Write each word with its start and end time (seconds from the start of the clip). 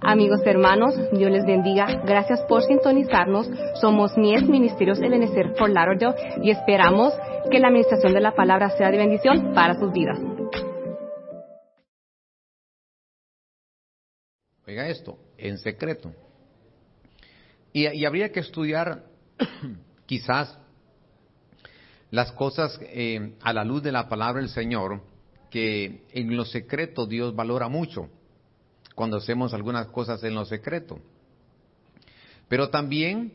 Amigos 0.00 0.40
hermanos, 0.44 0.94
Dios 1.12 1.30
les 1.30 1.44
bendiga. 1.46 1.86
Gracias 2.04 2.42
por 2.42 2.62
sintonizarnos. 2.62 3.48
Somos 3.80 4.16
Mies 4.16 4.46
Ministerios 4.46 5.00
Ebenezer 5.00 5.54
por 5.54 5.70
Lauderdale 5.70 6.14
y 6.42 6.50
esperamos 6.50 7.14
que 7.50 7.58
la 7.58 7.68
administración 7.68 8.12
de 8.12 8.20
la 8.20 8.34
palabra 8.34 8.70
sea 8.76 8.90
de 8.90 8.98
bendición 8.98 9.54
para 9.54 9.78
sus 9.78 9.92
vidas. 9.92 10.18
Oiga 14.66 14.88
esto, 14.88 15.16
en 15.38 15.58
secreto. 15.58 16.12
Y, 17.72 18.04
habría 18.04 18.32
que 18.32 18.40
estudiar 18.40 19.04
quizás 20.06 20.58
las 22.10 22.32
cosas 22.32 22.78
eh, 22.82 23.34
a 23.42 23.52
la 23.52 23.64
luz 23.64 23.82
de 23.82 23.92
la 23.92 24.08
palabra 24.08 24.40
del 24.40 24.50
Señor, 24.50 25.02
que 25.50 26.04
en 26.12 26.36
lo 26.36 26.44
secreto 26.44 27.06
Dios 27.06 27.34
valora 27.34 27.68
mucho 27.68 28.10
cuando 28.96 29.18
hacemos 29.18 29.52
algunas 29.52 29.88
cosas 29.88 30.24
en 30.24 30.34
lo 30.34 30.46
secreto. 30.46 30.98
Pero 32.48 32.70
también 32.70 33.34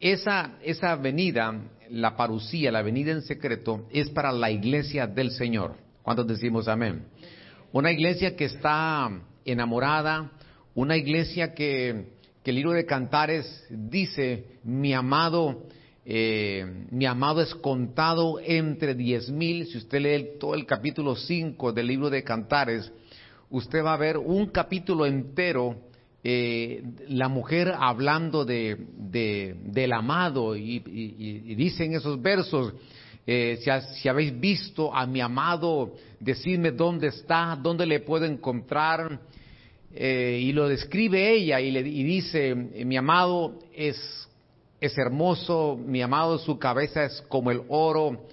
esa, 0.00 0.56
esa 0.62 0.96
venida, 0.96 1.54
la 1.90 2.16
parucía, 2.16 2.72
la 2.72 2.80
venida 2.80 3.12
en 3.12 3.20
secreto, 3.20 3.86
es 3.92 4.08
para 4.08 4.32
la 4.32 4.50
iglesia 4.50 5.06
del 5.06 5.32
Señor. 5.32 5.76
¿Cuántos 6.02 6.26
decimos 6.26 6.66
amén? 6.66 7.04
Una 7.72 7.92
iglesia 7.92 8.34
que 8.34 8.46
está 8.46 9.10
enamorada, 9.44 10.32
una 10.74 10.96
iglesia 10.96 11.52
que, 11.52 12.14
que 12.42 12.50
el 12.50 12.56
libro 12.56 12.72
de 12.72 12.86
Cantares 12.86 13.66
dice, 13.68 14.46
mi 14.64 14.94
amado, 14.94 15.66
eh, 16.06 16.86
mi 16.90 17.04
amado 17.04 17.42
es 17.42 17.54
contado 17.54 18.40
entre 18.40 18.94
diez 18.94 19.28
mil. 19.30 19.66
Si 19.66 19.76
usted 19.76 20.00
lee 20.00 20.38
todo 20.40 20.54
el 20.54 20.64
capítulo 20.64 21.16
5 21.16 21.70
del 21.74 21.86
libro 21.86 22.08
de 22.08 22.24
Cantares, 22.24 22.90
usted 23.50 23.84
va 23.84 23.94
a 23.94 23.98
ver 23.98 24.16
un 24.16 24.46
capítulo 24.46 25.06
entero, 25.06 25.76
eh, 26.22 26.82
la 27.08 27.28
mujer 27.28 27.72
hablando 27.76 28.44
de, 28.44 28.76
del 28.98 29.92
amado 29.92 30.56
y, 30.56 30.78
dicen 31.54 31.94
esos 31.94 32.20
versos, 32.20 32.74
eh, 33.26 33.58
si, 34.00 34.08
habéis 34.08 34.38
visto 34.38 34.94
a 34.94 35.06
mi 35.06 35.20
amado, 35.20 35.94
decidme 36.18 36.72
dónde 36.72 37.08
está, 37.08 37.58
dónde 37.60 37.86
le 37.86 38.00
puedo 38.00 38.24
encontrar. 38.24 39.20
Eh, 39.92 40.38
y 40.42 40.52
lo 40.52 40.68
describe 40.68 41.32
ella 41.32 41.60
y, 41.60 41.72
le, 41.72 41.80
y 41.80 42.04
dice, 42.04 42.54
mi 42.54 42.96
amado 42.96 43.58
es, 43.74 44.28
es 44.80 44.96
hermoso, 44.96 45.76
mi 45.84 46.00
amado 46.00 46.38
su 46.38 46.56
cabeza 46.60 47.04
es 47.04 47.20
como 47.22 47.50
el 47.50 47.62
oro, 47.68 48.26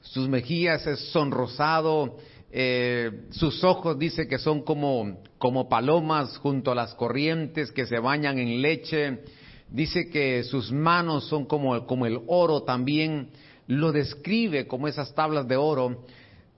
sus 0.00 0.28
mejillas 0.28 0.86
es 0.86 1.00
sonrosado, 1.10 2.18
eh, 2.52 3.26
sus 3.30 3.62
ojos 3.62 3.98
dice 3.98 4.26
que 4.26 4.38
son 4.38 4.62
como, 4.62 5.22
como 5.38 5.68
palomas 5.68 6.36
junto 6.38 6.72
a 6.72 6.74
las 6.74 6.94
corrientes 6.94 7.70
que 7.70 7.86
se 7.86 7.98
bañan 7.98 8.38
en 8.38 8.60
leche. 8.60 9.20
Dice 9.68 10.10
que 10.10 10.42
sus 10.42 10.72
manos 10.72 11.28
son 11.28 11.44
como, 11.44 11.86
como 11.86 12.06
el 12.06 12.18
oro 12.26 12.62
también. 12.62 13.30
Lo 13.68 13.92
describe 13.92 14.66
como 14.66 14.88
esas 14.88 15.14
tablas 15.14 15.46
de 15.46 15.56
oro. 15.56 16.04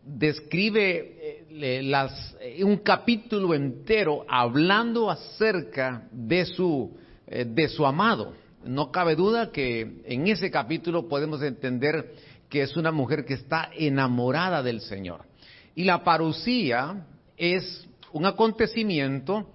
Describe 0.02 1.44
eh, 1.50 1.82
las, 1.82 2.36
eh, 2.40 2.64
un 2.64 2.78
capítulo 2.78 3.54
entero 3.54 4.24
hablando 4.28 5.10
acerca 5.10 6.08
de 6.10 6.46
su, 6.46 6.96
de 7.26 7.68
su 7.68 7.84
amado. 7.84 8.32
No 8.64 8.90
cabe 8.90 9.14
duda 9.14 9.52
que 9.52 10.00
en 10.06 10.26
ese 10.28 10.50
capítulo 10.50 11.08
podemos 11.08 11.42
entender 11.42 12.14
que 12.48 12.62
es 12.62 12.76
una 12.76 12.92
mujer 12.92 13.24
que 13.24 13.34
está 13.34 13.70
enamorada 13.76 14.62
del 14.62 14.80
Señor. 14.80 15.31
Y 15.74 15.84
la 15.84 16.04
parucía 16.04 17.06
es 17.36 17.88
un 18.12 18.26
acontecimiento 18.26 19.48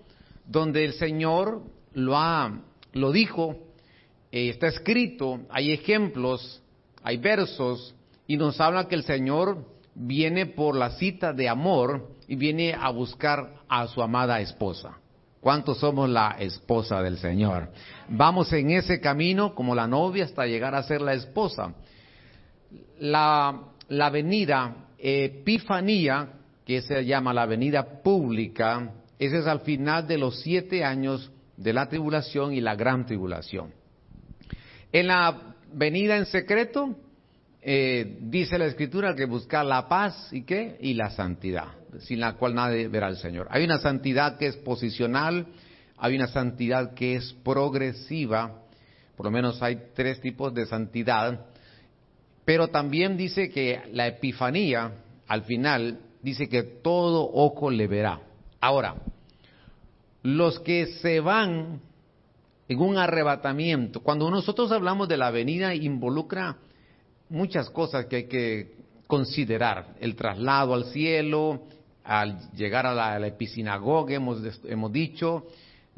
donde 0.45 0.85
el 0.85 0.93
Señor 0.93 1.63
lo, 1.93 2.17
ha, 2.17 2.61
lo 2.93 3.11
dijo, 3.11 3.55
eh, 4.31 4.49
está 4.49 4.67
escrito, 4.67 5.41
hay 5.49 5.71
ejemplos, 5.71 6.61
hay 7.03 7.17
versos, 7.17 7.93
y 8.25 8.37
nos 8.37 8.59
habla 8.59 8.87
que 8.87 8.95
el 8.95 9.03
Señor 9.03 9.65
viene 9.93 10.45
por 10.45 10.75
la 10.75 10.91
cita 10.91 11.33
de 11.33 11.49
amor 11.49 12.09
y 12.27 12.35
viene 12.35 12.73
a 12.73 12.89
buscar 12.89 13.53
a 13.67 13.87
su 13.87 14.01
amada 14.01 14.39
esposa. 14.41 14.97
¿Cuántos 15.39 15.77
somos 15.79 16.09
la 16.09 16.35
esposa 16.39 17.01
del 17.01 17.17
Señor? 17.17 17.69
Vamos 18.09 18.51
en 18.53 18.71
ese 18.71 18.99
camino 18.99 19.55
como 19.55 19.75
la 19.75 19.87
novia 19.87 20.25
hasta 20.25 20.45
llegar 20.45 20.75
a 20.75 20.83
ser 20.83 21.01
la 21.01 21.13
esposa. 21.13 21.73
La, 22.99 23.61
la 23.87 24.09
venida 24.09 24.86
Epifanía, 24.97 26.29
que 26.65 26.81
se 26.81 27.05
llama 27.05 27.33
la 27.33 27.45
venida 27.45 28.01
pública, 28.01 28.91
ese 29.19 29.39
es 29.39 29.47
al 29.47 29.61
final 29.61 30.07
de 30.07 30.17
los 30.17 30.41
siete 30.41 30.83
años 30.83 31.31
de 31.55 31.73
la 31.73 31.87
tribulación 31.87 32.53
y 32.53 32.61
la 32.61 32.75
gran 32.75 33.05
tribulación. 33.05 33.73
En 34.91 35.07
la 35.07 35.55
venida 35.73 36.17
en 36.17 36.25
secreto, 36.25 36.95
eh, 37.61 38.17
dice 38.21 38.57
la 38.57 38.67
escritura 38.67 39.15
que 39.15 39.25
buscar 39.25 39.65
la 39.65 39.87
paz 39.87 40.29
y 40.31 40.43
qué 40.43 40.77
y 40.79 40.93
la 40.93 41.09
santidad, 41.09 41.67
sin 41.99 42.19
la 42.19 42.33
cual 42.33 42.55
nadie 42.55 42.87
verá 42.87 43.07
al 43.07 43.17
Señor. 43.17 43.47
Hay 43.49 43.65
una 43.65 43.79
santidad 43.79 44.37
que 44.37 44.47
es 44.47 44.55
posicional, 44.57 45.47
hay 45.97 46.15
una 46.15 46.27
santidad 46.27 46.93
que 46.93 47.15
es 47.15 47.33
progresiva, 47.43 48.61
por 49.15 49.25
lo 49.25 49.31
menos 49.31 49.61
hay 49.63 49.81
tres 49.95 50.21
tipos 50.21 50.53
de 50.53 50.67
santidad. 50.67 51.47
Pero 52.47 52.69
también 52.69 53.17
dice 53.17 53.49
que 53.49 53.81
la 53.91 54.07
epifanía, 54.07 54.89
al 55.27 55.43
final, 55.43 55.99
dice 56.21 56.47
que 56.47 56.63
todo 56.63 57.29
ojo 57.33 57.69
le 57.69 57.87
verá. 57.87 58.21
Ahora, 58.61 58.95
los 60.23 60.57
que 60.61 60.85
se 61.01 61.19
van 61.19 61.81
en 62.69 62.79
un 62.79 62.97
arrebatamiento, 62.97 63.99
cuando 63.99 64.31
nosotros 64.31 64.71
hablamos 64.71 65.09
de 65.09 65.17
la 65.17 65.29
venida, 65.29 65.75
involucra 65.75 66.55
muchas 67.27 67.69
cosas 67.69 68.05
que 68.05 68.15
hay 68.15 68.27
que 68.29 68.75
considerar. 69.07 69.95
El 69.99 70.15
traslado 70.15 70.73
al 70.73 70.85
cielo, 70.85 71.63
al 72.05 72.49
llegar 72.53 72.85
a 72.85 73.19
la, 73.19 73.27
episinagoga, 73.27 74.13
hemos, 74.13 74.39
hemos 74.63 74.93
dicho, 74.93 75.47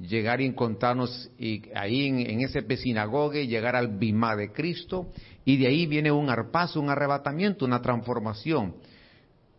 llegar 0.01 0.41
y 0.41 0.45
encontrarnos 0.45 1.29
ahí 1.75 2.07
en, 2.07 2.41
ese 2.41 2.61
ese 2.61 3.43
y 3.43 3.47
llegar 3.47 3.75
al 3.75 3.97
bimá 3.97 4.35
de 4.35 4.51
Cristo, 4.51 5.11
y 5.45 5.57
de 5.57 5.67
ahí 5.67 5.85
viene 5.87 6.11
un 6.11 6.29
arpazo, 6.29 6.79
un 6.79 6.89
arrebatamiento, 6.89 7.65
una 7.65 7.81
transformación. 7.81 8.75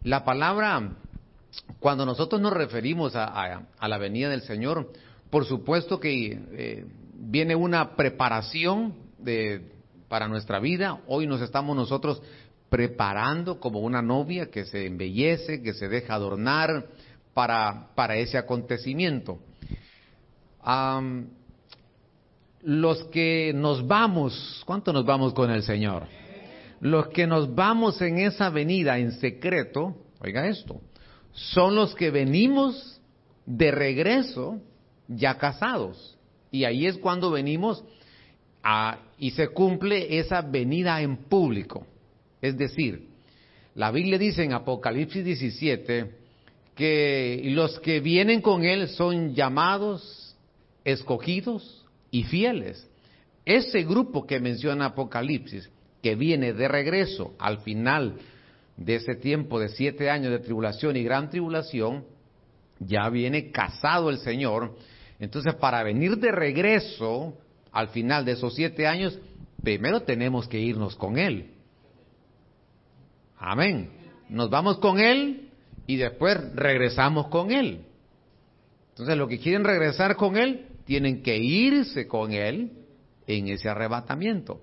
La 0.02 0.24
palabra, 0.24 0.96
cuando 1.78 2.06
nosotros 2.06 2.40
nos 2.40 2.52
referimos 2.52 3.12
a, 3.14 3.66
la 3.80 3.98
venida 3.98 4.28
del 4.28 4.42
Señor, 4.42 4.92
por 5.28 5.44
supuesto 5.44 6.00
que 6.00 6.38
eh, 6.52 6.86
viene 7.14 7.54
una 7.54 7.96
preparación 7.96 8.94
de, 9.18 9.72
para 10.08 10.26
nuestra 10.26 10.58
vida. 10.58 11.00
Hoy 11.06 11.26
nos 11.26 11.42
estamos 11.42 11.76
nosotros 11.76 12.22
preparando 12.68 13.60
como 13.60 13.80
una 13.80 14.00
novia 14.00 14.50
que 14.50 14.64
se 14.64 14.86
embellece, 14.86 15.60
que 15.60 15.74
se 15.74 15.88
deja 15.88 16.14
adornar 16.14 16.86
para, 17.34 17.88
para 17.94 18.16
ese 18.16 18.38
acontecimiento 18.38 19.40
los 22.62 23.04
que 23.04 23.52
nos 23.54 23.86
vamos, 23.86 24.62
¿cuánto 24.66 24.92
nos 24.92 25.04
vamos 25.04 25.32
con 25.32 25.50
el 25.50 25.62
Señor? 25.62 26.06
Los 26.80 27.08
que 27.08 27.26
nos 27.26 27.54
vamos 27.54 28.00
en 28.00 28.18
esa 28.18 28.50
venida 28.50 28.98
en 28.98 29.12
secreto, 29.12 29.96
oiga 30.20 30.46
esto, 30.46 30.80
son 31.32 31.74
los 31.74 31.94
que 31.94 32.10
venimos 32.10 33.00
de 33.46 33.70
regreso 33.70 34.60
ya 35.08 35.36
casados. 35.36 36.16
Y 36.50 36.64
ahí 36.64 36.86
es 36.86 36.98
cuando 36.98 37.30
venimos 37.30 37.84
y 39.18 39.30
se 39.30 39.48
cumple 39.48 40.18
esa 40.18 40.42
venida 40.42 41.00
en 41.00 41.16
público. 41.16 41.86
Es 42.40 42.56
decir, 42.56 43.08
la 43.74 43.90
Biblia 43.90 44.18
dice 44.18 44.42
en 44.42 44.52
Apocalipsis 44.52 45.24
17 45.24 46.10
que 46.74 47.42
los 47.46 47.78
que 47.80 48.00
vienen 48.00 48.40
con 48.40 48.64
Él 48.64 48.88
son 48.88 49.34
llamados, 49.34 50.19
escogidos 50.84 51.84
y 52.10 52.24
fieles. 52.24 52.88
Ese 53.44 53.82
grupo 53.82 54.26
que 54.26 54.40
menciona 54.40 54.86
Apocalipsis, 54.86 55.70
que 56.02 56.14
viene 56.14 56.52
de 56.52 56.68
regreso 56.68 57.34
al 57.38 57.60
final 57.60 58.16
de 58.76 58.96
ese 58.96 59.14
tiempo 59.14 59.58
de 59.58 59.68
siete 59.68 60.10
años 60.10 60.30
de 60.32 60.38
tribulación 60.38 60.96
y 60.96 61.04
gran 61.04 61.30
tribulación, 61.30 62.04
ya 62.78 63.08
viene 63.10 63.50
casado 63.50 64.10
el 64.10 64.18
Señor. 64.18 64.76
Entonces, 65.18 65.54
para 65.54 65.82
venir 65.82 66.16
de 66.16 66.32
regreso 66.32 67.34
al 67.72 67.88
final 67.88 68.24
de 68.24 68.32
esos 68.32 68.54
siete 68.54 68.86
años, 68.86 69.18
primero 69.62 70.00
tenemos 70.00 70.48
que 70.48 70.58
irnos 70.58 70.96
con 70.96 71.18
Él. 71.18 71.50
Amén. 73.38 73.90
Nos 74.28 74.48
vamos 74.48 74.78
con 74.78 74.98
Él 74.98 75.50
y 75.86 75.96
después 75.96 76.38
regresamos 76.54 77.28
con 77.28 77.50
Él. 77.50 77.84
Entonces, 78.90 79.16
los 79.16 79.28
que 79.28 79.38
quieren 79.38 79.64
regresar 79.64 80.16
con 80.16 80.36
Él, 80.36 80.66
tienen 80.90 81.22
que 81.22 81.36
irse 81.36 82.08
con 82.08 82.32
Él 82.32 82.72
en 83.24 83.46
ese 83.46 83.68
arrebatamiento. 83.68 84.60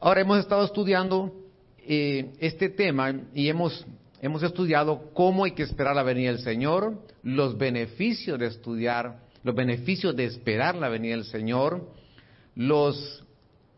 Ahora 0.00 0.22
hemos 0.22 0.40
estado 0.40 0.64
estudiando 0.64 1.32
eh, 1.78 2.32
este 2.40 2.70
tema 2.70 3.14
y 3.32 3.48
hemos 3.48 3.86
hemos 4.20 4.42
estudiado 4.42 5.12
cómo 5.14 5.44
hay 5.44 5.52
que 5.52 5.62
esperar 5.62 5.94
la 5.94 6.02
venida 6.02 6.32
del 6.32 6.40
Señor, 6.40 7.06
los 7.22 7.56
beneficios 7.56 8.36
de 8.36 8.46
estudiar, 8.46 9.20
los 9.44 9.54
beneficios 9.54 10.16
de 10.16 10.24
esperar 10.24 10.74
la 10.74 10.88
venida 10.88 11.14
del 11.14 11.24
Señor, 11.24 11.88
los 12.56 13.24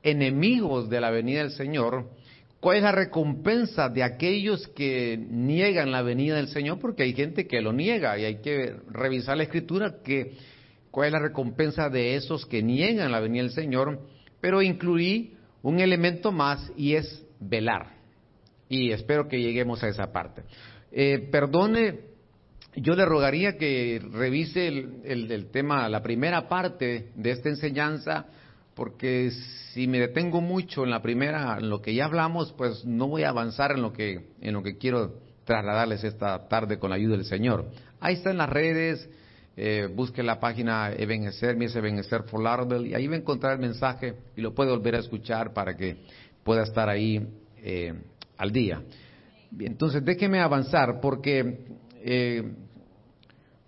enemigos 0.03 0.89
de 0.89 0.99
la 1.03 1.11
venida 1.11 1.41
del 1.41 1.51
Señor, 1.51 2.09
cuál 2.59 2.79
es 2.79 2.85
la 2.85 2.93
recompensa 2.93 3.91
de 3.91 4.03
aquellos 4.03 4.67
que 4.69 5.19
niegan 5.19 5.93
la 5.93 6.01
venida 6.01 6.37
del 6.37 6.49
Señor, 6.49 6.79
porque 6.79 7.03
hay 7.03 7.13
gente 7.13 7.47
que 7.47 7.61
lo 7.61 7.75
niega 7.75 8.19
y 8.19 8.25
hay 8.25 8.37
que 8.37 8.77
revisar 8.89 9.37
la 9.37 9.43
escritura 9.43 9.97
que 10.03 10.54
cuál 10.95 11.09
es 11.09 11.13
la 11.15 11.19
recompensa 11.19 11.89
de 11.89 12.15
esos 12.15 12.47
que 12.47 12.63
niegan 12.63 13.11
la 13.11 13.19
venida 13.19 13.43
del 13.43 13.51
Señor, 13.51 13.99
pero 14.41 14.63
incluí 14.63 15.35
un 15.61 15.81
elemento 15.81 16.31
más 16.31 16.71
y 16.77 16.95
es 16.95 17.27
velar. 17.41 17.97
Y 18.69 18.93
espero 18.93 19.27
que 19.27 19.43
lleguemos 19.43 19.83
a 19.83 19.89
esa 19.89 20.13
parte. 20.13 20.45
Eh, 20.93 21.19
perdone, 21.33 21.99
yo 22.77 22.95
le 22.95 23.05
rogaría 23.07 23.59
que 23.59 24.01
revise 24.13 24.69
el, 24.69 25.33
el 25.33 25.51
tema, 25.51 25.89
la 25.89 26.01
primera 26.01 26.49
parte 26.49 27.11
de 27.17 27.31
esta 27.33 27.49
enseñanza, 27.49 28.27
porque 28.77 29.33
si 29.73 29.89
me 29.89 29.99
detengo 29.99 30.41
mucho 30.41 30.85
en 30.85 30.91
la 30.91 31.03
primera, 31.03 31.57
en 31.59 31.71
lo 31.71 31.83
que 31.83 31.93
ya 31.93 32.05
hablamos, 32.05 32.53
pues 32.53 32.85
no 32.85 33.09
voy 33.09 33.25
a 33.25 33.31
avanzar 33.31 33.73
en 33.73 33.83
lo 33.83 33.93
que, 33.93 34.29
en 34.41 34.55
lo 34.55 34.63
que 34.63 34.79
quiero 34.79 35.19
trasladarles 35.45 36.05
esta 36.05 36.47
tarde 36.47 36.79
con 36.79 36.91
la 36.91 36.97
ayuda 36.97 37.17
del 37.17 37.27
Señor. 37.27 37.69
Ahí 37.99 38.15
está 38.15 38.31
en 38.31 38.39
las 38.39 38.49
redes, 38.49 39.11
eh, 39.57 39.89
busque 39.93 40.23
la 40.23 40.41
página 40.41 40.93
Ebenezer, 40.93 41.57
mi 41.57 41.67
es 41.67 41.77
Ebenezer 41.77 42.25
for 42.25 42.43
Lauderdale, 42.43 42.89
y 42.89 42.95
ahí 42.95 43.07
va 43.07 43.15
a 43.15 43.19
encontrar 43.19 43.55
el 43.55 43.61
mensaje 43.61 44.15
y 44.37 44.41
lo 44.41 44.55
puede 44.55 44.71
volver 44.71 44.97
a 44.97 44.99
escuchar 44.99 45.53
para 45.53 45.77
que 45.77 45.97
pueda 46.43 46.63
estar 46.63 46.89
ahí 46.89 47.27
eh, 47.59 47.95
al 48.37 48.53
día. 48.53 48.83
Entonces 49.59 50.05
déjeme 50.05 50.41
avanzar 50.41 51.01
porque 51.01 51.59
eh, 52.03 52.53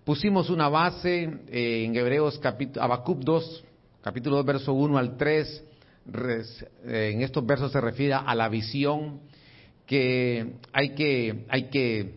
pusimos 0.03 0.49
una 0.49 0.69
base 0.69 1.23
en 1.49 1.95
Hebreos 1.95 2.37
capítulo, 2.39 2.83
Habacuc 2.83 3.19
2, 3.19 3.63
capítulo 4.01 4.37
2, 4.37 4.45
verso 4.45 4.73
1 4.73 4.97
al 4.97 5.17
3, 5.17 5.63
eh, 6.13 7.11
en 7.13 7.21
estos 7.21 7.45
versos 7.45 7.71
se 7.71 7.81
refiere 7.81 8.13
a 8.13 8.33
la 8.33 8.47
visión 8.47 9.19
que 9.85 10.53
hay 10.71 10.89
que, 10.95 11.45
hay 11.49 11.63
que, 11.69 12.15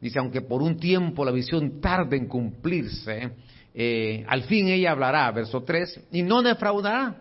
dice, 0.00 0.18
aunque 0.18 0.40
por 0.40 0.62
un 0.62 0.78
tiempo 0.78 1.24
la 1.24 1.32
visión 1.32 1.80
tarde 1.80 2.16
en 2.16 2.26
cumplirse, 2.26 3.32
eh, 3.74 4.24
al 4.26 4.44
fin 4.44 4.68
ella 4.68 4.92
hablará, 4.92 5.30
verso 5.32 5.62
3, 5.62 6.08
y 6.12 6.22
no 6.22 6.42
defraudará, 6.42 7.16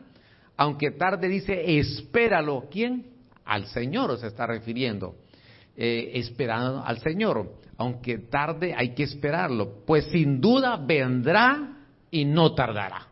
aunque 0.58 0.92
tarde 0.92 1.28
dice, 1.28 1.80
espéralo, 1.80 2.68
¿quién? 2.72 3.06
Al 3.46 3.66
Señor 3.68 4.18
se 4.18 4.28
está 4.28 4.46
refiriendo, 4.46 5.16
eh, 5.76 6.12
esperando 6.16 6.84
al 6.84 7.00
Señor, 7.00 7.54
aunque 7.78 8.18
tarde 8.18 8.74
hay 8.76 8.94
que 8.94 9.04
esperarlo, 9.04 9.86
pues 9.86 10.06
sin 10.12 10.42
duda 10.42 10.78
vendrá 10.78 11.78
y 12.12 12.26
no 12.26 12.54
tardará. 12.54 13.08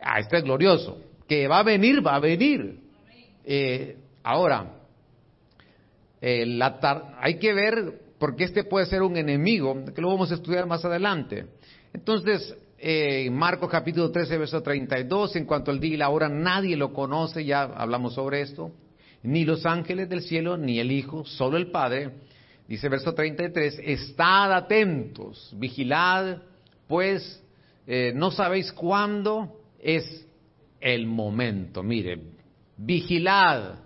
Ah, 0.00 0.20
este 0.20 0.38
es 0.38 0.44
glorioso. 0.44 0.98
Que 1.28 1.48
va 1.48 1.58
a 1.58 1.62
venir, 1.62 2.06
va 2.06 2.14
a 2.14 2.20
venir. 2.20 2.78
Eh, 3.44 3.96
ahora, 4.22 4.72
eh, 6.20 6.58
hay 7.18 7.38
que 7.38 7.52
ver, 7.52 8.00
porque 8.18 8.44
este 8.44 8.64
puede 8.64 8.86
ser 8.86 9.02
un 9.02 9.16
enemigo, 9.16 9.84
que 9.94 10.00
lo 10.00 10.08
vamos 10.08 10.30
a 10.30 10.34
estudiar 10.34 10.66
más 10.66 10.84
adelante. 10.84 11.46
Entonces, 11.92 12.56
eh, 12.78 13.28
Marcos 13.30 13.70
capítulo 13.70 14.10
13, 14.10 14.38
verso 14.38 14.62
32, 14.62 15.36
en 15.36 15.44
cuanto 15.44 15.70
al 15.70 15.80
día 15.80 15.94
y 15.94 15.96
la 15.96 16.08
hora, 16.08 16.28
nadie 16.28 16.76
lo 16.76 16.92
conoce, 16.92 17.44
ya 17.44 17.62
hablamos 17.62 18.14
sobre 18.14 18.40
esto, 18.40 18.72
ni 19.22 19.44
los 19.44 19.66
ángeles 19.66 20.08
del 20.08 20.22
cielo, 20.22 20.56
ni 20.56 20.78
el 20.78 20.92
Hijo, 20.92 21.24
solo 21.24 21.56
el 21.56 21.70
Padre. 21.70 22.10
Dice 22.68 22.88
verso 22.88 23.14
33, 23.14 23.80
estad 23.82 24.52
atentos, 24.52 25.54
vigilad, 25.56 26.38
pues 26.88 27.42
eh, 27.86 28.12
no 28.14 28.30
sabéis 28.30 28.72
cuándo 28.72 29.60
es 29.78 30.26
el 30.80 31.06
momento. 31.06 31.82
Mire, 31.82 32.20
vigilad. 32.76 33.80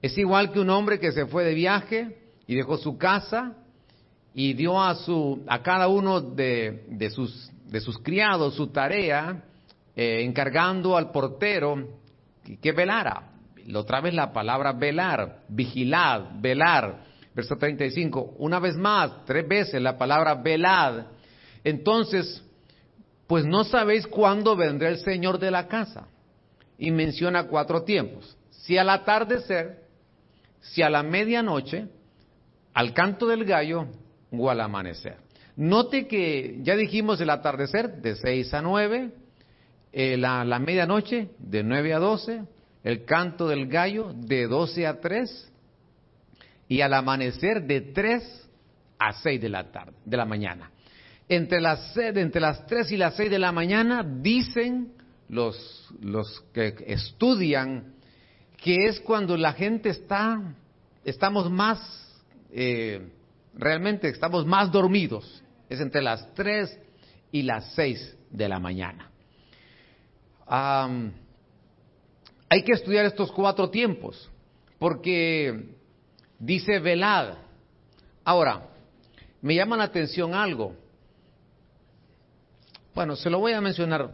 Es 0.00 0.16
igual 0.16 0.52
que 0.52 0.60
un 0.60 0.70
hombre 0.70 1.00
que 1.00 1.12
se 1.12 1.26
fue 1.26 1.44
de 1.44 1.54
viaje 1.54 2.16
y 2.48 2.56
dejó 2.56 2.78
su 2.78 2.96
casa 2.98 3.52
y 4.34 4.54
dio 4.54 4.82
a, 4.82 4.94
su, 4.94 5.44
a 5.46 5.62
cada 5.62 5.86
uno 5.86 6.20
de, 6.20 6.84
de, 6.88 7.10
sus, 7.10 7.50
de 7.66 7.80
sus 7.80 7.98
criados 7.98 8.54
su 8.54 8.68
tarea, 8.68 9.44
eh, 9.94 10.22
encargando 10.24 10.96
al 10.96 11.12
portero 11.12 11.88
que, 12.42 12.58
que 12.58 12.72
velara. 12.72 13.32
Otra 13.74 14.00
vez 14.00 14.14
la 14.14 14.32
palabra 14.32 14.72
velar, 14.72 15.42
vigilad, 15.48 16.40
velar. 16.40 17.04
Verso 17.34 17.56
35, 17.56 18.36
una 18.38 18.58
vez 18.58 18.76
más, 18.76 19.26
tres 19.26 19.46
veces 19.46 19.82
la 19.82 19.98
palabra 19.98 20.34
velad. 20.34 21.04
Entonces, 21.62 22.42
pues 23.26 23.44
no 23.44 23.62
sabéis 23.64 24.06
cuándo 24.06 24.56
vendrá 24.56 24.88
el 24.88 24.98
Señor 25.00 25.38
de 25.38 25.50
la 25.50 25.68
casa. 25.68 26.08
Y 26.78 26.90
menciona 26.92 27.46
cuatro 27.46 27.82
tiempos. 27.82 28.36
Si 28.50 28.78
al 28.78 28.88
atardecer, 28.88 29.82
si 30.60 30.80
a 30.80 30.88
la 30.88 31.02
medianoche, 31.02 31.88
al 32.74 32.92
canto 32.92 33.26
del 33.26 33.44
gallo 33.44 33.86
o 34.30 34.50
al 34.50 34.60
amanecer. 34.60 35.16
Note 35.56 36.06
que 36.06 36.58
ya 36.62 36.76
dijimos 36.76 37.20
el 37.20 37.30
atardecer 37.30 38.00
de 38.00 38.16
6 38.16 38.54
a 38.54 38.62
9, 38.62 39.10
eh, 39.92 40.16
la, 40.16 40.44
la 40.44 40.58
medianoche 40.58 41.30
de 41.38 41.62
9 41.62 41.94
a 41.94 41.98
12, 41.98 42.42
el 42.84 43.04
canto 43.04 43.48
del 43.48 43.66
gallo 43.66 44.12
de 44.14 44.46
12 44.46 44.86
a 44.86 45.00
3 45.00 45.52
y 46.68 46.80
al 46.80 46.94
amanecer 46.94 47.66
de 47.66 47.80
3 47.80 48.48
a 48.98 49.12
6 49.14 49.40
de 49.40 49.48
la 49.48 49.72
tarde, 49.72 49.94
de 50.04 50.16
la 50.16 50.24
mañana 50.24 50.70
entre 51.28 51.60
las, 51.60 51.96
entre 51.96 52.40
las 52.40 52.66
3 52.66 52.92
y 52.92 52.96
las 52.96 53.14
6 53.14 53.30
de 53.30 53.38
la 53.38 53.52
mañana, 53.52 54.02
dicen 54.02 54.92
los, 55.28 55.88
los 56.00 56.42
que 56.52 56.74
estudian 56.86 57.94
que 58.56 58.86
es 58.86 58.98
cuando 59.00 59.36
la 59.36 59.52
gente 59.52 59.90
está, 59.90 60.54
estamos 61.04 61.50
más, 61.50 61.78
eh, 62.50 63.08
realmente 63.54 64.08
estamos 64.08 64.46
más 64.46 64.70
dormidos. 64.70 65.42
Es 65.68 65.80
entre 65.80 66.02
las 66.02 66.32
3 66.34 66.78
y 67.32 67.42
las 67.42 67.72
6 67.74 68.16
de 68.30 68.48
la 68.48 68.58
mañana. 68.58 69.10
hay 72.48 72.62
que 72.62 72.72
estudiar 72.72 73.04
estos 73.04 73.30
cuatro 73.32 73.68
tiempos, 73.68 74.30
porque 74.78 75.74
dice 76.38 76.78
velad. 76.78 77.34
Ahora, 78.24 78.68
me 79.42 79.54
llama 79.54 79.76
la 79.76 79.84
atención 79.84 80.34
algo. 80.34 80.74
Bueno, 82.94 83.14
se 83.16 83.30
lo 83.30 83.38
voy 83.38 83.52
a 83.52 83.60
mencionar 83.60 84.10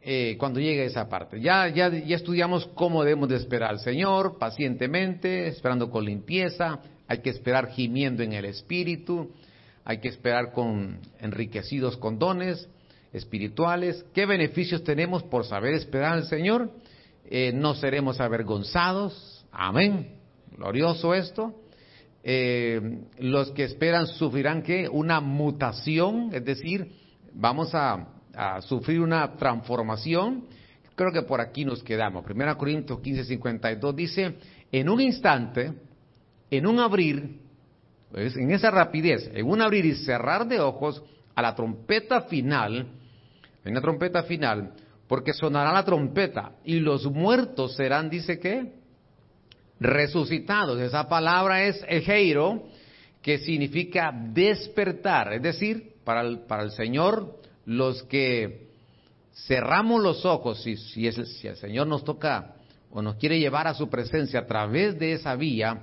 eh, 0.00 0.36
cuando 0.38 0.60
llegue 0.60 0.84
esa 0.84 1.08
parte. 1.08 1.40
Ya, 1.40 1.68
ya, 1.68 1.88
ya 1.88 2.16
estudiamos 2.16 2.66
cómo 2.74 3.02
debemos 3.02 3.28
de 3.28 3.36
esperar 3.36 3.70
al 3.70 3.80
Señor, 3.80 4.38
pacientemente, 4.38 5.48
esperando 5.48 5.90
con 5.90 6.04
limpieza, 6.04 6.80
hay 7.06 7.18
que 7.18 7.30
esperar 7.30 7.70
gimiendo 7.70 8.22
en 8.22 8.32
el 8.32 8.44
Espíritu, 8.44 9.32
hay 9.84 9.98
que 9.98 10.08
esperar 10.08 10.52
con 10.52 11.00
enriquecidos 11.20 11.96
con 11.96 12.18
dones 12.18 12.68
espirituales. 13.12 14.04
¿Qué 14.14 14.26
beneficios 14.26 14.82
tenemos 14.82 15.22
por 15.22 15.44
saber 15.44 15.74
esperar 15.74 16.14
al 16.14 16.26
Señor? 16.26 16.70
Eh, 17.26 17.52
no 17.54 17.74
seremos 17.74 18.20
avergonzados. 18.20 19.46
Amén. 19.52 20.16
Glorioso 20.56 21.14
esto. 21.14 21.54
Eh, 22.22 23.02
los 23.18 23.50
que 23.50 23.64
esperan 23.64 24.06
sufrirán 24.06 24.62
que 24.62 24.88
una 24.88 25.20
mutación, 25.20 26.30
es 26.32 26.44
decir, 26.44 26.90
vamos 27.34 27.74
a 27.74 28.14
a 28.36 28.60
sufrir 28.60 29.00
una 29.00 29.36
transformación. 29.36 30.44
Creo 30.94 31.12
que 31.12 31.22
por 31.22 31.40
aquí 31.40 31.64
nos 31.64 31.82
quedamos. 31.82 32.24
Primera 32.24 32.56
Corintios 32.56 33.00
15, 33.00 33.24
52 33.24 33.96
dice, 33.96 34.34
en 34.70 34.88
un 34.88 35.00
instante, 35.00 35.72
en 36.56 36.66
un 36.66 36.78
abrir, 36.78 37.40
en 38.14 38.50
esa 38.50 38.70
rapidez, 38.70 39.30
en 39.34 39.46
un 39.46 39.60
abrir 39.60 39.84
y 39.84 39.94
cerrar 39.96 40.46
de 40.46 40.60
ojos, 40.60 41.02
a 41.34 41.42
la 41.42 41.54
trompeta 41.54 42.22
final, 42.22 42.86
en 43.64 43.74
la 43.74 43.80
trompeta 43.80 44.22
final, 44.22 44.72
porque 45.08 45.32
sonará 45.32 45.72
la 45.72 45.84
trompeta 45.84 46.52
y 46.64 46.80
los 46.80 47.06
muertos 47.06 47.74
serán, 47.74 48.08
dice 48.08 48.38
que, 48.38 48.72
resucitados. 49.80 50.80
Esa 50.80 51.08
palabra 51.08 51.64
es 51.64 51.84
ejeiro, 51.88 52.68
que 53.20 53.38
significa 53.38 54.12
despertar, 54.12 55.32
es 55.32 55.42
decir, 55.42 55.94
para 56.04 56.20
el, 56.20 56.70
Señor 56.72 57.38
los 57.64 58.02
que 58.04 58.68
cerramos 59.46 60.02
los 60.02 60.24
ojos, 60.26 60.62
si 60.62 61.06
el 61.06 61.56
Señor 61.56 61.86
nos 61.86 62.04
toca 62.04 62.56
o 62.90 63.02
nos 63.02 63.16
quiere 63.16 63.40
llevar 63.40 63.66
a 63.66 63.74
su 63.74 63.88
presencia 63.88 64.40
a 64.40 64.46
través 64.46 64.98
de 64.98 65.14
esa 65.14 65.34
vía, 65.34 65.80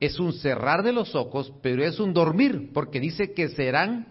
es 0.00 0.18
un 0.18 0.32
cerrar 0.32 0.82
de 0.82 0.92
los 0.92 1.14
ojos, 1.14 1.52
pero 1.62 1.84
es 1.84 1.98
un 1.98 2.12
dormir, 2.12 2.70
porque 2.72 3.00
dice 3.00 3.32
que 3.32 3.48
serán 3.48 4.06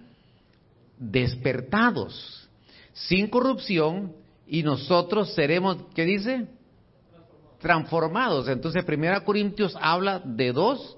despertados, 0.98 2.50
sin 2.94 3.28
corrupción, 3.28 4.14
y 4.48 4.64
nosotros 4.64 5.34
seremos, 5.34 5.78
¿qué 5.94 6.06
dice? 6.06 6.48
Transformados. 7.60 8.48
Entonces, 8.48 8.84
Primera 8.86 9.22
Corintios 9.22 9.78
habla 9.80 10.20
de 10.24 10.54
dos 10.54 10.98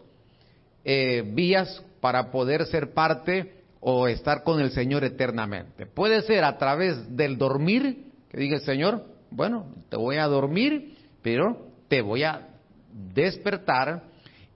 eh, 0.86 1.24
vías 1.26 1.84
para 2.00 2.32
poder 2.32 2.66
ser 2.66 2.94
parte 2.94 3.56
o 3.80 4.08
estar 4.08 4.44
con 4.44 4.60
el 4.60 4.72
Señor 4.72 5.04
eternamente. 5.04 5.86
Puede 5.86 6.22
ser 6.22 6.44
a 6.44 6.58
través 6.58 7.16
del 7.16 7.38
dormir, 7.38 8.06
que 8.30 8.38
diga 8.38 8.58
el 8.58 8.64
Señor, 8.64 9.06
bueno, 9.32 9.74
te 9.90 9.98
voy 9.98 10.18
a 10.18 10.28
dormir, 10.28 10.96
pero 11.22 11.68
te 11.88 12.02
voy 12.02 12.24
a 12.24 12.50
despertar 13.14 14.09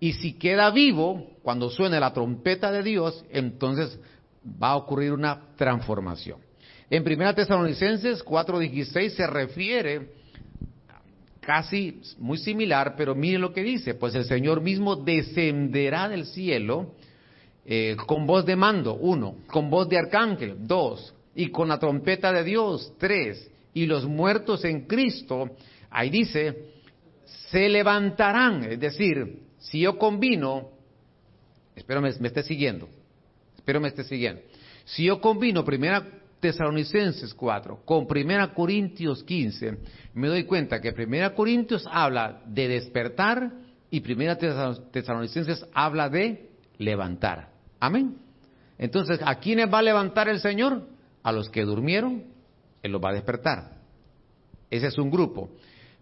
y 0.03 0.11
si 0.11 0.33
queda 0.33 0.69
vivo, 0.69 1.29
cuando 1.43 1.69
suene 1.69 1.97
la 1.97 2.11
trompeta 2.11 2.73
de 2.73 2.83
Dios, 2.83 3.23
entonces 3.29 3.97
va 4.61 4.71
a 4.71 4.75
ocurrir 4.75 5.13
una 5.13 5.55
transformación. 5.55 6.39
En 6.89 7.03
1 7.03 7.33
Tesalonicenses 7.33 8.21
4:16 8.21 9.15
se 9.15 9.25
refiere 9.25 10.09
casi 11.39 12.01
muy 12.19 12.37
similar, 12.37 12.95
pero 12.97 13.15
mire 13.15 13.39
lo 13.39 13.53
que 13.53 13.63
dice, 13.63 13.93
pues 13.93 14.13
el 14.15 14.25
Señor 14.25 14.59
mismo 14.59 14.97
descenderá 14.97 16.09
del 16.09 16.25
cielo 16.25 16.95
eh, 17.65 17.95
con 18.05 18.27
voz 18.27 18.45
de 18.45 18.57
mando, 18.57 18.95
uno, 18.95 19.37
con 19.47 19.69
voz 19.69 19.87
de 19.87 19.99
arcángel, 19.99 20.67
dos, 20.67 21.15
y 21.33 21.47
con 21.47 21.69
la 21.69 21.79
trompeta 21.79 22.33
de 22.33 22.43
Dios, 22.43 22.91
tres, 22.97 23.49
y 23.73 23.85
los 23.85 24.05
muertos 24.05 24.65
en 24.65 24.81
Cristo, 24.81 25.51
ahí 25.89 26.09
dice, 26.09 26.73
se 27.49 27.69
levantarán, 27.69 28.65
es 28.65 28.81
decir, 28.81 29.43
si 29.63 29.79
yo 29.79 29.97
combino, 29.97 30.69
espero 31.75 32.01
me, 32.01 32.11
me 32.19 32.27
esté 32.27 32.43
siguiendo, 32.43 32.87
espero 33.55 33.79
me 33.79 33.87
esté 33.87 34.03
siguiendo, 34.03 34.41
si 34.85 35.05
yo 35.05 35.19
combino 35.19 35.63
primera 35.63 36.05
Tesalonicenses 36.43 37.33
4 37.33 37.83
con 37.85 38.05
Primera 38.05 38.53
Corintios 38.53 39.23
15, 39.23 39.77
me 40.13 40.27
doy 40.27 40.43
cuenta 40.43 40.81
que 40.81 40.91
Primera 40.91 41.33
Corintios 41.33 41.87
habla 41.89 42.41
de 42.45 42.67
despertar 42.67 43.49
y 43.89 44.01
Primera 44.01 44.37
Tesalonicenses 44.37 45.65
habla 45.73 46.09
de 46.09 46.49
levantar. 46.79 47.47
Amén. 47.79 48.17
Entonces, 48.77 49.21
¿a 49.23 49.35
quiénes 49.35 49.73
va 49.73 49.79
a 49.79 49.83
levantar 49.83 50.27
el 50.27 50.41
Señor? 50.41 50.85
A 51.23 51.31
los 51.31 51.49
que 51.49 51.63
durmieron, 51.63 52.23
Él 52.81 52.91
los 52.91 53.01
va 53.01 53.11
a 53.11 53.13
despertar. 53.13 53.77
Ese 54.69 54.87
es 54.87 54.97
un 54.97 55.09
grupo. 55.09 55.49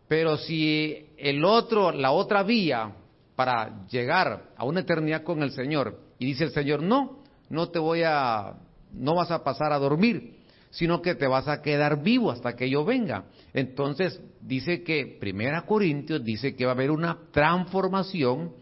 Pero 0.07 0.37
si 0.37 1.05
el 1.17 1.45
otro, 1.45 1.91
la 1.91 2.11
otra 2.11 2.41
vía 2.41 2.95
para 3.35 3.85
llegar 3.87 4.51
a 4.55 4.65
una 4.65 4.81
eternidad 4.81 5.23
con 5.23 5.41
el 5.43 5.51
Señor, 5.51 5.99
y 6.19 6.27
dice 6.27 6.45
el 6.45 6.51
Señor, 6.51 6.83
no, 6.83 7.23
no 7.49 7.69
te 7.69 7.79
voy 7.79 8.03
a 8.03 8.55
no 8.93 9.15
vas 9.15 9.31
a 9.31 9.43
pasar 9.43 9.71
a 9.71 9.79
dormir, 9.79 10.41
sino 10.69 11.01
que 11.01 11.15
te 11.15 11.27
vas 11.27 11.47
a 11.47 11.61
quedar 11.61 12.01
vivo 12.01 12.31
hasta 12.31 12.55
que 12.55 12.69
yo 12.69 12.85
venga. 12.85 13.25
Entonces 13.53 14.21
dice 14.41 14.83
que 14.83 15.17
Primera 15.19 15.63
Corintios 15.65 16.23
dice 16.23 16.55
que 16.55 16.65
va 16.65 16.71
a 16.71 16.75
haber 16.75 16.91
una 16.91 17.17
transformación 17.31 18.53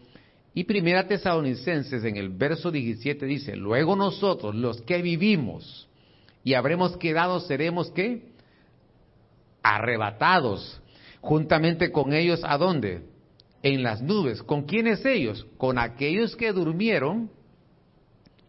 y 0.52 0.64
Primera 0.64 1.06
Tesalonicenses 1.06 2.04
en 2.04 2.16
el 2.16 2.30
verso 2.30 2.70
17 2.70 3.24
dice, 3.26 3.56
luego 3.56 3.94
nosotros 3.94 4.54
los 4.54 4.80
que 4.82 5.00
vivimos 5.00 5.88
y 6.42 6.54
habremos 6.54 6.96
quedado 6.96 7.40
seremos 7.40 7.90
qué? 7.92 8.30
Arrebatados 9.62 10.80
juntamente 11.20 11.92
con 11.92 12.12
ellos 12.12 12.40
a 12.42 12.56
dónde? 12.56 13.02
En 13.62 13.82
las 13.82 14.00
nubes. 14.02 14.42
¿Con 14.42 14.62
quiénes 14.62 15.04
ellos? 15.04 15.46
Con 15.56 15.78
aquellos 15.78 16.36
que 16.36 16.52
durmieron 16.52 17.30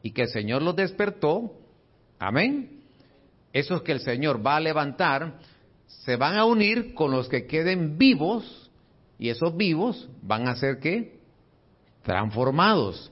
y 0.03 0.11
que 0.11 0.23
el 0.23 0.29
Señor 0.29 0.61
los 0.61 0.75
despertó 0.75 1.57
Amén. 2.21 2.83
Esos 3.51 3.81
que 3.81 3.93
el 3.93 3.99
Señor 4.01 4.45
va 4.45 4.57
a 4.57 4.59
levantar 4.59 5.39
se 5.87 6.15
van 6.15 6.37
a 6.37 6.45
unir 6.45 6.93
con 6.93 7.09
los 7.09 7.27
que 7.27 7.47
queden 7.47 7.97
vivos 7.97 8.69
y 9.17 9.29
esos 9.29 9.57
vivos 9.57 10.07
van 10.21 10.47
a 10.47 10.55
ser 10.55 10.77
qué? 10.77 11.19
Transformados. 12.03 13.11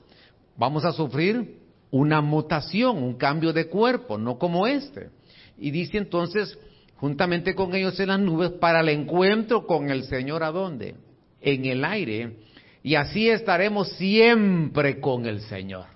Vamos 0.56 0.84
a 0.84 0.92
sufrir 0.92 1.58
una 1.90 2.20
mutación, 2.20 3.02
un 3.02 3.14
cambio 3.14 3.52
de 3.52 3.66
cuerpo, 3.66 4.16
no 4.16 4.38
como 4.38 4.68
este. 4.68 5.10
Y 5.58 5.72
dice 5.72 5.98
entonces, 5.98 6.56
juntamente 6.94 7.56
con 7.56 7.74
ellos 7.74 7.98
en 7.98 8.08
las 8.08 8.20
nubes, 8.20 8.52
para 8.52 8.80
el 8.80 8.90
encuentro 8.90 9.66
con 9.66 9.90
el 9.90 10.04
Señor, 10.04 10.44
¿a 10.44 10.52
dónde? 10.52 10.94
En 11.40 11.64
el 11.64 11.84
aire. 11.84 12.36
Y 12.82 12.94
así 12.94 13.28
estaremos 13.28 13.88
siempre 13.92 15.00
con 15.00 15.26
el 15.26 15.40
Señor. 15.42 15.86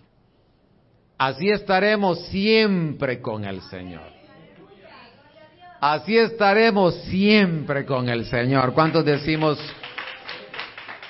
Así 1.16 1.48
estaremos 1.48 2.26
siempre 2.26 3.20
con 3.20 3.44
el 3.44 3.60
Señor. 3.62 4.14
Así 5.80 6.16
estaremos 6.16 6.94
siempre 7.04 7.84
con 7.84 8.08
el 8.08 8.24
Señor. 8.26 8.72
¿Cuántos 8.72 9.04
decimos, 9.04 9.58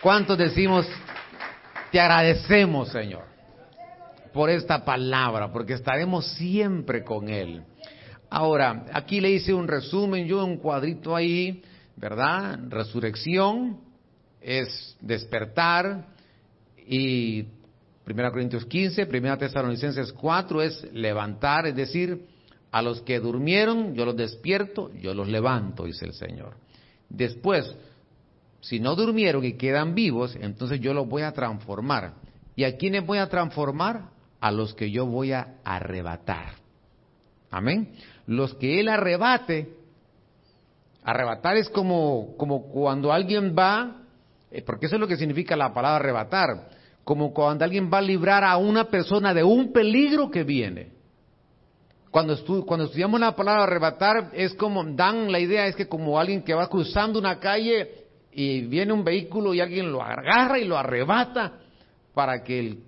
cuántos 0.02 0.36
decimos, 0.36 0.86
te 1.90 2.00
agradecemos, 2.00 2.88
Señor, 2.88 3.24
por 4.32 4.50
esta 4.50 4.84
palabra, 4.84 5.52
porque 5.52 5.74
estaremos 5.74 6.26
siempre 6.32 7.04
con 7.04 7.28
Él? 7.28 7.62
Ahora, 8.28 8.84
aquí 8.92 9.20
le 9.20 9.30
hice 9.30 9.54
un 9.54 9.68
resumen, 9.68 10.26
yo 10.26 10.44
un 10.44 10.56
cuadrito 10.56 11.14
ahí, 11.14 11.62
¿verdad? 11.96 12.58
Resurrección 12.68 13.78
es 14.44 14.96
despertar 15.00 16.06
y 16.86 17.44
Primera 18.04 18.30
Corintios 18.30 18.66
15, 18.66 19.06
Primera 19.06 19.38
Tesalonicenses 19.38 20.12
4 20.12 20.62
es 20.62 20.92
levantar, 20.92 21.66
es 21.66 21.74
decir, 21.74 22.26
a 22.70 22.82
los 22.82 23.00
que 23.00 23.18
durmieron 23.18 23.94
yo 23.94 24.04
los 24.04 24.16
despierto, 24.16 24.90
yo 25.00 25.14
los 25.14 25.28
levanto, 25.28 25.84
dice 25.84 26.04
el 26.04 26.12
Señor. 26.12 26.56
Después, 27.08 27.74
si 28.60 28.78
no 28.80 28.94
durmieron 28.94 29.44
y 29.44 29.54
quedan 29.54 29.94
vivos, 29.94 30.36
entonces 30.38 30.80
yo 30.80 30.92
los 30.92 31.08
voy 31.08 31.22
a 31.22 31.32
transformar. 31.32 32.14
¿Y 32.56 32.64
a 32.64 32.76
quiénes 32.76 33.06
voy 33.06 33.18
a 33.18 33.28
transformar? 33.28 34.10
A 34.40 34.50
los 34.50 34.74
que 34.74 34.90
yo 34.90 35.06
voy 35.06 35.32
a 35.32 35.54
arrebatar. 35.64 36.56
Amén. 37.50 37.94
Los 38.26 38.54
que 38.54 38.80
Él 38.80 38.88
arrebate, 38.88 39.74
arrebatar 41.02 41.56
es 41.56 41.70
como, 41.70 42.34
como 42.36 42.68
cuando 42.68 43.12
alguien 43.12 43.54
va, 43.56 44.03
porque 44.62 44.86
eso 44.86 44.96
es 44.96 45.00
lo 45.00 45.08
que 45.08 45.16
significa 45.16 45.56
la 45.56 45.72
palabra 45.72 45.96
arrebatar 45.96 46.68
como 47.04 47.34
cuando 47.34 47.64
alguien 47.64 47.90
va 47.92 47.98
a 47.98 48.02
librar 48.02 48.42
a 48.44 48.56
una 48.56 48.84
persona 48.84 49.34
de 49.34 49.44
un 49.44 49.72
peligro 49.72 50.30
que 50.30 50.42
viene. 50.42 50.92
Cuando, 52.10 52.36
cuando 52.64 52.86
estudiamos 52.86 53.20
la 53.20 53.36
palabra 53.36 53.64
arrebatar, 53.64 54.30
es 54.32 54.54
como, 54.54 54.84
dan 54.84 55.30
la 55.30 55.38
idea, 55.38 55.66
es 55.66 55.76
que 55.76 55.86
como 55.86 56.18
alguien 56.18 56.42
que 56.42 56.54
va 56.54 56.68
cruzando 56.68 57.18
una 57.18 57.38
calle 57.38 58.06
y 58.32 58.62
viene 58.62 58.92
un 58.92 59.04
vehículo 59.04 59.52
y 59.52 59.60
alguien 59.60 59.92
lo 59.92 60.02
agarra 60.02 60.58
y 60.58 60.64
lo 60.64 60.78
arrebata 60.78 61.60
para 62.14 62.42
que 62.42 62.78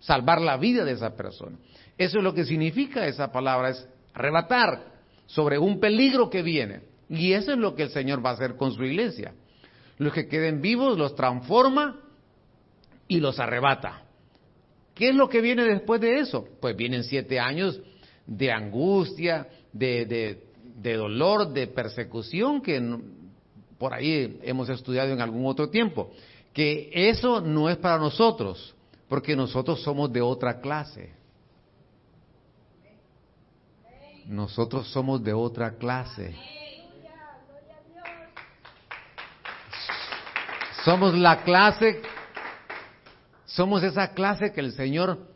salvar 0.00 0.40
la 0.40 0.56
vida 0.56 0.84
de 0.84 0.92
esa 0.92 1.16
persona. 1.16 1.58
Eso 1.96 2.18
es 2.18 2.24
lo 2.24 2.34
que 2.34 2.44
significa 2.44 3.06
esa 3.06 3.32
palabra, 3.32 3.70
es 3.70 3.88
arrebatar 4.14 4.84
sobre 5.26 5.58
un 5.58 5.80
peligro 5.80 6.28
que 6.28 6.42
viene. 6.42 6.82
Y 7.08 7.32
eso 7.32 7.52
es 7.52 7.58
lo 7.58 7.74
que 7.74 7.84
el 7.84 7.90
Señor 7.90 8.24
va 8.24 8.30
a 8.30 8.34
hacer 8.34 8.56
con 8.56 8.72
su 8.72 8.84
iglesia. 8.84 9.34
Los 10.02 10.12
que 10.12 10.26
queden 10.26 10.60
vivos 10.60 10.98
los 10.98 11.14
transforma 11.14 12.00
y 13.06 13.20
los 13.20 13.38
arrebata. 13.38 14.02
¿Qué 14.94 15.10
es 15.10 15.14
lo 15.14 15.28
que 15.28 15.40
viene 15.40 15.64
después 15.64 16.00
de 16.00 16.18
eso? 16.18 16.44
Pues 16.60 16.76
vienen 16.76 17.04
siete 17.04 17.38
años 17.38 17.80
de 18.26 18.50
angustia, 18.50 19.46
de, 19.72 20.42
de, 20.76 20.96
dolor, 20.96 21.52
de 21.52 21.68
persecución 21.68 22.60
que 22.60 22.98
por 23.78 23.94
ahí 23.94 24.40
hemos 24.42 24.68
estudiado 24.68 25.12
en 25.12 25.20
algún 25.20 25.46
otro 25.46 25.70
tiempo. 25.70 26.10
Que 26.52 26.90
eso 26.92 27.40
no 27.40 27.70
es 27.70 27.76
para 27.76 27.98
nosotros, 27.98 28.74
porque 29.08 29.36
nosotros 29.36 29.82
somos 29.82 30.12
de 30.12 30.20
otra 30.20 30.60
clase. 30.60 31.12
Nosotros 34.26 34.88
somos 34.88 35.22
de 35.22 35.32
otra 35.32 35.76
clase. 35.76 36.34
Somos 40.84 41.14
la 41.14 41.42
clase 41.44 42.02
somos 43.52 43.82
esa 43.82 44.14
clase 44.14 44.52
que 44.52 44.60
el 44.60 44.72
Señor 44.72 45.28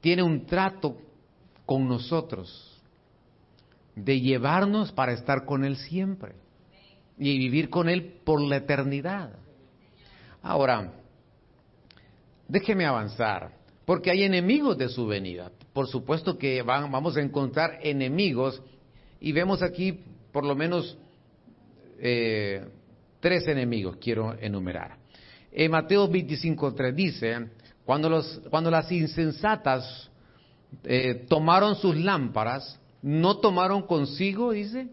tiene 0.00 0.22
un 0.22 0.44
trato 0.44 0.98
con 1.64 1.88
nosotros 1.88 2.80
de 3.94 4.20
llevarnos 4.20 4.92
para 4.92 5.12
estar 5.12 5.46
con 5.46 5.64
Él 5.64 5.76
siempre 5.76 6.34
y 7.18 7.38
vivir 7.38 7.70
con 7.70 7.88
Él 7.88 8.20
por 8.24 8.42
la 8.42 8.56
eternidad. 8.56 9.32
Ahora, 10.42 10.92
déjeme 12.46 12.84
avanzar, 12.84 13.52
porque 13.86 14.10
hay 14.10 14.24
enemigos 14.24 14.76
de 14.76 14.88
su 14.90 15.06
venida. 15.06 15.50
Por 15.72 15.88
supuesto 15.88 16.36
que 16.36 16.60
vamos 16.60 17.16
a 17.16 17.22
encontrar 17.22 17.78
enemigos 17.82 18.62
y 19.18 19.32
vemos 19.32 19.62
aquí 19.62 19.98
por 20.30 20.44
lo 20.44 20.54
menos 20.54 20.98
eh, 21.98 22.66
tres 23.22 23.46
enemigos, 23.46 23.96
quiero 23.98 24.36
enumerar. 24.38 24.98
En 25.52 25.70
Mateo 25.70 26.08
25.3 26.10 26.92
dice, 26.92 27.46
cuando, 27.86 28.10
los, 28.10 28.42
cuando 28.50 28.70
las 28.70 28.90
insensatas 28.90 30.10
eh, 30.82 31.24
tomaron 31.28 31.76
sus 31.76 31.96
lámparas, 31.96 32.78
no 33.00 33.38
tomaron 33.38 33.82
consigo, 33.82 34.52
dice, 34.52 34.88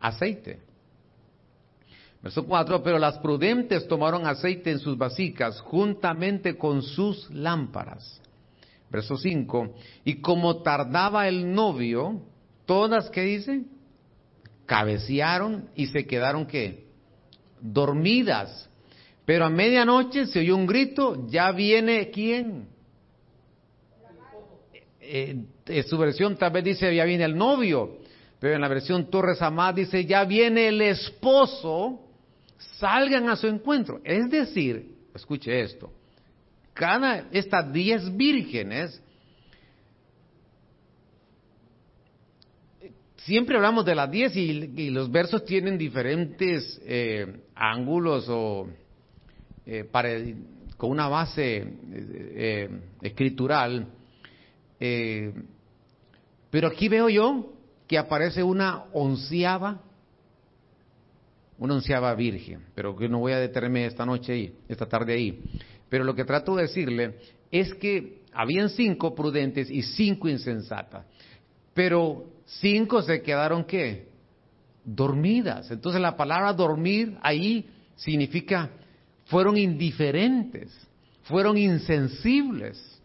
aceite. 0.00 0.58
Verso 2.22 2.44
4, 2.44 2.82
pero 2.82 2.98
las 2.98 3.18
prudentes 3.18 3.86
tomaron 3.86 4.26
aceite 4.26 4.72
en 4.72 4.80
sus 4.80 4.98
vasicas 4.98 5.60
juntamente 5.60 6.58
con 6.58 6.82
sus 6.82 7.30
lámparas. 7.30 8.20
Verso 8.90 9.16
5, 9.16 9.74
y 10.04 10.16
como 10.16 10.62
tardaba 10.62 11.28
el 11.28 11.54
novio, 11.54 12.22
todas, 12.66 13.08
¿qué 13.10 13.22
dice? 13.22 13.62
Cabecearon 14.66 15.70
y 15.76 15.86
se 15.86 16.06
quedaron, 16.06 16.46
¿qué? 16.46 16.89
Dormidas. 17.60 18.68
Pero 19.24 19.44
a 19.44 19.50
medianoche 19.50 20.26
se 20.26 20.40
oyó 20.40 20.56
un 20.56 20.66
grito, 20.66 21.26
ya 21.28 21.52
viene 21.52 22.10
quién? 22.10 22.68
Eh, 25.00 25.44
eh, 25.66 25.82
su 25.82 25.98
versión 25.98 26.36
tal 26.36 26.52
vez 26.52 26.64
dice, 26.64 26.94
ya 26.94 27.04
viene 27.04 27.24
el 27.24 27.36
novio, 27.36 27.98
pero 28.38 28.54
en 28.54 28.60
la 28.60 28.68
versión 28.68 29.10
Torres 29.10 29.42
Amad 29.42 29.74
dice, 29.74 30.04
ya 30.04 30.24
viene 30.24 30.68
el 30.68 30.80
esposo 30.80 32.00
salgan 32.78 33.28
a 33.28 33.36
su 33.36 33.46
encuentro. 33.46 34.00
Es 34.04 34.30
decir, 34.30 34.94
escuche 35.14 35.60
esto, 35.60 35.92
cada 36.74 37.26
estas 37.32 37.72
diez 37.72 38.14
vírgenes, 38.16 39.02
siempre 43.30 43.54
hablamos 43.54 43.84
de 43.84 43.94
las 43.94 44.10
diez 44.10 44.34
y, 44.34 44.90
los 44.90 45.08
versos 45.08 45.44
tienen 45.44 45.78
diferentes 45.78 46.80
eh, 46.84 47.42
ángulos 47.54 48.26
o 48.28 48.66
eh, 49.64 49.88
con 50.76 50.90
una 50.90 51.06
base 51.06 51.64
eh, 51.92 52.68
escritural, 53.00 53.86
pero 56.50 56.66
aquí 56.66 56.88
veo 56.88 57.08
yo 57.08 57.52
que 57.86 57.98
aparece 57.98 58.42
una 58.42 58.86
onceava 58.92 59.80
una 61.58 61.74
onceava 61.74 62.12
virgen, 62.14 62.64
pero 62.74 62.96
que 62.96 63.08
no 63.08 63.20
voy 63.20 63.32
a 63.32 63.38
detenerme 63.38 63.86
esta 63.86 64.04
noche 64.04 64.32
ahí, 64.32 64.54
esta 64.66 64.86
tarde 64.86 65.12
ahí. 65.12 65.40
Pero 65.88 66.02
lo 66.02 66.14
que 66.16 66.24
trato 66.24 66.56
de 66.56 66.62
decirle 66.62 67.16
es 67.52 67.74
que 67.74 68.22
habían 68.32 68.70
cinco 68.70 69.14
prudentes 69.14 69.70
y 69.70 69.82
cinco 69.82 70.28
insensatas, 70.28 71.04
pero 71.74 72.39
cinco 72.58 73.02
se 73.02 73.22
quedaron 73.22 73.64
qué? 73.64 74.08
Dormidas. 74.84 75.70
Entonces 75.70 76.00
la 76.00 76.16
palabra 76.16 76.52
dormir 76.52 77.16
ahí 77.22 77.66
significa 77.96 78.70
fueron 79.26 79.56
indiferentes, 79.56 80.72
fueron 81.22 81.56
insensibles. 81.56 83.00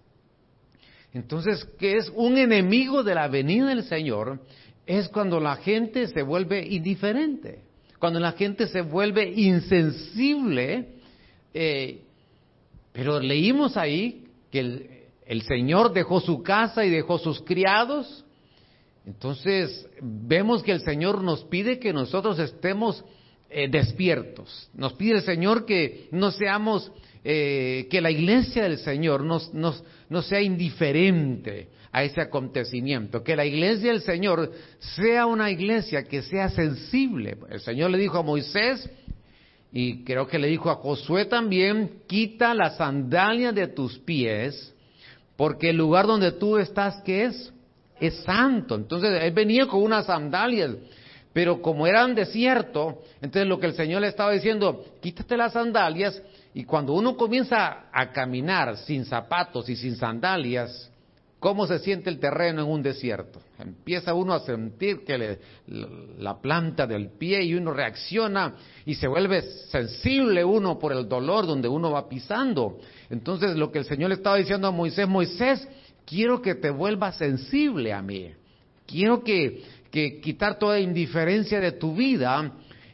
Entonces, 1.13 1.65
¿qué 1.79 1.97
es 1.97 2.11
un 2.13 2.37
enemigo 2.37 3.03
de 3.03 3.15
la 3.15 3.27
venida 3.27 3.67
del 3.67 3.83
Señor? 3.83 4.41
Es 4.85 5.07
cuando 5.09 5.39
la 5.39 5.55
gente 5.55 6.07
se 6.07 6.21
vuelve 6.23 6.65
indiferente 6.67 7.65
cuando 7.99 8.19
la 8.19 8.33
gente 8.33 8.67
se 8.67 8.81
vuelve 8.81 9.31
insensible, 9.31 10.89
eh, 11.53 12.01
pero 12.91 13.19
leímos 13.19 13.77
ahí 13.77 14.25
que 14.51 14.59
el, 15.25 15.41
Señor 15.43 15.93
dejó 15.93 16.19
su 16.19 16.43
casa 16.43 16.85
y 16.85 16.89
dejó 16.89 17.17
sus 17.17 17.41
criados, 17.41 18.24
entonces 19.05 19.87
vemos 20.01 20.63
que 20.63 20.71
el 20.71 20.81
Señor 20.81 21.23
nos 21.23 21.43
pide 21.45 21.79
que 21.79 21.93
nosotros 21.93 22.39
estemos 22.39 23.03
eh, 23.49 23.67
despiertos, 23.69 24.69
nos 24.73 24.93
pide 24.93 25.15
el 25.15 25.21
Señor 25.21 25.65
que 25.65 26.07
no 26.11 26.31
seamos, 26.31 26.91
eh, 27.23 27.87
que 27.89 28.01
la 28.01 28.11
iglesia 28.11 28.63
del 28.63 28.79
Señor 28.79 29.23
no 29.23 30.21
sea 30.21 30.41
indiferente 30.41 31.69
a 31.95 32.03
ese 32.03 32.19
acontecimiento, 32.19 33.23
que 33.23 33.37
la 33.37 33.45
iglesia 33.45 33.93
del 33.93 34.01
Señor 34.01 34.51
sea 34.79 35.25
una 35.27 35.49
iglesia 35.49 36.03
que 36.03 36.23
sea 36.23 36.49
sensible. 36.49 37.37
El 37.49 37.61
Señor 37.61 37.89
le 37.89 37.97
dijo 37.97 38.17
a 38.17 38.21
Moisés, 38.21 38.89
y 39.71 40.03
creo 40.03 40.27
que 40.27 40.37
le 40.37 40.47
dijo 40.47 40.69
a 40.69 40.75
Josué 40.75 41.23
también, 41.23 42.01
quita 42.05 42.53
las 42.53 42.75
sandalias 42.75 43.55
de 43.55 43.67
tus 43.67 43.97
pies, 43.99 44.73
porque 45.37 45.69
el 45.69 45.77
lugar 45.77 46.05
donde 46.05 46.33
tú 46.33 46.57
estás, 46.57 47.01
¿qué 47.05 47.25
es? 47.25 47.53
Es 47.99 48.15
santo. 48.23 48.75
Entonces 48.75 49.21
él 49.21 49.31
venía 49.31 49.67
con 49.67 49.81
unas 49.81 50.05
sandalias, 50.05 50.71
pero 51.33 51.61
como 51.61 51.87
eran 51.87 52.15
desierto, 52.15 53.01
entonces 53.21 53.47
lo 53.47 53.59
que 53.59 53.67
el 53.67 53.73
Señor 53.73 54.01
le 54.01 54.07
estaba 54.07 54.31
diciendo, 54.31 54.85
quítate 55.01 55.37
las 55.37 55.53
sandalias, 55.53 56.21
y 56.53 56.63
cuando 56.63 56.93
uno 56.93 57.17
comienza 57.17 57.85
a 57.91 58.11
caminar 58.11 58.77
sin 58.77 59.03
zapatos 59.05 59.67
y 59.69 59.75
sin 59.75 59.95
sandalias, 59.97 60.89
¿Cómo 61.45 61.67
se 61.67 61.77
siente 61.77 62.09
el 62.09 62.19
terreno 62.19 62.63
en 62.63 62.69
un 62.69 62.81
desierto? 62.81 63.39
Empieza 63.59 64.15
uno 64.15 64.33
a 64.33 64.39
sentir 64.39 65.03
que 65.05 65.37
la 66.17 66.41
planta 66.41 66.87
del 66.87 67.09
pie 67.09 67.43
y 67.43 67.53
uno 67.53 67.71
reacciona 67.71 68.55
y 68.83 68.95
se 68.95 69.07
vuelve 69.07 69.43
sensible 69.69 70.43
uno 70.43 70.79
por 70.79 70.91
el 70.91 71.07
dolor 71.07 71.45
donde 71.45 71.67
uno 71.67 71.91
va 71.91 72.09
pisando. 72.09 72.79
Entonces 73.11 73.55
lo 73.55 73.71
que 73.71 73.77
el 73.77 73.85
Señor 73.85 74.09
le 74.09 74.15
estaba 74.15 74.37
diciendo 74.37 74.67
a 74.67 74.71
Moisés, 74.71 75.07
Moisés, 75.07 75.67
quiero 76.05 76.41
que 76.41 76.55
te 76.55 76.69
vuelvas 76.69 77.17
sensible 77.17 77.93
a 77.93 78.01
mí. 78.01 78.31
Quiero 78.85 79.23
que, 79.23 79.63
quitar 80.21 80.59
toda 80.59 80.79
indiferencia 80.79 81.59
de 81.59 81.71
tu 81.71 81.95
vida 81.95 82.51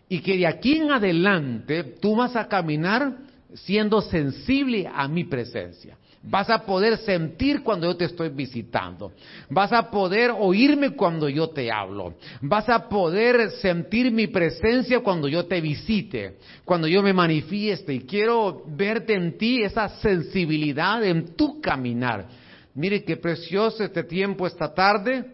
y 0.07 0.19
que 0.19 0.37
de 0.37 0.47
aquí 0.47 0.77
en 0.77 0.91
adelante 0.91 1.83
tú 1.99 2.15
vas 2.15 2.35
a 2.35 2.47
caminar 2.47 3.17
siendo 3.53 4.01
sensible 4.01 4.89
a 4.91 5.07
mi 5.07 5.23
presencia. 5.23 5.97
Vas 6.23 6.51
a 6.51 6.63
poder 6.63 6.97
sentir 6.97 7.63
cuando 7.63 7.87
yo 7.87 7.97
te 7.97 8.05
estoy 8.05 8.29
visitando. 8.29 9.11
Vas 9.49 9.73
a 9.73 9.89
poder 9.89 10.31
oírme 10.37 10.91
cuando 10.91 11.27
yo 11.27 11.49
te 11.49 11.71
hablo. 11.71 12.13
Vas 12.41 12.69
a 12.69 12.87
poder 12.87 13.49
sentir 13.53 14.11
mi 14.11 14.27
presencia 14.27 14.99
cuando 14.99 15.27
yo 15.27 15.45
te 15.47 15.59
visite, 15.59 16.35
cuando 16.63 16.87
yo 16.87 17.01
me 17.01 17.11
manifieste. 17.11 17.95
Y 17.95 18.01
quiero 18.01 18.61
verte 18.67 19.15
en 19.15 19.35
ti 19.35 19.63
esa 19.63 19.89
sensibilidad 19.89 21.03
en 21.03 21.35
tu 21.35 21.59
caminar. 21.59 22.27
Mire 22.73 23.03
qué 23.03 23.17
precioso 23.17 23.83
este 23.83 24.03
tiempo 24.03 24.47
esta 24.47 24.73
tarde 24.73 25.25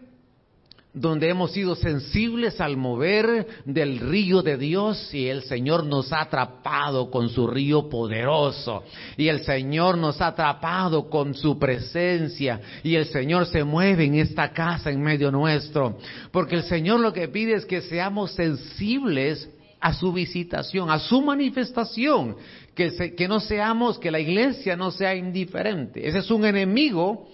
donde 0.92 1.28
hemos 1.28 1.52
sido 1.52 1.76
sensibles 1.76 2.60
al 2.60 2.76
mover 2.76 3.46
del 3.64 4.00
río 4.00 4.42
de 4.42 4.56
Dios 4.56 5.12
y 5.12 5.28
el 5.28 5.42
Señor 5.42 5.84
nos 5.84 6.12
ha 6.12 6.22
atrapado 6.22 7.10
con 7.10 7.28
su 7.28 7.46
río 7.46 7.88
poderoso. 7.88 8.82
Y 9.16 9.28
el 9.28 9.44
Señor 9.44 9.98
nos 9.98 10.20
ha 10.20 10.28
atrapado 10.28 11.08
con 11.08 11.34
su 11.34 11.58
presencia. 11.58 12.60
Y 12.82 12.94
el 12.94 13.06
Señor 13.06 13.46
se 13.46 13.64
mueve 13.64 14.04
en 14.04 14.16
esta 14.16 14.52
casa 14.52 14.90
en 14.90 15.00
medio 15.00 15.30
nuestro. 15.30 15.98
Porque 16.32 16.56
el 16.56 16.64
Señor 16.64 17.00
lo 17.00 17.12
que 17.12 17.28
pide 17.28 17.54
es 17.54 17.66
que 17.66 17.82
seamos 17.82 18.32
sensibles 18.32 19.48
a 19.80 19.92
su 19.92 20.12
visitación, 20.12 20.90
a 20.90 20.98
su 20.98 21.20
manifestación, 21.22 22.36
que, 22.78 23.26
no 23.26 23.40
seamos, 23.40 23.98
que 23.98 24.10
la 24.10 24.20
iglesia 24.20 24.76
no 24.76 24.92
sea 24.92 25.14
indiferente. 25.16 26.06
Ese 26.06 26.18
es 26.18 26.30
un 26.30 26.44
enemigo 26.44 27.28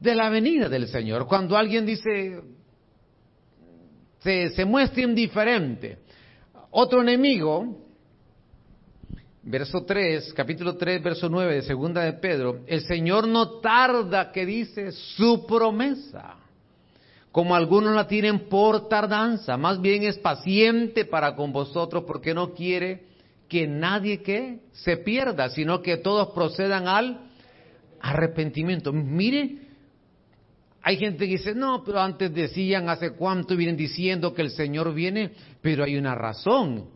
de 0.00 0.14
la 0.16 0.28
venida 0.28 0.68
del 0.68 0.88
Señor. 0.88 1.28
Cuando 1.28 1.56
alguien 1.56 1.86
dice, 1.86 2.40
se, 4.18 4.50
se 4.50 4.64
muestra 4.64 5.02
indiferente. 5.02 5.98
Otro 6.72 7.00
enemigo, 7.00 7.78
verso 9.44 9.84
3, 9.84 10.34
capítulo 10.34 10.76
3, 10.76 11.00
verso 11.00 11.28
9 11.28 11.54
de 11.54 11.62
segunda 11.62 12.02
de 12.02 12.14
Pedro, 12.14 12.64
el 12.66 12.80
Señor 12.80 13.28
no 13.28 13.60
tarda 13.60 14.32
que 14.32 14.44
dice 14.44 14.90
su 14.90 15.46
promesa, 15.46 16.38
como 17.30 17.54
algunos 17.54 17.94
la 17.94 18.08
tienen 18.08 18.48
por 18.48 18.88
tardanza, 18.88 19.56
más 19.56 19.80
bien 19.80 20.02
es 20.02 20.18
paciente 20.18 21.04
para 21.04 21.36
con 21.36 21.52
vosotros 21.52 22.02
porque 22.04 22.34
no 22.34 22.52
quiere 22.52 23.11
que 23.52 23.66
nadie 23.66 24.22
que 24.22 24.60
se 24.72 24.96
pierda, 24.96 25.50
sino 25.50 25.82
que 25.82 25.98
todos 25.98 26.28
procedan 26.28 26.88
al 26.88 27.20
arrepentimiento. 28.00 28.94
Mire 28.94 29.58
hay 30.84 30.96
gente 30.96 31.26
que 31.26 31.32
dice, 31.32 31.54
no, 31.54 31.84
pero 31.84 32.00
antes 32.00 32.34
decían, 32.34 32.88
hace 32.88 33.12
cuánto 33.12 33.54
vienen 33.54 33.76
diciendo 33.76 34.32
que 34.32 34.40
el 34.40 34.50
Señor 34.50 34.94
viene, 34.94 35.32
pero 35.60 35.84
hay 35.84 35.96
una 35.96 36.14
razón. 36.14 36.86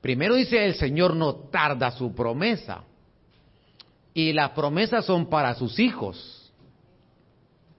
Primero 0.00 0.34
dice, 0.34 0.66
el 0.66 0.74
Señor 0.74 1.14
no 1.14 1.34
tarda 1.34 1.92
su 1.92 2.12
promesa. 2.12 2.82
Y 4.12 4.32
las 4.32 4.50
promesas 4.50 5.06
son 5.06 5.30
para 5.30 5.54
sus 5.54 5.78
hijos, 5.78 6.52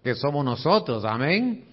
que 0.04 0.16
somos 0.16 0.44
nosotros, 0.44 1.04
amén. 1.04 1.66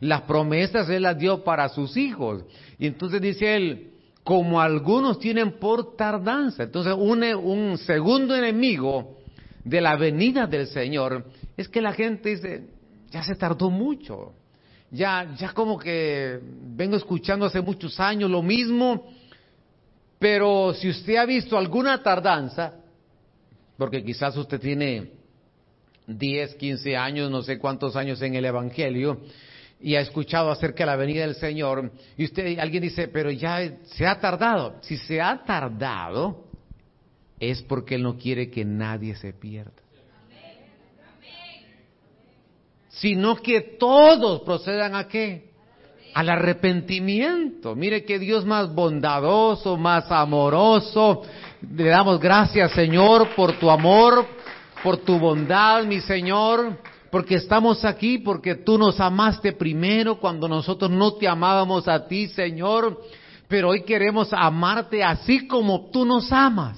Las 0.00 0.22
promesas 0.22 0.88
Él 0.90 1.04
las 1.04 1.16
dio 1.16 1.44
para 1.44 1.68
sus 1.70 1.96
hijos. 1.96 2.42
Y 2.80 2.88
entonces 2.88 3.22
dice 3.22 3.56
Él, 3.56 3.93
como 4.24 4.60
algunos 4.60 5.18
tienen 5.18 5.52
por 5.58 5.96
tardanza. 5.96 6.64
Entonces 6.64 6.94
un, 6.96 7.22
un 7.22 7.78
segundo 7.78 8.34
enemigo 8.34 9.18
de 9.62 9.80
la 9.80 9.96
venida 9.96 10.46
del 10.46 10.66
Señor 10.66 11.26
es 11.56 11.68
que 11.68 11.82
la 11.82 11.92
gente 11.92 12.30
dice, 12.30 12.66
ya 13.10 13.22
se 13.22 13.36
tardó 13.36 13.70
mucho. 13.70 14.32
Ya, 14.90 15.34
ya 15.36 15.52
como 15.52 15.78
que 15.78 16.40
vengo 16.42 16.96
escuchando 16.96 17.46
hace 17.46 17.60
muchos 17.60 17.98
años 18.00 18.30
lo 18.30 18.42
mismo, 18.42 19.08
pero 20.18 20.72
si 20.74 20.88
usted 20.88 21.16
ha 21.16 21.26
visto 21.26 21.58
alguna 21.58 22.02
tardanza, 22.02 22.74
porque 23.76 24.04
quizás 24.04 24.36
usted 24.36 24.60
tiene 24.60 25.10
10, 26.06 26.54
15 26.54 26.96
años, 26.96 27.30
no 27.30 27.42
sé 27.42 27.58
cuántos 27.58 27.96
años 27.96 28.22
en 28.22 28.34
el 28.34 28.44
Evangelio, 28.44 29.20
y 29.84 29.96
ha 29.96 30.00
escuchado 30.00 30.50
acerca 30.50 30.84
de 30.84 30.86
la 30.86 30.96
venida 30.96 31.26
del 31.26 31.34
Señor 31.34 31.92
y 32.16 32.24
usted, 32.24 32.58
alguien 32.58 32.84
dice, 32.84 33.06
pero 33.08 33.30
ya 33.30 33.70
se 33.84 34.06
ha 34.06 34.18
tardado. 34.18 34.76
Si 34.80 34.96
se 34.96 35.20
ha 35.20 35.44
tardado, 35.44 36.46
es 37.38 37.60
porque 37.60 37.96
Él 37.96 38.02
no 38.02 38.16
quiere 38.16 38.50
que 38.50 38.64
nadie 38.64 39.14
se 39.14 39.34
pierda. 39.34 39.72
Sino 42.88 43.36
que 43.36 43.60
todos 43.78 44.40
procedan 44.40 44.94
a 44.94 45.06
qué? 45.06 45.50
Al 46.14 46.30
arrepentimiento. 46.30 47.76
Mire 47.76 48.06
que 48.06 48.18
Dios 48.18 48.46
más 48.46 48.74
bondadoso, 48.74 49.76
más 49.76 50.10
amoroso. 50.10 51.24
Le 51.60 51.90
damos 51.90 52.18
gracias, 52.20 52.72
Señor, 52.72 53.34
por 53.34 53.58
tu 53.58 53.68
amor, 53.68 54.26
por 54.82 54.96
tu 54.96 55.18
bondad, 55.18 55.84
mi 55.84 56.00
Señor 56.00 56.78
porque 57.14 57.36
estamos 57.36 57.84
aquí, 57.84 58.18
porque 58.18 58.56
tú 58.56 58.76
nos 58.76 58.98
amaste 58.98 59.52
primero 59.52 60.18
cuando 60.18 60.48
nosotros 60.48 60.90
no 60.90 61.14
te 61.14 61.28
amábamos 61.28 61.86
a 61.86 62.08
ti, 62.08 62.26
Señor, 62.26 63.00
pero 63.46 63.68
hoy 63.68 63.84
queremos 63.84 64.32
amarte 64.32 65.00
así 65.04 65.46
como 65.46 65.90
tú 65.92 66.04
nos 66.04 66.32
amas. 66.32 66.76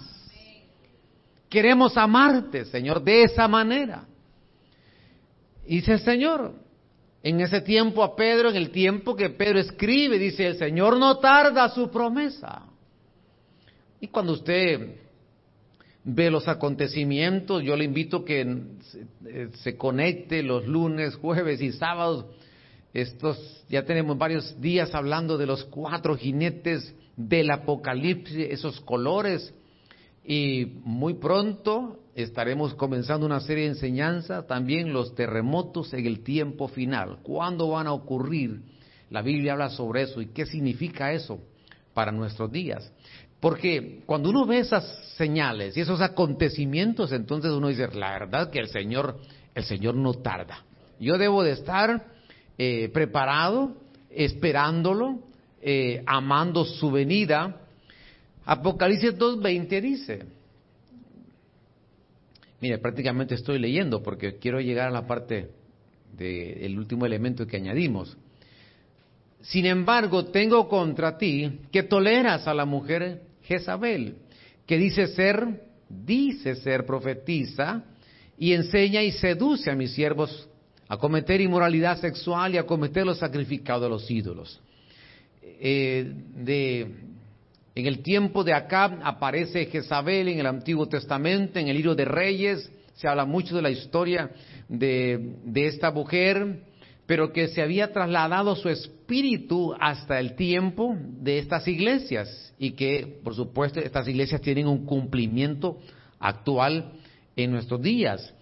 Queremos 1.49 1.96
amarte, 1.96 2.66
Señor, 2.66 3.03
de 3.03 3.22
esa 3.22 3.49
manera. 3.49 4.05
dice 5.66 5.94
el 5.94 6.01
Señor, 6.01 6.53
en 7.22 7.40
ese 7.40 7.62
tiempo 7.62 8.05
a 8.05 8.14
Pedro, 8.14 8.51
en 8.51 8.57
el 8.57 8.70
tiempo 8.70 9.16
que 9.16 9.31
Pedro 9.31 9.59
escribe, 9.59 10.18
dice, 10.18 10.49
el 10.49 10.59
Señor 10.59 10.99
no 10.99 11.16
tarda 11.16 11.70
su 11.70 11.90
promesa. 11.90 12.61
Y 14.03 14.09
cuando 14.09 14.35
usted 14.35 14.96
ve 16.07 16.31
los 16.31 16.47
acontecimientos. 16.47 17.62
Yo 17.64 17.77
le 17.77 17.85
invito 17.85 18.25
que 18.25 18.40
eh, 19.27 19.49
se 19.55 19.77
conecte 19.77 20.42
los 20.42 20.66
lunes, 20.66 21.16
jueves 21.16 21.61
y 21.61 21.73
sábados. 21.73 22.27
Estos 22.95 23.64
ya 23.69 23.85
tenemos 23.85 24.16
varios 24.16 24.59
días 24.61 24.95
hablando 24.95 25.37
de 25.37 25.47
los 25.47 25.64
cuatro 25.64 26.16
jinetes 26.16 26.95
del 27.16 27.51
Apocalipsis, 27.51 28.47
esos 28.51 28.81
colores. 28.81 29.53
Y 30.25 30.81
muy 30.85 31.14
pronto 31.14 31.99
estaremos 32.14 32.75
comenzando 32.75 33.27
una 33.27 33.40
serie 33.40 33.64
de 33.64 33.71
enseñanzas, 33.71 34.47
también 34.47 34.92
los 34.92 35.14
terremotos 35.14 35.92
en 35.92 36.07
el 36.07 36.21
tiempo 36.23 36.69
final. 36.69 37.19
¿Cuándo 37.23 37.69
van 37.69 37.88
a 37.88 37.92
ocurrir? 37.92 38.62
La 39.11 39.23
Biblia 39.23 39.53
habla 39.53 39.71
sobre 39.71 40.03
eso 40.03 40.21
y 40.21 40.27
qué 40.27 40.47
significa 40.47 41.12
eso 41.12 41.40
para 41.95 42.12
nuestros 42.12 42.51
días. 42.53 42.92
Porque 43.40 44.01
cuando 44.07 44.31
uno 44.31 44.46
ve 44.46 44.61
esas 44.61 44.85
señales 45.16 45.77
y 45.77 45.81
esos 45.81 46.01
acontecimientos, 46.01 47.12
entonces 47.12 47.53
uno 47.53 47.68
dice, 47.68 47.88
la 47.94 48.12
verdad 48.12 48.51
que 48.51 48.59
el 48.59 48.68
Señor, 48.68 49.18
el 49.55 49.64
Señor 49.64 49.94
no 49.94 50.14
tarda. 50.14 50.64
Yo 50.99 51.18
debo 51.18 51.42
de 51.42 51.53
estar 51.53 52.07
eh, 52.57 52.88
preparado, 52.92 53.77
esperándolo, 54.11 55.20
eh, 55.61 56.03
amando 56.07 56.64
su 56.64 56.90
venida. 56.90 57.61
Apocalipsis 58.46 59.14
2.20 59.18 59.81
dice, 59.83 60.27
mire, 62.61 62.79
prácticamente 62.79 63.35
estoy 63.35 63.59
leyendo 63.59 64.03
porque 64.03 64.37
quiero 64.38 64.61
llegar 64.61 64.88
a 64.88 64.92
la 64.92 65.07
parte 65.07 65.51
del 66.16 66.79
último 66.79 67.05
elemento 67.05 67.46
que 67.46 67.59
añadimos. 67.59 68.16
Sin 69.48 69.64
embargo, 69.64 70.24
tengo 70.26 70.68
contra 70.68 71.16
ti 71.16 71.61
que 71.70 71.85
toleras 71.85 72.48
a 72.48 72.54
la 72.54 72.64
mujer 72.64 73.22
Jezabel, 73.42 74.16
que 74.66 74.76
dice 74.76 75.06
ser, 75.09 75.62
dice 75.88 76.56
ser 76.56 76.85
profetiza 76.85 77.85
y 78.37 78.54
enseña 78.54 79.02
y 79.02 79.12
seduce 79.12 79.70
a 79.70 79.76
mis 79.76 79.92
siervos 79.92 80.48
a 80.88 80.96
cometer 80.96 81.40
inmoralidad 81.40 82.00
sexual 82.00 82.54
y 82.54 82.59
a 82.59 82.66
cometer 82.66 83.06
los 83.06 83.18
sacrificados 83.18 83.82
de 83.85 83.88
los 83.88 84.11
ídolos. 84.11 84.61
Eh, 85.42 86.12
en 87.74 87.87
el 87.87 88.00
tiempo 88.00 88.42
de 88.42 88.52
Acab 88.52 88.98
aparece 89.04 89.66
Jezabel 89.66 90.28
en 90.28 90.40
el 90.40 90.46
Antiguo 90.46 90.88
Testamento, 90.88 91.61
en 91.61 91.68
el 91.68 91.76
libro 91.76 91.94
de 91.94 92.04
Reyes, 92.04 92.68
se 92.94 93.06
habla 93.06 93.24
mucho 93.24 93.54
de 93.54 93.62
la 93.62 93.70
historia 93.70 94.28
de 94.68 95.37
esta 95.54 95.92
mujer 95.92 96.62
pero 97.07 97.33
que 97.33 97.49
se 97.49 97.62
había 97.62 97.92
trasladado 97.92 98.57
su 98.57 98.69
espíritu 98.69 99.75
hasta 99.79 100.19
el 100.19 100.35
tiempo 100.35 100.97
de 100.99 101.38
estas 101.38 101.66
iglesias 101.69 102.53
y 102.59 102.73
que, 102.73 103.21
por 103.23 103.35
supuesto, 103.35 103.81
estas 103.81 104.09
iglesias 104.09 104.40
tienen 104.40 104.66
un 104.66 104.85
cumplimiento 104.85 105.79
actual 106.19 106.92
en 107.37 107.53
nuestros 107.53 107.81
días. 107.81 108.35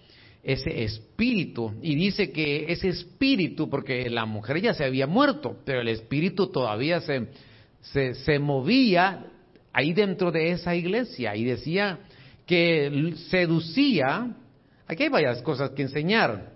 Ese 0.42 0.84
espíritu, 0.84 1.72
y 1.82 1.94
dice 1.94 2.30
que 2.30 2.66
ese 2.68 2.88
espíritu, 2.88 3.68
porque 3.68 4.08
la 4.08 4.24
mujer 4.24 4.60
ya 4.60 4.74
se 4.74 4.84
había 4.84 5.06
muerto, 5.06 5.58
pero 5.64 5.80
el 5.80 5.88
espíritu 5.88 6.48
todavía 6.48 7.00
se, 7.00 7.28
se, 7.80 8.14
se 8.14 8.38
movía 8.38 9.26
ahí 9.72 9.92
dentro 9.92 10.30
de 10.30 10.50
esa 10.50 10.74
iglesia 10.74 11.34
y 11.36 11.44
decía 11.44 11.98
que 12.46 13.14
seducía, 13.30 14.36
aquí 14.86 15.04
hay 15.04 15.08
varias 15.08 15.42
cosas 15.42 15.70
que 15.70 15.82
enseñar, 15.82 16.53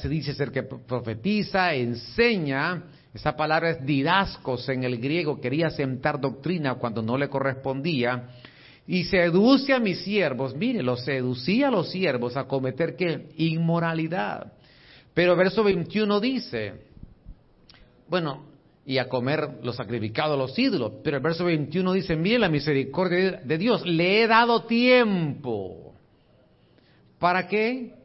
se 0.00 0.08
dice 0.08 0.34
ser 0.34 0.50
que 0.50 0.62
profetiza, 0.62 1.74
enseña, 1.74 2.84
esa 3.12 3.36
palabra 3.36 3.70
es 3.70 3.84
didascos 3.84 4.68
en 4.68 4.84
el 4.84 4.98
griego, 4.98 5.40
quería 5.40 5.70
sentar 5.70 6.20
doctrina 6.20 6.74
cuando 6.74 7.02
no 7.02 7.18
le 7.18 7.28
correspondía, 7.28 8.28
y 8.86 9.04
seduce 9.04 9.72
a 9.72 9.80
mis 9.80 10.02
siervos, 10.02 10.54
mire, 10.54 10.82
lo 10.82 10.96
seducía 10.96 11.68
a 11.68 11.70
los 11.70 11.90
siervos 11.90 12.36
a 12.36 12.44
cometer 12.44 12.96
qué? 12.96 13.28
Inmoralidad. 13.36 14.52
Pero 15.14 15.36
verso 15.36 15.64
21 15.64 16.20
dice, 16.20 16.74
bueno, 18.08 18.44
y 18.86 18.98
a 18.98 19.08
comer 19.08 19.58
los 19.62 19.76
sacrificados 19.76 20.34
a 20.34 20.38
los 20.38 20.58
ídolos, 20.58 20.92
pero 21.02 21.16
el 21.16 21.22
verso 21.22 21.46
21 21.46 21.92
dice, 21.94 22.16
mire 22.16 22.38
la 22.38 22.48
misericordia 22.48 23.40
de 23.42 23.58
Dios, 23.58 23.86
le 23.86 24.22
he 24.22 24.26
dado 24.26 24.64
tiempo. 24.64 25.94
¿Para 27.18 27.48
qué? 27.48 28.03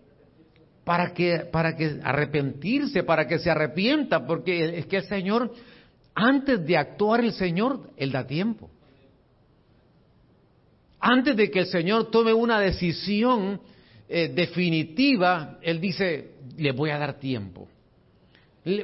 Para 0.89 1.13
que, 1.13 1.41
para 1.51 1.75
que 1.75 1.99
arrepentirse, 2.03 3.03
para 3.03 3.27
que 3.27 3.37
se 3.37 3.51
arrepienta, 3.51 4.25
porque 4.25 4.79
es 4.79 4.87
que 4.87 4.97
el 4.97 5.03
Señor, 5.03 5.53
antes 6.15 6.65
de 6.65 6.77
actuar 6.77 7.23
el 7.23 7.31
Señor, 7.31 7.91
Él 7.95 8.11
da 8.11 8.25
tiempo. 8.25 8.71
Antes 10.99 11.37
de 11.37 11.51
que 11.51 11.59
el 11.59 11.65
Señor 11.67 12.09
tome 12.09 12.33
una 12.33 12.59
decisión 12.59 13.61
eh, 14.07 14.31
definitiva, 14.33 15.59
Él 15.61 15.79
dice, 15.79 16.31
le 16.57 16.71
voy 16.71 16.89
a 16.89 16.97
dar 16.97 17.19
tiempo. 17.19 17.67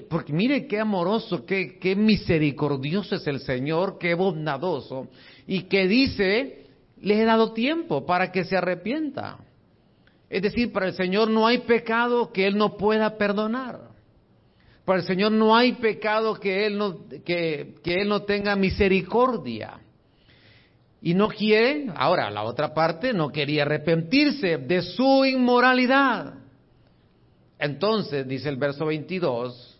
Porque 0.07 0.31
mire 0.31 0.67
qué 0.67 0.79
amoroso, 0.79 1.43
qué, 1.43 1.79
qué 1.79 1.95
misericordioso 1.95 3.15
es 3.15 3.25
el 3.25 3.39
Señor, 3.39 3.97
qué 3.97 4.13
bondadoso, 4.13 5.07
y 5.47 5.63
que 5.63 5.87
dice, 5.87 6.67
le 7.01 7.19
he 7.19 7.25
dado 7.25 7.51
tiempo 7.53 8.05
para 8.05 8.31
que 8.31 8.43
se 8.43 8.55
arrepienta. 8.55 9.39
Es 10.29 10.41
decir, 10.41 10.71
para 10.71 10.87
el 10.87 10.93
Señor 10.93 11.29
no 11.29 11.45
hay 11.45 11.59
pecado 11.59 12.31
que 12.31 12.47
Él 12.47 12.57
no 12.57 12.77
pueda 12.77 13.17
perdonar. 13.17 13.79
Para 14.83 14.99
el 14.99 15.05
Señor 15.05 15.31
no 15.31 15.55
hay 15.55 15.73
pecado 15.73 16.35
que 16.39 16.65
Él 16.65 16.77
no, 16.77 17.07
que, 17.23 17.75
Él 17.85 18.07
no 18.07 18.23
tenga 18.23 18.55
misericordia. 18.55 19.79
Y 21.01 21.13
no 21.13 21.27
quiere, 21.27 21.87
ahora 21.95 22.31
la 22.31 22.43
otra 22.43 22.73
parte, 22.73 23.13
no 23.13 23.31
quería 23.31 23.63
arrepentirse 23.63 24.57
de 24.57 24.81
su 24.81 25.25
inmoralidad. 25.25 26.33
Entonces, 27.59 28.27
dice 28.27 28.49
el 28.49 28.57
verso 28.57 28.85
22, 28.85 29.79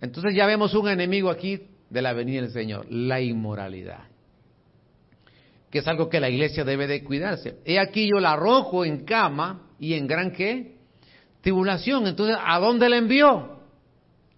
entonces 0.00 0.34
ya 0.34 0.46
vemos 0.46 0.74
un 0.74 0.88
enemigo 0.88 1.30
aquí 1.30 1.60
de 1.88 2.02
la 2.02 2.12
venida 2.12 2.42
del 2.42 2.50
Señor, 2.50 2.86
la 2.90 3.20
inmoralidad 3.20 4.15
que 5.76 5.80
es 5.80 5.88
algo 5.88 6.08
que 6.08 6.20
la 6.20 6.30
iglesia 6.30 6.64
debe 6.64 6.86
de 6.86 7.04
cuidarse. 7.04 7.56
He 7.66 7.78
aquí 7.78 8.08
yo 8.08 8.18
la 8.18 8.32
arrojo 8.32 8.86
en 8.86 9.04
cama 9.04 9.72
y 9.78 9.92
en 9.92 10.06
gran 10.06 10.30
qué? 10.30 10.76
Tribulación. 11.42 12.06
Entonces, 12.06 12.38
¿a 12.42 12.58
dónde 12.58 12.88
la 12.88 12.96
envió? 12.96 13.58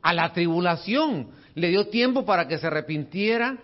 A 0.02 0.12
la 0.14 0.32
tribulación. 0.32 1.28
Le 1.54 1.68
dio 1.68 1.86
tiempo 1.90 2.26
para 2.26 2.48
que 2.48 2.58
se 2.58 2.66
arrepintiera, 2.66 3.56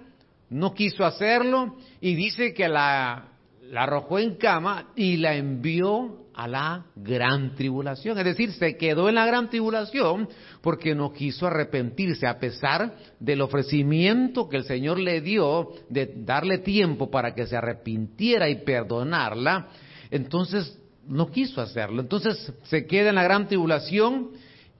no 0.50 0.72
quiso 0.72 1.04
hacerlo 1.04 1.74
y 2.00 2.14
dice 2.14 2.54
que 2.54 2.68
la, 2.68 3.30
la 3.62 3.82
arrojó 3.82 4.20
en 4.20 4.36
cama 4.36 4.92
y 4.94 5.16
la 5.16 5.34
envió 5.34 6.23
a 6.34 6.48
la 6.48 6.86
gran 6.96 7.54
tribulación. 7.54 8.18
Es 8.18 8.24
decir, 8.24 8.52
se 8.52 8.76
quedó 8.76 9.08
en 9.08 9.14
la 9.14 9.26
gran 9.26 9.48
tribulación 9.48 10.28
porque 10.60 10.94
no 10.94 11.12
quiso 11.12 11.46
arrepentirse 11.46 12.26
a 12.26 12.38
pesar 12.38 12.96
del 13.20 13.40
ofrecimiento 13.40 14.48
que 14.48 14.56
el 14.56 14.64
Señor 14.64 14.98
le 14.98 15.20
dio 15.20 15.70
de 15.88 16.12
darle 16.16 16.58
tiempo 16.58 17.10
para 17.10 17.34
que 17.34 17.46
se 17.46 17.56
arrepintiera 17.56 18.48
y 18.48 18.64
perdonarla. 18.64 19.68
Entonces 20.10 20.78
no 21.06 21.30
quiso 21.30 21.60
hacerlo. 21.60 22.02
Entonces 22.02 22.52
se 22.64 22.86
queda 22.86 23.10
en 23.10 23.14
la 23.14 23.24
gran 23.24 23.46
tribulación 23.46 24.30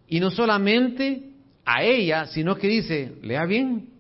y 0.09 0.21
no 0.21 0.31
solamente 0.31 1.31
a 1.65 1.83
ella, 1.83 2.27
sino 2.27 2.57
que 2.57 2.69
dice, 2.69 3.15
lea 3.23 3.45
bien, 3.47 3.91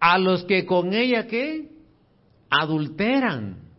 a 0.00 0.18
los 0.18 0.44
que 0.44 0.66
con 0.66 0.92
ella 0.92 1.26
que 1.26 1.70
adulteran 2.50 3.69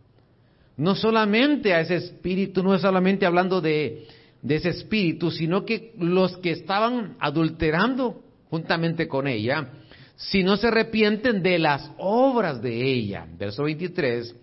no 0.82 0.96
solamente 0.96 1.72
a 1.72 1.80
ese 1.80 1.94
espíritu, 1.94 2.60
no 2.62 2.74
es 2.74 2.80
solamente 2.80 3.24
hablando 3.24 3.60
de, 3.60 4.04
de 4.42 4.56
ese 4.56 4.70
espíritu, 4.70 5.30
sino 5.30 5.64
que 5.64 5.92
los 5.96 6.36
que 6.38 6.50
estaban 6.50 7.16
adulterando 7.20 8.20
juntamente 8.50 9.06
con 9.06 9.28
ella, 9.28 9.68
si 10.16 10.42
no 10.42 10.56
se 10.56 10.66
arrepienten 10.66 11.40
de 11.40 11.60
las 11.60 11.88
obras 11.98 12.60
de 12.60 12.82
ella. 12.82 13.26
Verso 13.38 13.62
23, 13.62 14.34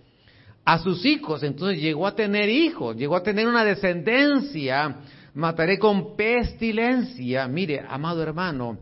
a 0.63 0.79
sus 0.79 1.05
hijos, 1.05 1.43
entonces 1.43 1.81
llegó 1.81 2.07
a 2.07 2.15
tener 2.15 2.49
hijos, 2.49 2.95
llegó 2.95 3.17
a 3.17 3.23
tener 3.23 3.45
una 3.45 3.65
descendencia, 3.65 4.95
mataré 5.33 5.77
con 5.77 6.15
pestilencia. 6.15 7.49
Mire, 7.49 7.83
amado 7.85 8.23
hermano, 8.23 8.79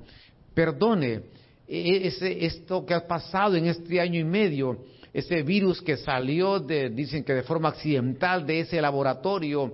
perdone 0.53 1.21
e-, 1.67 2.07
ese, 2.07 2.45
esto 2.45 2.85
que 2.85 2.93
ha 2.93 3.07
pasado 3.07 3.55
en 3.55 3.65
este 3.65 3.99
año 3.99 4.19
y 4.19 4.23
medio, 4.23 4.77
ese 5.13 5.41
virus 5.43 5.81
que 5.81 5.97
salió 5.97 6.59
de, 6.59 6.89
dicen 6.89 7.23
que 7.23 7.33
de 7.33 7.43
forma 7.43 7.69
accidental 7.69 8.45
de 8.45 8.61
ese 8.61 8.81
laboratorio, 8.81 9.73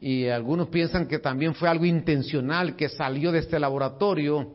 y 0.00 0.26
algunos 0.26 0.68
piensan 0.68 1.06
que 1.06 1.18
también 1.18 1.54
fue 1.54 1.68
algo 1.68 1.84
intencional 1.84 2.74
que 2.74 2.88
salió 2.88 3.30
de 3.30 3.38
este 3.38 3.58
laboratorio, 3.58 4.52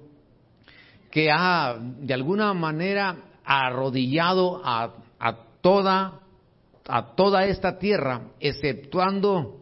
que 1.09 1.31
ha 1.31 1.77
de 1.79 2.13
alguna 2.13 2.53
manera 2.53 3.15
arrodillado 3.45 4.61
a, 4.63 4.93
a 5.19 5.37
toda, 5.61 6.19
a 6.85 7.15
toda 7.15 7.45
esta 7.45 7.79
tierra, 7.79 8.23
exceptuando 8.39 9.61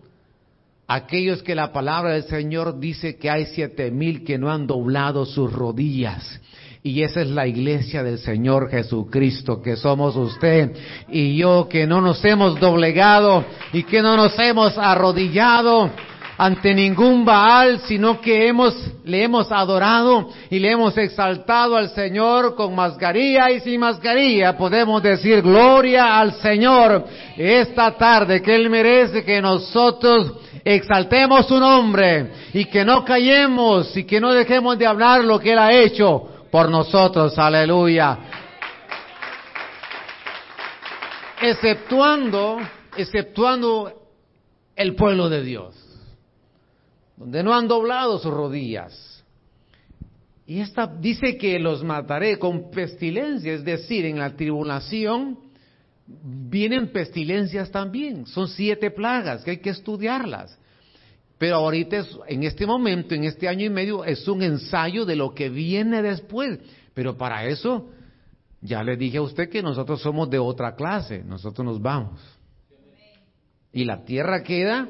aquellos 0.88 1.44
que 1.44 1.54
la 1.54 1.72
palabra 1.72 2.14
del 2.14 2.24
Señor 2.24 2.80
dice 2.80 3.18
que 3.18 3.30
hay 3.30 3.46
siete 3.46 3.92
mil 3.92 4.24
que 4.24 4.38
no 4.38 4.52
han 4.52 4.66
doblado 4.66 5.26
sus 5.26 5.52
rodillas 5.52 6.42
y 6.86 7.02
esa 7.02 7.22
es 7.22 7.30
la 7.30 7.48
iglesia 7.48 8.04
del 8.04 8.20
Señor 8.20 8.70
Jesucristo, 8.70 9.60
que 9.60 9.76
somos 9.76 10.16
usted 10.16 10.72
y 11.10 11.36
yo, 11.36 11.68
que 11.68 11.88
no 11.88 12.00
nos 12.00 12.24
hemos 12.24 12.60
doblegado 12.60 13.44
y 13.74 13.82
que 13.82 14.04
no 14.04 14.16
nos 14.16 14.38
hemos 14.38 14.78
arrodillado 14.78 15.90
ante 16.38 16.76
ningún 16.76 17.26
Baal, 17.26 17.80
sino 17.88 18.22
que 18.22 18.48
hemos, 18.48 18.76
le 19.04 19.24
hemos 19.24 19.52
adorado 19.52 20.30
y 20.52 20.60
le 20.60 20.70
hemos 20.70 20.96
exaltado 20.96 21.76
al 21.76 21.90
Señor 21.90 22.54
con 22.54 22.76
mascarilla 22.76 23.50
y 23.50 23.62
sin 23.62 23.80
mascarilla. 23.80 24.56
Podemos 24.56 25.02
decir 25.02 25.42
gloria 25.42 26.20
al 26.20 26.34
Señor 26.34 27.04
esta 27.36 27.98
tarde, 27.98 28.44
que 28.44 28.54
Él 28.54 28.70
merece 28.70 29.24
que 29.24 29.42
nosotros 29.42 30.34
exaltemos 30.64 31.48
su 31.48 31.60
nombre 31.60 32.32
y 32.54 32.66
que 32.66 32.86
no 32.86 33.04
callemos 33.04 33.98
y 33.98 34.04
que 34.04 34.22
no 34.22 34.34
dejemos 34.34 34.78
de 34.78 34.86
hablar 34.86 35.24
lo 35.24 35.40
que 35.40 35.54
Él 35.54 35.58
ha 35.58 35.74
hecho 35.74 36.30
por 36.56 36.70
nosotros, 36.70 37.38
aleluya. 37.38 38.18
Exceptuando, 41.42 42.60
exceptuando 42.96 43.92
el 44.74 44.96
pueblo 44.96 45.28
de 45.28 45.44
Dios, 45.44 45.76
donde 47.18 47.44
no 47.44 47.54
han 47.54 47.68
doblado 47.68 48.20
sus 48.20 48.34
rodillas. 48.34 49.22
Y 50.48 50.62
esta 50.62 50.88
dice 50.88 51.38
que 51.38 51.60
los 51.60 51.84
mataré 51.84 52.40
con 52.40 52.72
pestilencia, 52.72 53.52
es 53.52 53.66
decir, 53.66 54.06
en 54.06 54.20
la 54.20 54.34
tribulación 54.34 55.38
vienen 56.08 56.94
pestilencias 56.94 57.70
también. 57.70 58.26
Son 58.28 58.48
siete 58.48 58.92
plagas 58.92 59.44
que 59.44 59.52
hay 59.52 59.58
que 59.58 59.72
estudiarlas. 59.72 60.58
Pero 61.38 61.58
ahorita, 61.58 62.06
en 62.28 62.44
este 62.44 62.66
momento, 62.66 63.14
en 63.14 63.26
este 63.26 63.48
año 63.48 63.66
y 63.66 63.70
medio, 63.70 64.06
es 64.06 64.28
un 64.28 64.42
ensayo 64.42 65.06
de 65.06 65.16
lo 65.16 65.34
que 65.34 65.50
viene 65.50 66.02
después. 66.02 66.60
Pero 66.94 67.18
para 67.18 67.46
eso, 67.46 67.90
ya 68.62 68.84
le 68.84 68.96
dije 68.96 69.18
a 69.18 69.22
usted 69.22 69.50
que 69.50 69.62
nosotros 69.62 70.02
somos 70.02 70.30
de 70.30 70.40
otra 70.40 70.76
clase, 70.76 71.24
nosotros 71.24 71.66
nos 71.66 71.82
vamos. 71.82 72.22
Y 73.74 73.84
la 73.84 74.06
tierra 74.06 74.42
queda 74.44 74.90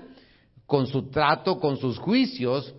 con 0.68 0.86
su 0.86 1.10
trato, 1.10 1.60
con 1.60 1.78
sus 1.78 1.98
juicios. 1.98 2.76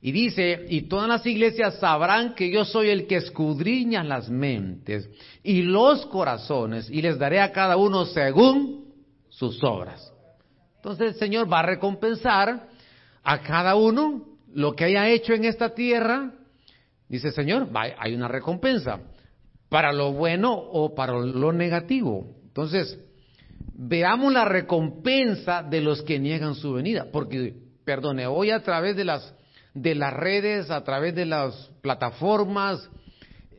Y 0.00 0.12
dice, 0.12 0.66
y 0.68 0.82
todas 0.82 1.08
las 1.08 1.26
iglesias 1.26 1.80
sabrán 1.80 2.34
que 2.34 2.50
yo 2.50 2.64
soy 2.64 2.90
el 2.90 3.06
que 3.06 3.16
escudriña 3.16 4.04
las 4.04 4.28
mentes 4.28 5.08
y 5.42 5.62
los 5.62 6.06
corazones, 6.06 6.88
y 6.90 7.02
les 7.02 7.18
daré 7.18 7.40
a 7.40 7.50
cada 7.50 7.76
uno 7.76 8.04
según 8.04 8.92
sus 9.28 9.62
obras. 9.64 10.13
Entonces 10.84 11.14
el 11.14 11.18
Señor 11.18 11.50
va 11.50 11.60
a 11.60 11.66
recompensar 11.66 12.68
a 13.22 13.40
cada 13.40 13.74
uno 13.74 14.26
lo 14.52 14.74
que 14.74 14.84
haya 14.84 15.08
hecho 15.08 15.32
en 15.32 15.46
esta 15.46 15.70
tierra. 15.70 16.30
Dice 17.08 17.30
Señor, 17.30 17.70
hay 17.72 18.14
una 18.14 18.28
recompensa 18.28 19.00
para 19.70 19.94
lo 19.94 20.12
bueno 20.12 20.52
o 20.52 20.94
para 20.94 21.14
lo 21.14 21.54
negativo. 21.54 22.26
Entonces, 22.44 22.98
veamos 23.72 24.30
la 24.30 24.44
recompensa 24.44 25.62
de 25.62 25.80
los 25.80 26.02
que 26.02 26.18
niegan 26.18 26.54
su 26.54 26.74
venida. 26.74 27.06
Porque, 27.10 27.54
perdone, 27.86 28.26
hoy 28.26 28.50
a 28.50 28.62
través 28.62 28.94
de 28.94 29.04
las, 29.04 29.34
de 29.72 29.94
las 29.94 30.12
redes, 30.12 30.70
a 30.70 30.84
través 30.84 31.14
de 31.14 31.24
las 31.24 31.70
plataformas, 31.80 32.90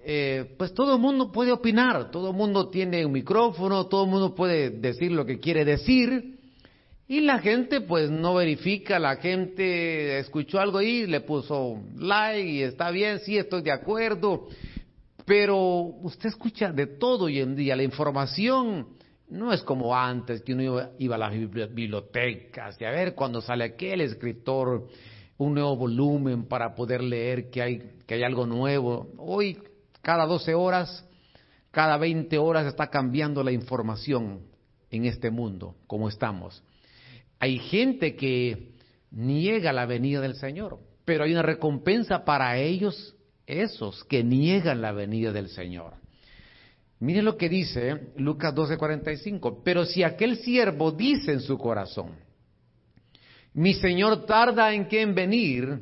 eh, 0.05 0.53
pues 0.59 0.75
todo 0.75 0.93
el 0.93 1.01
mundo 1.01 1.31
puede 1.31 1.51
opinar, 1.51 2.11
todo 2.11 2.29
el 2.29 2.35
mundo 2.35 2.69
tiene 2.69 3.03
un 3.03 3.13
micrófono, 3.13 3.88
todo 3.88 4.03
el 4.03 4.11
mundo 4.11 4.35
puede 4.35 4.69
decir 4.69 5.11
lo 5.11 5.25
que 5.25 5.39
quiere 5.39 5.65
decir. 5.65 6.35
Y 7.07 7.21
la 7.21 7.37
gente 7.37 7.81
pues 7.81 8.09
no 8.09 8.33
verifica, 8.33 8.97
la 8.97 9.17
gente 9.17 10.17
escuchó 10.17 10.59
algo 10.59 10.81
y 10.81 11.05
le 11.05 11.21
puso 11.21 11.83
like 11.97 12.49
y 12.49 12.63
está 12.63 12.89
bien, 12.89 13.19
sí, 13.19 13.37
estoy 13.37 13.61
de 13.61 13.71
acuerdo, 13.71 14.47
pero 15.23 15.57
usted 16.01 16.29
escucha 16.29 16.71
de 16.71 16.87
todo 16.87 17.25
hoy 17.25 17.39
en 17.39 17.55
día, 17.55 17.75
la 17.75 17.83
información 17.83 18.87
no 19.29 19.53
es 19.53 19.61
como 19.61 19.95
antes 19.95 20.41
que 20.41 20.53
uno 20.53 20.89
iba, 20.97 21.15
a 21.15 21.19
las 21.19 21.31
bibliotecas 21.31 22.81
y 22.81 22.85
a 22.85 22.89
ver 22.89 23.13
cuando 23.13 23.39
sale 23.39 23.65
aquel 23.65 24.01
escritor 24.01 24.87
un 25.37 25.53
nuevo 25.53 25.75
volumen 25.75 26.45
para 26.45 26.73
poder 26.73 27.03
leer 27.03 27.51
que 27.51 27.61
hay, 27.61 27.91
que 28.07 28.15
hay 28.15 28.23
algo 28.23 28.47
nuevo. 28.47 29.09
Hoy, 29.17 29.59
cada 30.01 30.25
12 30.25 30.55
horas, 30.55 31.05
cada 31.69 31.97
20 31.97 32.35
horas 32.39 32.65
está 32.65 32.87
cambiando 32.87 33.43
la 33.43 33.51
información 33.51 34.41
en 34.89 35.05
este 35.05 35.29
mundo, 35.29 35.75
como 35.85 36.07
estamos. 36.09 36.63
Hay 37.45 37.60
gente 37.60 38.15
que 38.15 38.71
niega 39.12 39.71
la 39.71 39.86
venida 39.86 40.19
del 40.19 40.34
Señor, 40.34 40.79
pero 41.05 41.25
hay 41.25 41.31
una 41.31 41.43
recompensa 41.43 42.25
para 42.25 42.58
ellos, 42.58 43.15
esos 43.45 44.03
que 44.05 44.23
niegan 44.23 44.81
la 44.81 44.91
venida 44.91 45.31
del 45.31 45.49
Señor. 45.49 45.93
Miren 46.99 47.23
lo 47.23 47.38
que 47.38 47.47
dice 47.47 48.13
Lucas 48.17 48.55
12:45, 48.55 49.62
pero 49.63 49.86
si 49.86 50.01
aquel 50.01 50.38
siervo 50.38 50.91
dice 50.91 51.34
en 51.34 51.39
su 51.39 51.60
corazón, 51.60 52.15
mi 53.53 53.75
Señor 53.75 54.25
tarda 54.25 54.73
en 54.73 54.88
que 54.88 55.03
en 55.03 55.13
venir, 55.13 55.79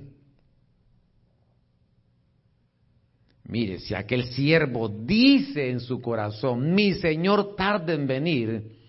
mire, 3.45 3.79
si 3.79 3.95
aquel 3.95 4.25
siervo 4.25 4.89
dice 4.89 5.69
en 5.69 5.79
su 5.79 6.01
corazón, 6.01 6.75
mi 6.75 6.93
Señor 6.95 7.55
tarda 7.55 7.93
en 7.93 8.05
venir, 8.05 8.82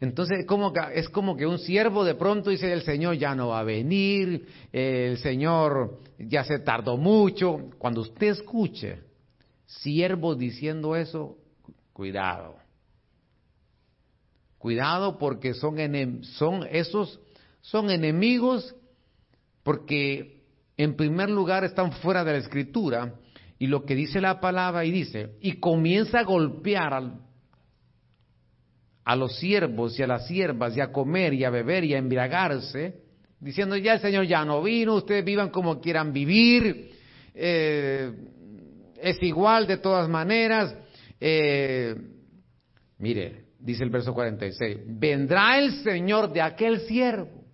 entonces 0.00 0.46
como 0.46 0.72
es 0.94 1.08
como 1.08 1.36
que 1.36 1.46
un 1.46 1.58
siervo 1.58 2.04
de 2.04 2.14
pronto 2.14 2.50
dice, 2.50 2.72
el 2.72 2.82
Señor 2.82 3.16
ya 3.16 3.34
no 3.34 3.48
va 3.48 3.60
a 3.60 3.64
venir, 3.64 4.46
el 4.72 5.18
Señor 5.18 5.98
ya 6.18 6.44
se 6.44 6.60
tardó 6.60 6.96
mucho. 6.96 7.70
Cuando 7.78 8.02
usted 8.02 8.28
escuche 8.28 9.00
siervo 9.66 10.36
diciendo 10.36 10.94
eso, 10.94 11.36
cuidado. 11.92 12.56
Cuidado 14.58 15.18
porque 15.18 15.54
son, 15.54 15.76
son 16.22 16.66
esos 16.70 17.20
son 17.60 17.90
enemigos 17.90 18.74
porque 19.64 20.42
en 20.76 20.94
primer 20.96 21.28
lugar 21.28 21.64
están 21.64 21.92
fuera 21.92 22.24
de 22.24 22.32
la 22.32 22.38
escritura 22.38 23.14
y 23.58 23.66
lo 23.66 23.84
que 23.84 23.96
dice 23.96 24.20
la 24.20 24.40
palabra 24.40 24.84
y 24.84 24.92
dice, 24.92 25.34
y 25.40 25.54
comienza 25.54 26.20
a 26.20 26.24
golpear 26.24 26.94
al 26.94 27.27
a 29.08 29.16
los 29.16 29.38
siervos 29.38 29.98
y 29.98 30.02
a 30.02 30.06
las 30.06 30.26
siervas 30.26 30.76
y 30.76 30.82
a 30.82 30.92
comer 30.92 31.32
y 31.32 31.42
a 31.42 31.48
beber 31.48 31.82
y 31.82 31.94
a 31.94 31.98
embriagarse, 31.98 32.94
diciendo 33.40 33.74
ya 33.78 33.94
el 33.94 34.00
Señor 34.00 34.26
ya 34.26 34.44
no 34.44 34.62
vino, 34.62 34.96
ustedes 34.96 35.24
vivan 35.24 35.48
como 35.48 35.80
quieran 35.80 36.12
vivir, 36.12 36.90
eh, 37.34 38.12
es 39.00 39.22
igual 39.22 39.66
de 39.66 39.78
todas 39.78 40.10
maneras. 40.10 40.76
Eh, 41.18 41.96
mire, 42.98 43.46
dice 43.58 43.82
el 43.82 43.88
verso 43.88 44.12
46, 44.12 44.80
vendrá 44.86 45.58
el 45.58 45.82
Señor 45.82 46.30
de 46.30 46.42
aquel 46.42 46.80
siervo. 46.80 47.46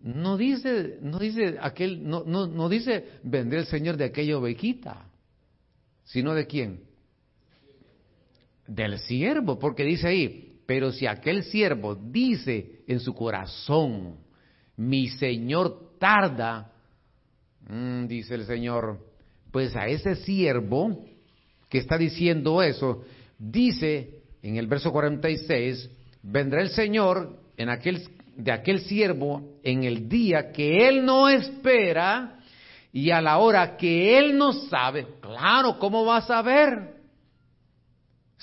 No 0.00 0.38
dice, 0.38 0.96
no 1.02 1.18
dice 1.18 1.58
aquel, 1.60 2.08
no, 2.08 2.24
no, 2.24 2.46
no 2.46 2.70
dice 2.70 3.08
vendrá 3.24 3.58
el 3.58 3.66
Señor 3.66 3.98
de 3.98 4.06
aquella 4.06 4.38
ovejita, 4.38 5.04
sino 6.04 6.32
de 6.32 6.46
quién? 6.46 6.91
Del 8.74 8.98
siervo, 8.98 9.58
porque 9.58 9.84
dice 9.84 10.08
ahí, 10.08 10.52
pero 10.66 10.92
si 10.92 11.06
aquel 11.06 11.44
siervo 11.44 11.94
dice 11.94 12.82
en 12.86 13.00
su 13.00 13.14
corazón, 13.14 14.16
mi 14.76 15.08
Señor 15.08 15.98
tarda, 15.98 16.72
mm, 17.68 18.06
dice 18.06 18.34
el 18.34 18.44
Señor, 18.46 18.98
pues 19.50 19.76
a 19.76 19.86
ese 19.86 20.16
siervo 20.16 21.04
que 21.68 21.78
está 21.78 21.98
diciendo 21.98 22.62
eso, 22.62 23.04
dice 23.38 24.22
en 24.42 24.56
el 24.56 24.66
verso 24.66 24.90
46, 24.90 25.90
vendrá 26.22 26.62
el 26.62 26.70
Señor 26.70 27.38
en 27.56 27.68
aquel, 27.68 28.02
de 28.36 28.52
aquel 28.52 28.80
siervo 28.80 29.58
en 29.62 29.84
el 29.84 30.08
día 30.08 30.52
que 30.52 30.88
él 30.88 31.04
no 31.04 31.28
espera 31.28 32.38
y 32.92 33.10
a 33.10 33.20
la 33.20 33.38
hora 33.38 33.76
que 33.76 34.18
él 34.18 34.36
no 34.36 34.52
sabe. 34.52 35.06
Claro, 35.20 35.78
¿cómo 35.78 36.04
va 36.04 36.18
a 36.18 36.26
saber? 36.26 36.91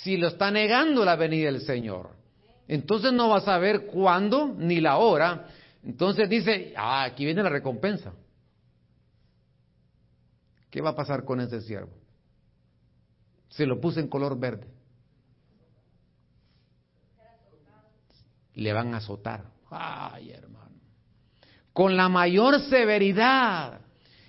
Si 0.04 0.18
lo 0.18 0.28
está 0.28 0.50
negando 0.52 1.04
la 1.04 1.16
venida 1.16 1.52
del 1.52 1.62
Señor. 1.62 2.12
Entonces 2.68 3.12
no 3.12 3.30
va 3.30 3.38
a 3.38 3.42
saber 3.42 3.88
cuándo 3.88 4.54
ni 4.56 4.80
la 4.80 4.98
hora. 4.98 5.48
Entonces 5.84 6.30
dice, 6.30 6.74
ah, 6.78 7.04
aquí 7.04 7.26
viene 7.26 7.44
la 7.44 7.50
recompensa. 7.50 8.14
¿Qué 10.70 10.82
va 10.82 10.92
a 10.92 10.96
pasar 10.96 11.26
con 11.26 11.42
ese 11.42 11.62
siervo? 11.62 11.92
Se 13.50 13.66
lo 13.66 13.82
puse 13.82 14.00
en 14.00 14.08
color 14.08 14.40
verde. 14.40 14.68
Le 18.54 18.72
van 18.72 18.94
a 18.94 18.98
azotar. 18.98 19.46
Ay, 19.72 20.32
hermano. 20.32 20.76
Con 21.74 21.98
la 21.98 22.08
mayor 22.08 22.62
severidad. 22.62 23.82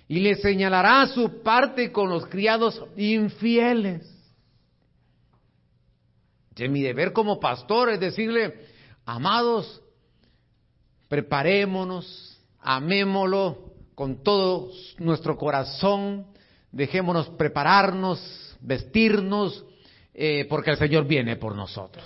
Y 0.07 0.19
le 0.19 0.35
señalará 0.35 1.05
su 1.07 1.41
parte 1.43 1.91
con 1.91 2.09
los 2.09 2.25
criados 2.25 2.83
infieles. 2.97 4.10
De 6.55 6.67
mi 6.67 6.81
deber 6.81 7.13
como 7.13 7.39
pastor 7.39 7.89
es 7.89 7.99
decirle, 7.99 8.65
amados, 9.05 9.81
preparémonos, 11.07 12.39
amémoslo 12.59 13.73
con 13.95 14.23
todo 14.23 14.71
nuestro 14.97 15.37
corazón, 15.37 16.27
dejémonos 16.71 17.29
prepararnos, 17.29 18.57
vestirnos, 18.61 19.65
eh, 20.13 20.45
porque 20.49 20.71
el 20.71 20.77
Señor 20.77 21.05
viene 21.05 21.37
por 21.37 21.55
nosotros. 21.55 22.05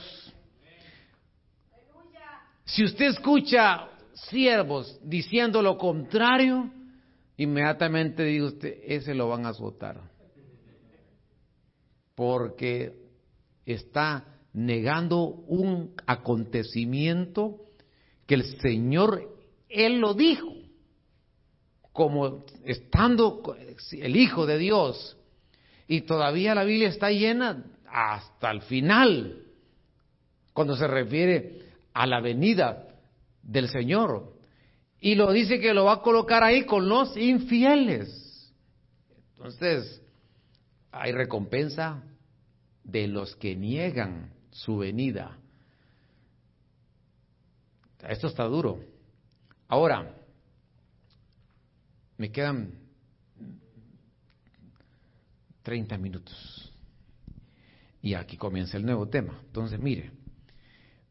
Si 2.65 2.83
usted 2.83 3.05
escucha 3.05 3.87
siervos 4.13 4.99
diciendo 5.03 5.61
lo 5.61 5.77
contrario, 5.77 6.71
inmediatamente 7.37 8.23
diga 8.23 8.45
usted, 8.47 8.79
ese 8.83 9.13
lo 9.13 9.29
van 9.29 9.45
a 9.45 9.49
azotar. 9.49 10.01
Porque 12.15 12.93
está 13.65 14.34
negando 14.55 15.25
un 15.25 15.93
acontecimiento 16.07 17.57
que 18.25 18.35
el 18.35 18.59
Señor, 18.61 19.29
Él 19.67 19.99
lo 19.99 20.13
dijo, 20.13 20.47
como 21.91 22.45
estando 22.63 23.43
el 23.91 24.15
Hijo 24.15 24.45
de 24.45 24.57
Dios. 24.57 25.17
Y 25.87 26.01
todavía 26.01 26.55
la 26.55 26.63
Biblia 26.63 26.87
está 26.87 27.11
llena 27.11 27.65
hasta 27.85 28.49
el 28.49 28.61
final, 28.61 29.43
cuando 30.53 30.77
se 30.77 30.87
refiere 30.87 31.59
a 31.93 32.07
la 32.07 32.21
venida 32.21 32.87
del 33.43 33.67
Señor. 33.67 34.35
Y 35.01 35.15
lo 35.15 35.33
dice 35.33 35.59
que 35.59 35.73
lo 35.73 35.83
va 35.83 35.95
a 35.95 36.01
colocar 36.01 36.43
ahí 36.43 36.65
con 36.65 36.87
los 36.87 37.15
infieles. 37.17 38.53
Entonces, 39.35 40.01
hay 40.93 41.11
recompensa 41.11 42.01
de 42.85 43.07
los 43.07 43.35
que 43.35 43.55
niegan 43.55 44.34
su 44.55 44.77
venida. 44.77 45.37
Esto 48.07 48.27
está 48.27 48.45
duro. 48.45 48.79
Ahora, 49.67 50.15
me 52.17 52.31
quedan 52.31 52.71
30 55.63 55.97
minutos. 55.97 56.71
Y 58.01 58.13
aquí 58.13 58.37
comienza 58.37 58.77
el 58.77 58.85
nuevo 58.85 59.09
tema. 59.09 59.37
Entonces, 59.45 59.79
mire, 59.79 60.11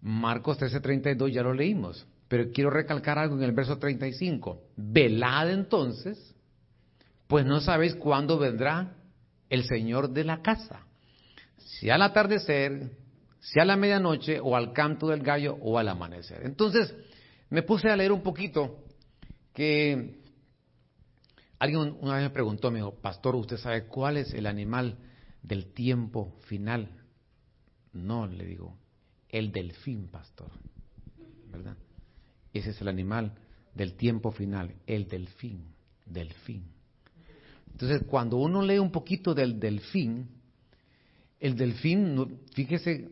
Marcos 0.00 0.58
13:32 0.58 1.30
ya 1.30 1.42
lo 1.42 1.52
leímos, 1.52 2.06
pero 2.28 2.50
quiero 2.50 2.70
recalcar 2.70 3.18
algo 3.18 3.36
en 3.36 3.42
el 3.42 3.52
verso 3.52 3.78
35. 3.78 4.62
Velad 4.76 5.50
entonces, 5.50 6.34
pues 7.26 7.44
no 7.44 7.60
sabéis 7.60 7.94
cuándo 7.96 8.38
vendrá 8.38 8.96
el 9.50 9.64
Señor 9.64 10.10
de 10.10 10.24
la 10.24 10.40
casa. 10.40 10.86
Si 11.58 11.90
al 11.90 12.00
atardecer, 12.00 13.03
si 13.44 13.60
a 13.60 13.64
la 13.66 13.76
medianoche, 13.76 14.40
o 14.40 14.56
al 14.56 14.72
canto 14.72 15.08
del 15.08 15.22
gallo, 15.22 15.58
o 15.60 15.78
al 15.78 15.88
amanecer. 15.88 16.40
Entonces, 16.46 16.94
me 17.50 17.62
puse 17.62 17.90
a 17.90 17.96
leer 17.96 18.10
un 18.10 18.22
poquito 18.22 18.84
que 19.52 20.18
alguien 21.58 21.94
una 22.00 22.14
vez 22.14 22.22
me 22.22 22.30
preguntó, 22.30 22.70
me 22.70 22.78
dijo, 22.78 22.94
pastor, 22.94 23.36
¿usted 23.36 23.58
sabe 23.58 23.86
cuál 23.86 24.16
es 24.16 24.32
el 24.32 24.46
animal 24.46 24.96
del 25.42 25.74
tiempo 25.74 26.34
final? 26.46 26.88
No, 27.92 28.26
le 28.26 28.46
digo, 28.46 28.78
el 29.28 29.52
delfín, 29.52 30.08
pastor, 30.08 30.48
¿verdad? 31.52 31.76
Ese 32.50 32.70
es 32.70 32.80
el 32.80 32.88
animal 32.88 33.34
del 33.74 33.92
tiempo 33.92 34.32
final, 34.32 34.74
el 34.86 35.06
delfín, 35.06 35.66
delfín. 36.06 36.64
Entonces, 37.72 38.04
cuando 38.08 38.38
uno 38.38 38.62
lee 38.62 38.78
un 38.78 38.90
poquito 38.90 39.34
del 39.34 39.60
delfín, 39.60 40.30
el 41.40 41.56
delfín, 41.56 42.40
fíjese, 42.54 43.10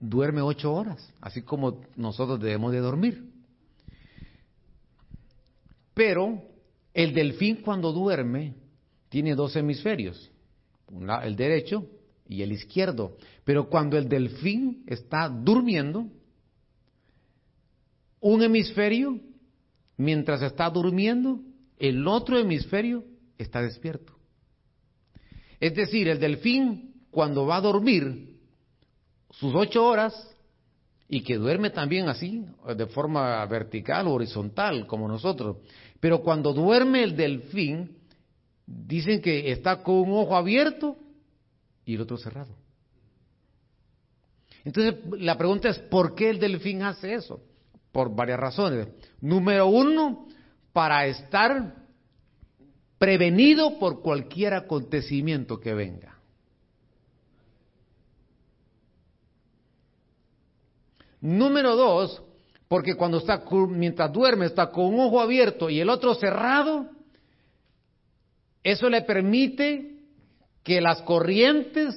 duerme 0.00 0.40
ocho 0.40 0.72
horas, 0.72 1.12
así 1.20 1.42
como 1.42 1.82
nosotros 1.94 2.40
debemos 2.40 2.72
de 2.72 2.78
dormir. 2.78 3.30
Pero 5.94 6.42
el 6.94 7.12
delfín 7.12 7.56
cuando 7.56 7.92
duerme 7.92 8.54
tiene 9.10 9.34
dos 9.34 9.54
hemisferios, 9.54 10.30
el 11.22 11.36
derecho 11.36 11.86
y 12.26 12.42
el 12.42 12.52
izquierdo. 12.52 13.16
Pero 13.44 13.68
cuando 13.68 13.98
el 13.98 14.08
delfín 14.08 14.84
está 14.86 15.28
durmiendo, 15.28 16.06
un 18.20 18.42
hemisferio, 18.42 19.20
mientras 19.96 20.42
está 20.42 20.70
durmiendo, 20.70 21.40
el 21.78 22.06
otro 22.06 22.38
hemisferio 22.38 23.04
está 23.38 23.62
despierto. 23.62 24.14
Es 25.58 25.74
decir, 25.74 26.08
el 26.08 26.18
delfín 26.18 27.04
cuando 27.10 27.46
va 27.46 27.56
a 27.56 27.60
dormir 27.60 28.39
sus 29.30 29.54
ocho 29.54 29.84
horas 29.84 30.14
y 31.08 31.22
que 31.22 31.36
duerme 31.36 31.70
también 31.70 32.08
así, 32.08 32.44
de 32.76 32.86
forma 32.86 33.44
vertical 33.46 34.06
o 34.06 34.12
horizontal, 34.12 34.86
como 34.86 35.08
nosotros. 35.08 35.56
Pero 35.98 36.22
cuando 36.22 36.52
duerme 36.52 37.02
el 37.02 37.16
delfín, 37.16 37.96
dicen 38.66 39.20
que 39.20 39.50
está 39.50 39.82
con 39.82 39.96
un 39.96 40.12
ojo 40.12 40.36
abierto 40.36 40.96
y 41.84 41.94
el 41.94 42.02
otro 42.02 42.16
cerrado. 42.16 42.54
Entonces, 44.64 44.94
la 45.18 45.36
pregunta 45.36 45.68
es, 45.68 45.78
¿por 45.78 46.14
qué 46.14 46.30
el 46.30 46.38
delfín 46.38 46.82
hace 46.82 47.14
eso? 47.14 47.40
Por 47.90 48.14
varias 48.14 48.38
razones. 48.38 48.88
Número 49.20 49.66
uno, 49.66 50.28
para 50.72 51.06
estar 51.06 51.74
prevenido 52.98 53.78
por 53.78 54.02
cualquier 54.02 54.54
acontecimiento 54.54 55.58
que 55.58 55.74
venga. 55.74 56.19
Número 61.20 61.76
dos, 61.76 62.22
porque 62.68 62.94
cuando 62.94 63.18
está, 63.18 63.42
mientras 63.68 64.12
duerme, 64.12 64.46
está 64.46 64.70
con 64.70 64.86
un 64.86 65.00
ojo 65.00 65.20
abierto 65.20 65.68
y 65.68 65.80
el 65.80 65.90
otro 65.90 66.14
cerrado, 66.14 66.88
eso 68.62 68.88
le 68.88 69.02
permite 69.02 69.98
que 70.62 70.80
las 70.80 71.02
corrientes 71.02 71.96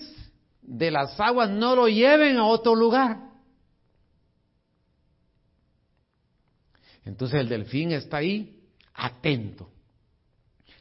de 0.61 0.91
las 0.91 1.19
aguas 1.19 1.49
no 1.49 1.75
lo 1.75 1.87
lleven 1.87 2.37
a 2.37 2.45
otro 2.45 2.75
lugar. 2.75 3.17
Entonces 7.05 7.41
el 7.41 7.49
delfín 7.49 7.91
está 7.91 8.17
ahí 8.17 8.61
atento. 8.93 9.69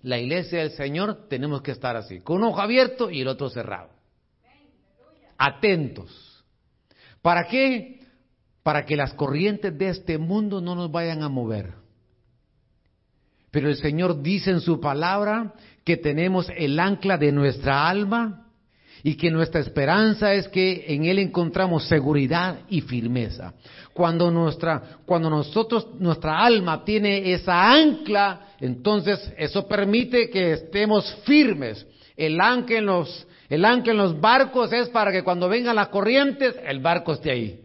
La 0.02 0.18
iglesia 0.18 0.60
del 0.60 0.72
Señor 0.72 1.28
tenemos 1.28 1.62
que 1.62 1.72
estar 1.72 1.96
así, 1.96 2.20
con 2.20 2.38
un 2.38 2.44
ojo 2.44 2.60
abierto 2.60 3.10
y 3.10 3.20
el 3.20 3.28
otro 3.28 3.50
cerrado. 3.50 3.90
Atentos. 5.36 6.44
¿Para 7.20 7.46
qué? 7.46 8.01
Para 8.62 8.84
que 8.84 8.96
las 8.96 9.14
corrientes 9.14 9.76
de 9.76 9.88
este 9.88 10.18
mundo 10.18 10.60
no 10.60 10.74
nos 10.74 10.90
vayan 10.90 11.22
a 11.22 11.28
mover. 11.28 11.74
Pero 13.50 13.68
el 13.68 13.76
Señor 13.76 14.22
dice 14.22 14.50
en 14.50 14.60
su 14.60 14.80
palabra 14.80 15.54
que 15.84 15.96
tenemos 15.96 16.48
el 16.56 16.78
ancla 16.80 17.18
de 17.18 17.32
nuestra 17.32 17.88
alma 17.88 18.46
y 19.02 19.16
que 19.16 19.30
nuestra 19.30 19.60
esperanza 19.60 20.32
es 20.32 20.48
que 20.48 20.84
en 20.88 21.04
Él 21.04 21.18
encontramos 21.18 21.88
seguridad 21.88 22.60
y 22.68 22.80
firmeza. 22.82 23.52
Cuando 23.92 24.30
nuestra, 24.30 24.98
cuando 25.04 25.28
nosotros, 25.28 25.88
nuestra 25.98 26.38
alma 26.38 26.84
tiene 26.84 27.32
esa 27.32 27.72
ancla, 27.72 28.54
entonces 28.60 29.32
eso 29.36 29.66
permite 29.66 30.30
que 30.30 30.52
estemos 30.52 31.12
firmes. 31.24 31.86
El 32.16 32.40
ancla 32.40 32.78
en 32.78 32.86
los, 32.86 33.26
el 33.48 33.64
ancla 33.64 33.92
en 33.92 33.98
los 33.98 34.20
barcos 34.20 34.72
es 34.72 34.88
para 34.88 35.10
que 35.10 35.24
cuando 35.24 35.48
vengan 35.48 35.76
las 35.76 35.88
corrientes, 35.88 36.54
el 36.64 36.80
barco 36.80 37.12
esté 37.12 37.32
ahí, 37.32 37.60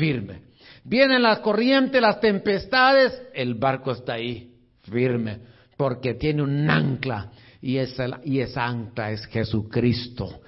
firme. 0.00 0.40
Vienen 0.82 1.22
las 1.22 1.40
corrientes, 1.40 2.00
las 2.00 2.20
tempestades, 2.20 3.20
el 3.34 3.54
barco 3.54 3.92
está 3.92 4.14
ahí 4.14 4.54
firme, 4.90 5.40
porque 5.76 6.14
tiene 6.14 6.42
un 6.42 6.68
ancla 6.70 7.30
y 7.60 7.76
esa, 7.76 8.06
y 8.24 8.40
esa 8.40 8.64
ancla 8.64 9.10
es 9.10 9.26
Jesucristo. 9.26 10.40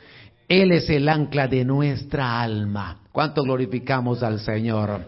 Él 0.48 0.72
es 0.72 0.88
el 0.88 1.06
ancla 1.06 1.46
de 1.46 1.64
nuestra 1.64 2.40
alma. 2.40 3.02
¿Cuánto 3.12 3.42
glorificamos 3.42 4.22
al 4.22 4.40
Señor? 4.40 5.04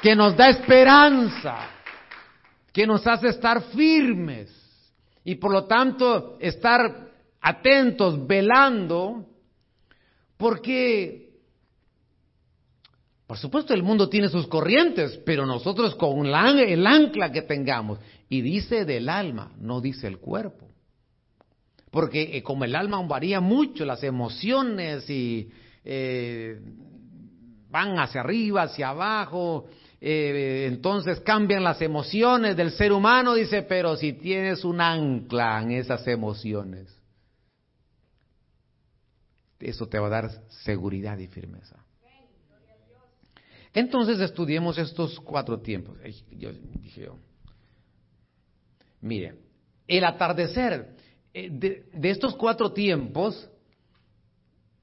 que 0.00 0.14
nos 0.14 0.36
da 0.36 0.48
esperanza, 0.48 1.56
que 2.72 2.86
nos 2.86 3.06
hace 3.06 3.28
estar 3.28 3.62
firmes 3.62 4.50
y 5.24 5.34
por 5.36 5.52
lo 5.52 5.64
tanto 5.64 6.38
estar 6.40 7.08
atentos, 7.40 8.26
velando, 8.26 9.26
porque, 10.36 11.27
por 13.28 13.36
supuesto, 13.36 13.74
el 13.74 13.82
mundo 13.82 14.08
tiene 14.08 14.30
sus 14.30 14.46
corrientes, 14.46 15.20
pero 15.26 15.44
nosotros 15.44 15.94
con 15.96 16.24
el 16.24 16.86
ancla 16.86 17.30
que 17.30 17.42
tengamos, 17.42 17.98
y 18.30 18.40
dice 18.40 18.86
del 18.86 19.10
alma, 19.10 19.52
no 19.60 19.82
dice 19.82 20.06
el 20.06 20.16
cuerpo. 20.16 20.66
Porque 21.90 22.38
eh, 22.38 22.42
como 22.42 22.64
el 22.64 22.74
alma 22.74 23.02
varía 23.06 23.40
mucho, 23.40 23.84
las 23.84 24.02
emociones 24.02 25.10
y 25.10 25.50
eh, 25.84 26.58
van 27.68 27.98
hacia 27.98 28.22
arriba, 28.22 28.62
hacia 28.62 28.88
abajo, 28.88 29.66
eh, 30.00 30.64
entonces 30.66 31.20
cambian 31.20 31.62
las 31.62 31.82
emociones 31.82 32.56
del 32.56 32.70
ser 32.70 32.92
humano, 32.92 33.34
dice, 33.34 33.60
pero 33.60 33.94
si 33.96 34.14
tienes 34.14 34.64
un 34.64 34.80
ancla 34.80 35.60
en 35.60 35.72
esas 35.72 36.06
emociones, 36.08 36.98
eso 39.60 39.86
te 39.86 39.98
va 39.98 40.06
a 40.06 40.10
dar 40.10 40.30
seguridad 40.64 41.18
y 41.18 41.26
firmeza. 41.26 41.77
Entonces 43.78 44.18
estudiemos 44.18 44.76
estos 44.76 45.20
cuatro 45.20 45.60
tiempos. 45.60 45.96
Yo 46.32 46.50
dije 46.80 47.02
yo, 47.02 47.16
mire, 49.00 49.36
el 49.86 50.02
atardecer 50.02 50.96
eh, 51.32 51.48
de, 51.48 52.10
estos 52.10 52.34
cuatro 52.34 52.72
tiempos, 52.72 53.48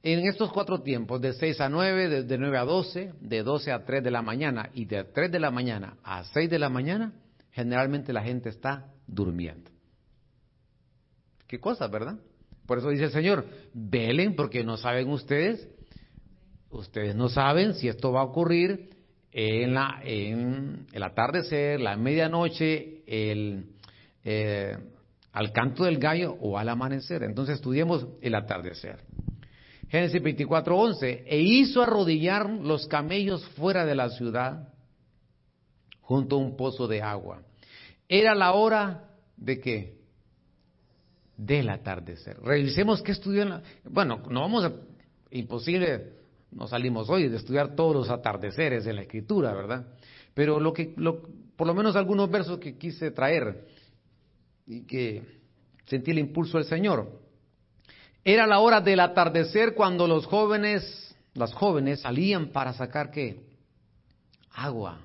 en 0.02 0.26
estos 0.26 0.50
cuatro 0.50 0.82
tiempos, 0.82 1.20
de 1.20 1.34
6 1.34 1.60
a 1.60 1.68
9, 1.68 2.08
de, 2.08 2.24
de 2.24 2.38
9 2.38 2.58
a 2.58 2.64
12, 2.64 3.14
de 3.20 3.44
12 3.44 3.74
a 3.74 3.84
3 3.84 4.02
de 4.02 4.12
la 4.12 4.22
mañana 4.22 4.70
y 4.74 4.86
de 4.86 5.04
3 5.04 5.30
de 5.30 5.40
la 5.42 5.52
mañana 5.52 5.98
a 6.02 6.24
6 6.24 6.50
de 6.50 6.60
la 6.60 6.70
mañana, 6.70 7.12
generalmente 7.52 8.14
la 8.14 8.24
gente 8.24 8.48
está 8.48 8.94
durmiendo. 9.08 9.72
Qué 11.48 11.60
cosa, 11.60 11.90
¿verdad? 11.90 12.18
Por 12.66 12.78
eso 12.78 12.92
dice 12.92 13.04
el 13.04 13.12
Señor, 13.12 13.46
velen 13.74 14.38
porque 14.38 14.64
no 14.64 14.78
saben 14.78 15.10
ustedes, 15.10 15.68
ustedes 16.78 17.16
no 17.16 17.30
saben 17.30 17.74
si 17.74 17.88
esto 17.88 18.12
va 18.12 18.22
a 18.22 18.26
ocurrir 18.26 18.90
en, 19.32 19.74
la, 19.74 20.02
en 20.04 20.88
el 20.92 21.04
atardecer, 21.04 21.80
la 21.82 21.98
medianoche, 21.98 23.04
el, 23.08 23.66
eh, 24.24 24.78
al 25.32 25.52
canto 25.52 25.84
del 25.84 25.98
gallo 25.98 26.38
o 26.40 26.58
al 26.58 26.70
amanecer. 26.70 27.24
Entonces 27.24 27.56
estudiemos 27.56 28.08
el 28.22 28.36
atardecer. 28.36 29.00
Génesis 29.90 30.22
24:11, 30.22 31.24
e 31.26 31.40
hizo 31.40 31.82
arrodillar 31.82 32.50
los 32.50 32.88
camellos 32.88 33.46
fuera 33.50 33.86
de 33.86 33.96
la 33.96 34.10
ciudad 34.10 34.70
junto 36.02 36.36
a 36.36 36.40
un 36.40 36.56
pozo 36.56 36.88
de 36.88 37.02
agua. 37.02 37.42
Era 38.08 38.36
la 38.36 38.54
hora 38.54 39.10
de 39.38 39.60
qué? 39.60 39.96
del 41.38 41.70
atardecer. 41.70 42.38
Revisemos 42.42 43.02
qué 43.02 43.12
estudió. 43.12 43.62
Bueno, 43.84 44.24
no 44.30 44.42
vamos 44.42 44.66
a... 44.66 44.74
Imposible, 45.32 46.14
no 46.56 46.68
salimos 46.68 47.10
hoy 47.10 47.28
de 47.28 47.36
estudiar 47.36 47.76
todos 47.76 47.94
los 47.94 48.10
atardeceres 48.10 48.88
en 48.88 48.96
la 48.96 49.02
escritura, 49.02 49.54
¿verdad? 49.54 49.86
Pero 50.34 50.60
lo 50.60 50.72
que, 50.72 50.96
por 51.56 51.68
lo 51.68 51.74
menos 51.74 51.98
algunos 51.98 52.32
versos 52.32 52.60
que 52.60 52.78
quise 52.78 53.12
traer 53.12 53.68
y 54.66 54.86
que 54.86 55.22
sentí 55.86 56.12
el 56.12 56.20
impulso 56.20 56.58
del 56.58 56.66
Señor. 56.66 57.22
Era 58.24 58.48
la 58.48 58.60
hora 58.60 58.80
del 58.80 59.02
atardecer 59.02 59.76
cuando 59.76 60.08
los 60.08 60.26
jóvenes, 60.26 61.16
las 61.34 61.54
jóvenes 61.54 62.02
salían 62.02 62.48
para 62.48 62.74
sacar 62.74 63.12
qué? 63.12 63.42
Agua. 64.52 65.02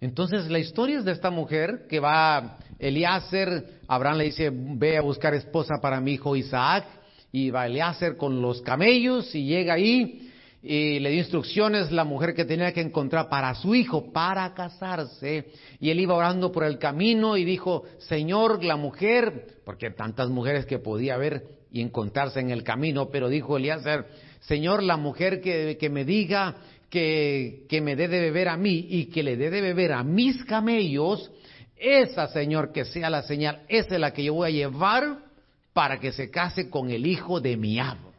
Entonces 0.00 0.50
la 0.50 0.58
historia 0.58 0.98
es 0.98 1.04
de 1.04 1.12
esta 1.12 1.30
mujer 1.30 1.86
que 1.88 2.00
va 2.00 2.58
Eliezer, 2.80 3.80
Abraham 3.86 4.18
le 4.18 4.24
dice, 4.24 4.50
ve 4.52 4.98
a 4.98 5.02
buscar 5.02 5.32
esposa 5.34 5.74
para 5.80 6.00
mi 6.00 6.14
hijo 6.14 6.34
Isaac, 6.34 6.84
y 7.32 7.48
Eliezer 7.48 8.16
con 8.16 8.42
los 8.42 8.60
camellos 8.60 9.34
y 9.34 9.46
llega 9.46 9.74
ahí 9.74 10.28
y 10.62 11.00
le 11.00 11.10
dio 11.10 11.18
instrucciones 11.18 11.90
la 11.90 12.04
mujer 12.04 12.34
que 12.34 12.44
tenía 12.44 12.72
que 12.72 12.82
encontrar 12.82 13.28
para 13.28 13.52
su 13.54 13.74
hijo, 13.74 14.12
para 14.12 14.54
casarse. 14.54 15.46
Y 15.80 15.90
él 15.90 15.98
iba 15.98 16.14
orando 16.14 16.52
por 16.52 16.62
el 16.62 16.78
camino 16.78 17.36
y 17.36 17.44
dijo, 17.44 17.82
Señor, 17.98 18.62
la 18.62 18.76
mujer, 18.76 19.46
porque 19.64 19.90
tantas 19.90 20.28
mujeres 20.28 20.64
que 20.66 20.78
podía 20.78 21.16
ver 21.16 21.42
y 21.72 21.80
encontrarse 21.80 22.38
en 22.38 22.50
el 22.50 22.62
camino, 22.62 23.08
pero 23.10 23.28
dijo 23.28 23.56
Eliezer, 23.56 24.06
Señor, 24.40 24.84
la 24.84 24.96
mujer 24.96 25.40
que, 25.40 25.76
que 25.80 25.88
me 25.88 26.04
diga 26.04 26.56
que, 26.90 27.64
que 27.68 27.80
me 27.80 27.96
dé 27.96 28.06
de 28.06 28.20
beber 28.20 28.48
a 28.48 28.56
mí 28.56 28.86
y 28.88 29.06
que 29.06 29.22
le 29.24 29.36
dé 29.36 29.50
de 29.50 29.62
beber 29.62 29.92
a 29.92 30.04
mis 30.04 30.44
camellos, 30.44 31.32
esa, 31.76 32.28
Señor, 32.28 32.70
que 32.70 32.84
sea 32.84 33.10
la 33.10 33.22
señal, 33.22 33.62
esa 33.68 33.94
es 33.94 34.00
la 34.00 34.12
que 34.12 34.22
yo 34.22 34.34
voy 34.34 34.48
a 34.48 34.52
llevar 34.52 35.31
para 35.72 35.98
que 35.98 36.12
se 36.12 36.30
case 36.30 36.68
con 36.68 36.90
el 36.90 37.06
hijo 37.06 37.40
de 37.40 37.56
mi 37.56 37.78
amo. 37.78 38.12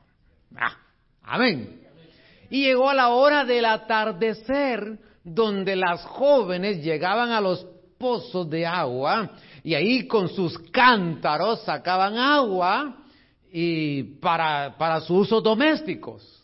Ah, 0.56 0.78
amén. 1.24 1.82
Y 2.50 2.64
llegó 2.64 2.90
a 2.90 2.94
la 2.94 3.10
hora 3.10 3.46
del 3.46 3.66
atardecer, 3.66 5.00
donde 5.24 5.76
las 5.76 6.04
jóvenes 6.06 6.84
llegaban 6.84 7.32
a 7.32 7.42
los 7.42 7.66
pozos 7.98 8.50
de 8.50 8.66
agua 8.66 9.32
y 9.64 9.76
ahí 9.76 10.08
con 10.08 10.28
sus 10.28 10.60
cántaros 10.72 11.64
sacaban 11.64 12.18
agua 12.18 12.98
y 13.52 14.04
para, 14.20 14.76
para 14.78 15.00
sus 15.00 15.28
usos 15.28 15.42
domésticos. 15.42 16.44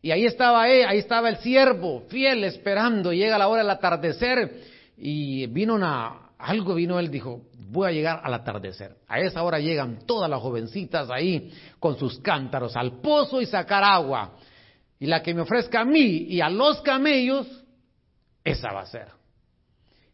Y 0.00 0.10
ahí 0.10 0.26
estaba 0.26 0.68
él, 0.68 0.86
ahí 0.88 0.98
estaba 0.98 1.28
el 1.28 1.36
siervo, 1.36 2.02
fiel, 2.08 2.42
esperando. 2.42 3.12
Llega 3.12 3.38
la 3.38 3.46
hora 3.46 3.62
del 3.62 3.70
atardecer 3.70 4.60
y 4.96 5.46
vino 5.46 5.74
una, 5.74 6.31
algo 6.42 6.74
vino 6.74 6.98
él, 6.98 7.10
dijo, 7.10 7.42
voy 7.70 7.88
a 7.88 7.92
llegar 7.92 8.20
al 8.22 8.34
atardecer. 8.34 8.96
A 9.06 9.20
esa 9.20 9.42
hora 9.42 9.60
llegan 9.60 10.04
todas 10.06 10.28
las 10.28 10.40
jovencitas 10.40 11.08
ahí 11.08 11.52
con 11.78 11.96
sus 11.96 12.18
cántaros 12.18 12.76
al 12.76 13.00
pozo 13.00 13.40
y 13.40 13.46
sacar 13.46 13.84
agua. 13.84 14.36
Y 14.98 15.06
la 15.06 15.22
que 15.22 15.34
me 15.34 15.42
ofrezca 15.42 15.80
a 15.80 15.84
mí 15.84 16.26
y 16.28 16.40
a 16.40 16.50
los 16.50 16.80
camellos, 16.82 17.46
esa 18.42 18.72
va 18.72 18.82
a 18.82 18.86
ser. 18.86 19.08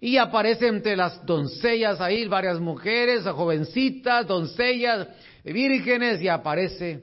Y 0.01 0.19
aparece 0.19 0.69
entre 0.69 0.97
las 0.97 1.25
doncellas 1.25 2.01
ahí 2.01 2.29
varias 2.29 2.61
mujeres, 2.61 3.25
jovencitas, 3.25 4.27
doncellas, 4.27 5.09
vírgenes, 5.45 6.21
y 6.21 6.29
aparece 6.29 7.03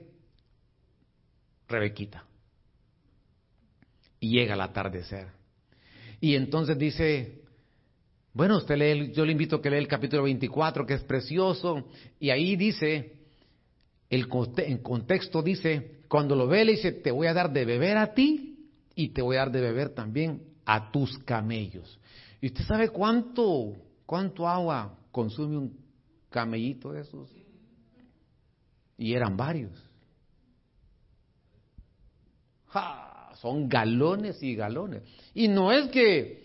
Rebequita. 1.68 2.24
Y 4.20 4.38
llega 4.38 4.54
el 4.54 4.62
atardecer. 4.62 5.30
Y 6.22 6.36
entonces 6.36 6.78
dice 6.78 7.45
bueno, 8.36 8.58
usted 8.58 8.76
lee, 8.76 9.14
yo 9.14 9.26
le 9.26 9.32
invito 9.32 9.56
a 9.56 9.62
que 9.62 9.70
lea 9.70 9.80
el 9.80 9.88
capítulo 9.88 10.24
24, 10.24 10.86
que 10.86 10.96
es 10.96 11.04
precioso, 11.04 11.86
y 12.20 12.32
ahí 12.32 12.58
dice, 12.58 13.14
el 14.10 14.28
en 14.58 14.78
contexto 14.80 15.42
dice, 15.42 16.02
cuando 16.10 16.36
lo 16.36 16.46
ve, 16.46 16.66
le 16.66 16.74
dice, 16.74 16.92
te 16.92 17.12
voy 17.12 17.28
a 17.28 17.34
dar 17.34 17.54
de 17.54 17.64
beber 17.64 17.96
a 17.96 18.14
ti 18.14 18.68
y 18.94 19.10
te 19.10 19.22
voy 19.22 19.38
a 19.38 19.40
dar 19.40 19.52
de 19.54 19.62
beber 19.62 19.92
también 19.92 20.42
a 20.66 20.92
tus 20.92 21.18
camellos. 21.20 21.98
¿Y 22.42 22.48
usted 22.48 22.66
sabe 22.66 22.90
cuánto, 22.90 23.72
cuánto 24.06 24.50
agua 24.50 25.00
consume 25.12 25.56
un 25.56 25.80
camellito 26.30 26.92
de 26.92 27.04
esos? 27.04 27.32
Y 28.98 29.14
eran 29.14 29.38
varios. 29.38 29.72
Son 33.36 33.70
galones 33.70 34.44
y 34.44 34.56
galones. 34.56 35.04
Y 35.34 35.48
no 35.48 35.72
es 35.72 35.90
que 35.90 36.45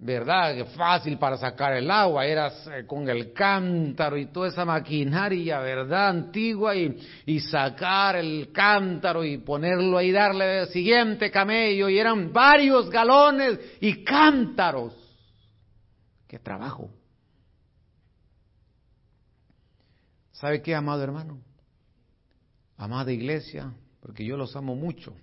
¿verdad? 0.00 0.64
Fácil 0.76 1.18
para 1.18 1.36
sacar 1.36 1.72
el 1.72 1.90
agua, 1.90 2.24
era 2.24 2.52
eh, 2.72 2.86
con 2.86 3.08
el 3.08 3.32
cántaro 3.32 4.16
y 4.16 4.26
toda 4.26 4.48
esa 4.48 4.64
maquinaria, 4.64 5.58
¿verdad? 5.58 6.08
Antigua 6.08 6.76
y, 6.76 6.96
y 7.26 7.40
sacar 7.40 8.16
el 8.16 8.52
cántaro 8.52 9.24
y 9.24 9.38
ponerlo 9.38 9.98
ahí, 9.98 10.12
darle 10.12 10.60
el 10.60 10.68
siguiente 10.68 11.30
camello 11.30 11.88
y 11.88 11.98
eran 11.98 12.32
varios 12.32 12.88
galones 12.90 13.58
y 13.80 14.04
cántaros. 14.04 14.94
¡Qué 16.28 16.38
trabajo! 16.38 16.90
¿Sabe 20.30 20.62
qué, 20.62 20.76
amado 20.76 21.02
hermano? 21.02 21.42
Amada 22.76 23.10
iglesia, 23.10 23.72
porque 23.98 24.24
yo 24.24 24.36
los 24.36 24.54
amo 24.54 24.76
mucho 24.76 25.16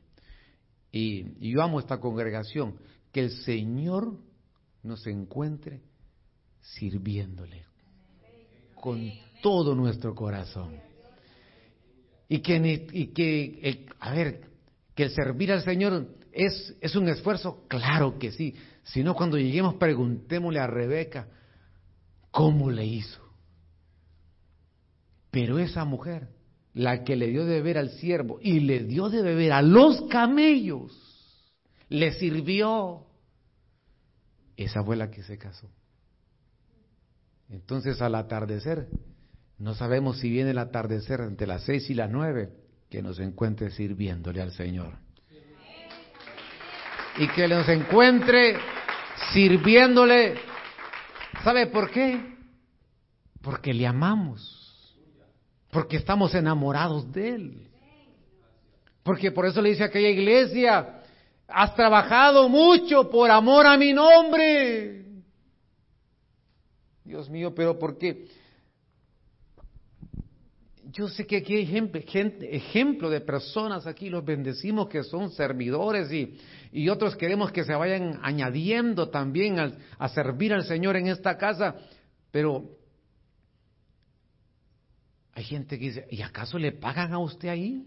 y, 0.91 1.47
y 1.47 1.53
yo 1.53 1.61
amo 1.61 1.79
esta 1.79 2.01
congregación, 2.01 2.77
que 3.13 3.21
el 3.21 3.31
Señor 3.31 4.17
nos 4.85 5.05
encuentre 5.07 5.81
sirviéndole 6.61 7.65
con 8.75 9.11
todo 9.41 9.75
nuestro 9.75 10.13
corazón. 10.13 10.75
Y 12.27 12.39
que, 12.39 13.11
que 13.13 13.85
a 13.99 14.11
ver, 14.11 14.41
que 14.95 15.03
el 15.03 15.11
servir 15.11 15.51
al 15.51 15.63
Señor 15.63 16.07
es, 16.31 16.75
es 16.81 16.95
un 16.95 17.07
esfuerzo, 17.07 17.65
claro 17.67 18.17
que 18.17 18.31
sí. 18.31 18.55
Si 18.83 19.03
no, 19.03 19.15
cuando 19.15 19.37
lleguemos, 19.37 19.75
preguntémosle 19.75 20.59
a 20.59 20.67
Rebeca 20.67 21.27
cómo 22.31 22.69
le 22.69 22.85
hizo. 22.85 23.21
Pero 25.31 25.59
esa 25.59 25.85
mujer, 25.85 26.29
la 26.73 27.03
que 27.03 27.15
le 27.15 27.27
dio 27.27 27.45
de 27.45 27.55
beber 27.55 27.77
al 27.77 27.89
siervo 27.91 28.39
y 28.41 28.59
le 28.59 28.83
dio 28.83 29.09
de 29.09 29.21
beber 29.21 29.51
a 29.51 29.61
los 29.61 30.03
camellos, 30.03 30.91
le 31.89 32.13
sirvió. 32.13 33.04
Esa 34.57 34.83
fue 34.83 34.95
la 34.95 35.11
que 35.11 35.23
se 35.23 35.37
casó. 35.37 35.69
Entonces 37.49 38.01
al 38.01 38.15
atardecer, 38.15 38.87
no 39.57 39.75
sabemos 39.75 40.19
si 40.19 40.29
viene 40.29 40.51
el 40.51 40.57
atardecer 40.57 41.21
entre 41.21 41.47
las 41.47 41.63
seis 41.63 41.89
y 41.89 41.93
las 41.93 42.09
nueve, 42.09 42.51
que 42.89 43.01
nos 43.01 43.19
encuentre 43.19 43.71
sirviéndole 43.71 44.41
al 44.41 44.51
Señor. 44.51 44.93
Y 47.17 47.27
que 47.29 47.47
nos 47.47 47.67
encuentre 47.69 48.57
sirviéndole. 49.33 50.35
¿Sabe 51.43 51.67
por 51.67 51.89
qué? 51.91 52.35
Porque 53.41 53.73
le 53.73 53.87
amamos. 53.87 54.95
Porque 55.71 55.97
estamos 55.97 56.33
enamorados 56.35 57.11
de 57.11 57.29
Él. 57.29 57.67
Porque 59.03 59.31
por 59.31 59.45
eso 59.45 59.61
le 59.61 59.69
dice 59.69 59.83
aquella 59.83 60.09
iglesia, 60.09 61.03
has 61.47 61.75
trabajado 61.75 62.49
mucho 62.49 63.09
por 63.09 63.29
amor 63.31 63.67
a 63.67 63.77
mi 63.77 63.93
nombre. 63.93 65.05
Dios 67.03 67.29
mío, 67.29 67.53
pero 67.53 67.77
¿por 67.77 67.97
qué? 67.97 68.27
Yo 70.91 71.07
sé 71.07 71.27
que 71.27 71.37
aquí 71.37 71.55
hay 71.55 71.63
ejemplo, 71.63 72.01
ejemplo 72.49 73.09
de 73.09 73.21
personas 73.21 73.85
aquí, 73.85 74.09
los 74.09 74.23
bendecimos 74.23 74.87
que 74.87 75.03
son 75.03 75.29
servidores 75.29 76.11
y, 76.11 76.37
y 76.71 76.89
otros 76.89 77.15
queremos 77.15 77.51
que 77.51 77.63
se 77.63 77.75
vayan 77.75 78.19
añadiendo 78.23 79.09
también 79.09 79.57
a 79.99 80.09
servir 80.09 80.53
al 80.53 80.63
Señor 80.63 80.95
en 80.95 81.07
esta 81.07 81.37
casa, 81.37 81.75
pero 82.31 82.69
hay 85.33 85.43
gente 85.43 85.77
que 85.77 85.85
dice, 85.85 86.07
¿y 86.09 86.21
acaso 86.21 86.57
le 86.57 86.71
pagan 86.71 87.11
a 87.11 87.19
usted 87.19 87.49
ahí? 87.49 87.85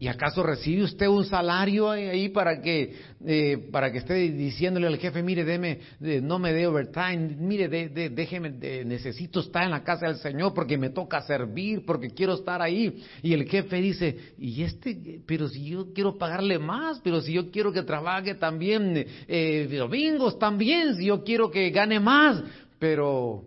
¿Y 0.00 0.06
acaso 0.06 0.44
recibe 0.44 0.84
usted 0.84 1.08
un 1.08 1.24
salario 1.24 1.90
ahí 1.90 2.28
para 2.28 2.60
que, 2.60 2.94
eh, 3.26 3.68
para 3.72 3.90
que 3.90 3.98
esté 3.98 4.14
diciéndole 4.30 4.86
al 4.86 4.96
jefe, 4.96 5.24
mire, 5.24 5.44
deme, 5.44 5.80
no 6.22 6.38
me 6.38 6.52
dé 6.52 6.68
overtime, 6.68 7.34
mire, 7.36 7.68
déjeme, 7.68 8.50
necesito 8.84 9.40
estar 9.40 9.64
en 9.64 9.72
la 9.72 9.82
casa 9.82 10.06
del 10.06 10.18
Señor 10.18 10.54
porque 10.54 10.78
me 10.78 10.90
toca 10.90 11.20
servir, 11.22 11.84
porque 11.84 12.10
quiero 12.10 12.34
estar 12.34 12.62
ahí? 12.62 13.02
Y 13.22 13.32
el 13.32 13.48
jefe 13.48 13.80
dice, 13.80 14.34
y 14.38 14.62
este, 14.62 15.20
pero 15.26 15.48
si 15.48 15.64
yo 15.70 15.92
quiero 15.92 16.16
pagarle 16.16 16.60
más, 16.60 17.00
pero 17.00 17.20
si 17.20 17.32
yo 17.32 17.50
quiero 17.50 17.72
que 17.72 17.82
trabaje 17.82 18.36
también 18.36 19.04
eh, 19.26 19.66
domingos 19.68 20.38
también, 20.38 20.94
si 20.94 21.06
yo 21.06 21.24
quiero 21.24 21.50
que 21.50 21.70
gane 21.70 21.98
más, 21.98 22.40
pero 22.78 23.42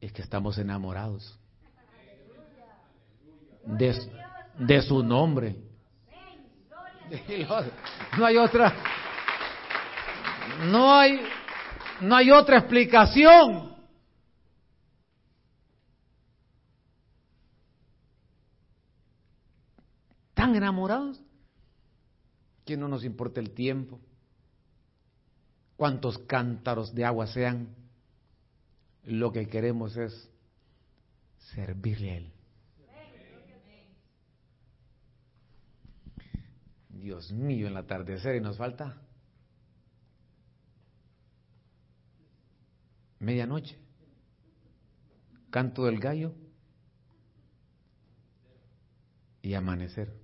es 0.00 0.12
que 0.12 0.22
estamos 0.22 0.58
enamorados 0.58 1.38
de, 3.64 4.82
su 4.82 5.02
nombre. 5.02 5.56
No 8.16 8.24
hay 8.24 8.36
otra, 8.38 8.74
no 10.70 10.94
hay, 10.94 11.20
no 12.00 12.16
hay 12.16 12.30
otra 12.30 12.58
explicación. 12.58 13.74
Tan 20.34 20.54
enamorados 20.56 21.22
que 22.64 22.76
no 22.76 22.88
nos 22.88 23.04
importa 23.04 23.40
el 23.40 23.50
tiempo, 23.50 24.00
cuántos 25.76 26.18
cántaros 26.18 26.94
de 26.94 27.04
agua 27.04 27.26
sean, 27.26 27.74
lo 29.04 29.32
que 29.32 29.48
queremos 29.48 29.96
es 29.96 30.30
servirle 31.54 32.10
a 32.10 32.16
Él. 32.16 32.31
Dios 37.02 37.32
mío, 37.32 37.66
en 37.66 37.72
el 37.72 37.78
atardecer 37.78 38.36
y 38.36 38.40
nos 38.40 38.56
falta 38.56 38.96
medianoche. 43.18 43.76
Canto 45.50 45.84
del 45.84 45.98
gallo 45.98 46.32
y 49.42 49.54
amanecer. 49.54 50.14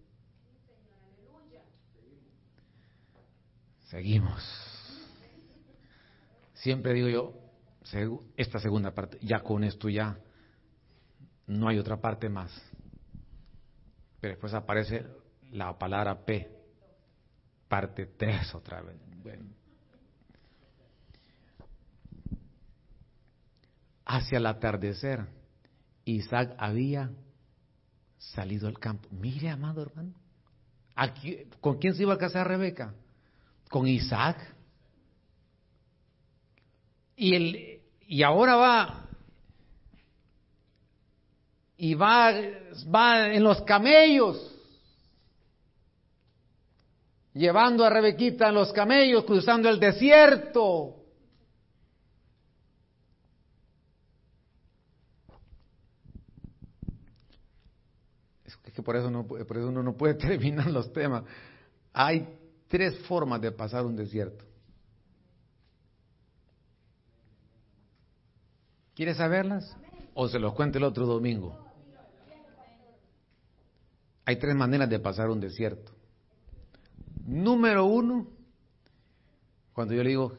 Seguimos. 3.89 4.41
Siempre 6.55 6.93
digo 6.93 7.09
yo, 7.09 7.35
esta 8.37 8.61
segunda 8.61 8.95
parte, 8.95 9.19
ya 9.21 9.41
con 9.41 9.65
esto 9.65 9.89
ya 9.89 10.21
no 11.49 11.67
hay 11.69 11.79
otra 11.79 12.01
parte 12.01 12.29
más. 12.29 12.53
Pero 14.21 14.33
después 14.35 14.55
aparece 14.55 15.07
la 15.51 15.77
palabra 15.79 16.25
P, 16.25 16.58
parte 17.69 18.07
3 18.07 18.55
otra 18.55 18.83
vez. 18.83 18.97
Hacia 24.05 24.39
el 24.39 24.47
atardecer, 24.47 25.27
Isaac 26.05 26.55
había 26.59 27.11
salido 28.17 28.67
al 28.67 28.79
campo. 28.79 29.09
Mire, 29.11 29.51
amado 29.51 29.83
hermano, 29.83 30.15
aquí, 30.95 31.45
¿con 31.61 31.79
quién 31.79 31.95
se 31.95 32.03
iba 32.03 32.15
a 32.15 32.19
casar 32.19 32.49
Rebeca? 32.49 32.95
Con 33.69 33.87
Isaac. 33.87 34.55
Y, 37.17 37.35
el, 37.35 37.83
y 38.07 38.23
ahora 38.23 38.57
va 38.57 39.09
y 41.79 41.95
va, 41.95 42.33
va 42.93 43.33
en 43.33 43.43
los 43.43 43.63
camellos 43.63 44.58
llevando 47.39 47.85
a 47.85 47.91
Rebequita 47.91 48.49
en 48.49 48.55
los 48.57 48.73
camellos, 48.73 49.25
cruzando 49.25 49.69
el 49.69 49.79
desierto. 49.79 50.97
Es 58.45 58.57
que 58.75 58.83
por 58.83 58.97
eso, 58.97 59.11
no, 59.11 59.25
por 59.25 59.57
eso 59.57 59.69
uno 59.69 59.83
no 59.83 59.97
puede 59.97 60.15
terminar 60.15 60.67
los 60.67 60.93
temas. 60.93 61.25
Hay 61.93 62.29
tres 62.67 62.99
formas 63.07 63.41
de 63.41 63.53
pasar 63.53 63.87
un 63.87 63.97
desierto. 63.97 64.45
¿Quieres 68.95 69.17
saberlas? 69.17 69.77
O 70.15 70.29
se 70.29 70.41
los 70.41 70.55
cuento 70.55 70.79
el 70.79 70.85
otro 70.85 71.07
domingo. 71.07 71.57
Hay 74.25 74.37
tres 74.37 74.57
maneras 74.57 74.91
de 74.91 74.99
pasar 74.99 75.31
un 75.31 75.41
desierto. 75.41 75.98
Número 77.29 77.85
uno, 77.85 78.27
cuando 79.75 79.93
yo 79.93 80.03
le 80.03 80.09
digo, 80.09 80.39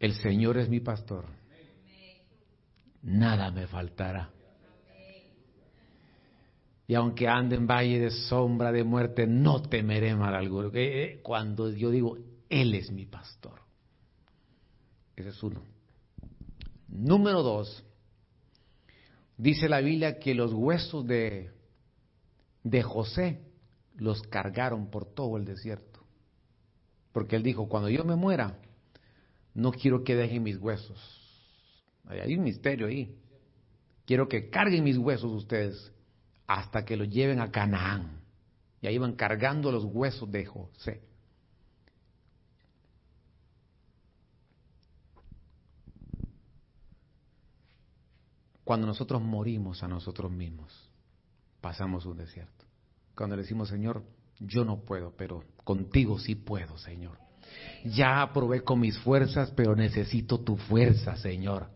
el 0.00 0.14
Señor 0.14 0.56
es 0.56 0.66
mi 0.66 0.80
pastor, 0.80 1.26
nada 3.02 3.50
me 3.50 3.66
faltará. 3.66 4.30
Y 6.86 6.94
aunque 6.94 7.28
ande 7.28 7.56
en 7.56 7.66
valle 7.66 8.00
de 8.00 8.10
sombra 8.10 8.72
de 8.72 8.82
muerte, 8.82 9.26
no 9.26 9.60
temeré 9.60 10.16
mal 10.16 10.34
alguno. 10.34 10.70
Eh, 10.72 11.20
cuando 11.22 11.70
yo 11.70 11.90
digo, 11.90 12.16
Él 12.48 12.74
es 12.74 12.90
mi 12.90 13.04
pastor. 13.04 13.60
Ese 15.14 15.28
es 15.28 15.42
uno. 15.42 15.62
Número 16.88 17.42
dos, 17.42 17.84
dice 19.36 19.68
la 19.68 19.80
Biblia 19.80 20.18
que 20.18 20.34
los 20.34 20.54
huesos 20.54 21.06
de, 21.06 21.50
de 22.64 22.82
José 22.82 23.42
los 23.96 24.22
cargaron 24.22 24.88
por 24.90 25.04
todo 25.04 25.36
el 25.36 25.44
desierto. 25.44 25.91
Porque 27.12 27.36
él 27.36 27.42
dijo, 27.42 27.68
cuando 27.68 27.88
yo 27.88 28.04
me 28.04 28.16
muera, 28.16 28.58
no 29.54 29.72
quiero 29.72 30.02
que 30.02 30.16
dejen 30.16 30.42
mis 30.42 30.56
huesos. 30.56 30.98
Hay 32.08 32.34
un 32.34 32.44
misterio 32.44 32.86
ahí. 32.86 33.16
Quiero 34.06 34.28
que 34.28 34.50
carguen 34.50 34.84
mis 34.84 34.98
huesos 34.98 35.30
ustedes 35.32 35.92
hasta 36.46 36.84
que 36.84 36.96
los 36.96 37.08
lleven 37.08 37.40
a 37.40 37.50
Canaán. 37.50 38.20
Y 38.80 38.86
ahí 38.86 38.98
van 38.98 39.14
cargando 39.14 39.70
los 39.70 39.84
huesos 39.84 40.30
de 40.30 40.44
José. 40.44 41.02
Cuando 48.64 48.86
nosotros 48.86 49.20
morimos 49.20 49.82
a 49.82 49.88
nosotros 49.88 50.30
mismos, 50.30 50.72
pasamos 51.60 52.06
un 52.06 52.16
desierto. 52.16 52.64
Cuando 53.14 53.36
le 53.36 53.42
decimos, 53.42 53.68
Señor, 53.68 54.02
yo 54.46 54.64
no 54.64 54.84
puedo, 54.84 55.12
pero 55.16 55.44
contigo 55.64 56.18
sí 56.18 56.34
puedo, 56.34 56.76
Señor. 56.78 57.18
Ya 57.84 58.30
probé 58.32 58.62
con 58.62 58.80
mis 58.80 58.98
fuerzas, 58.98 59.52
pero 59.56 59.74
necesito 59.74 60.40
tu 60.40 60.56
fuerza, 60.56 61.16
Señor. 61.16 61.68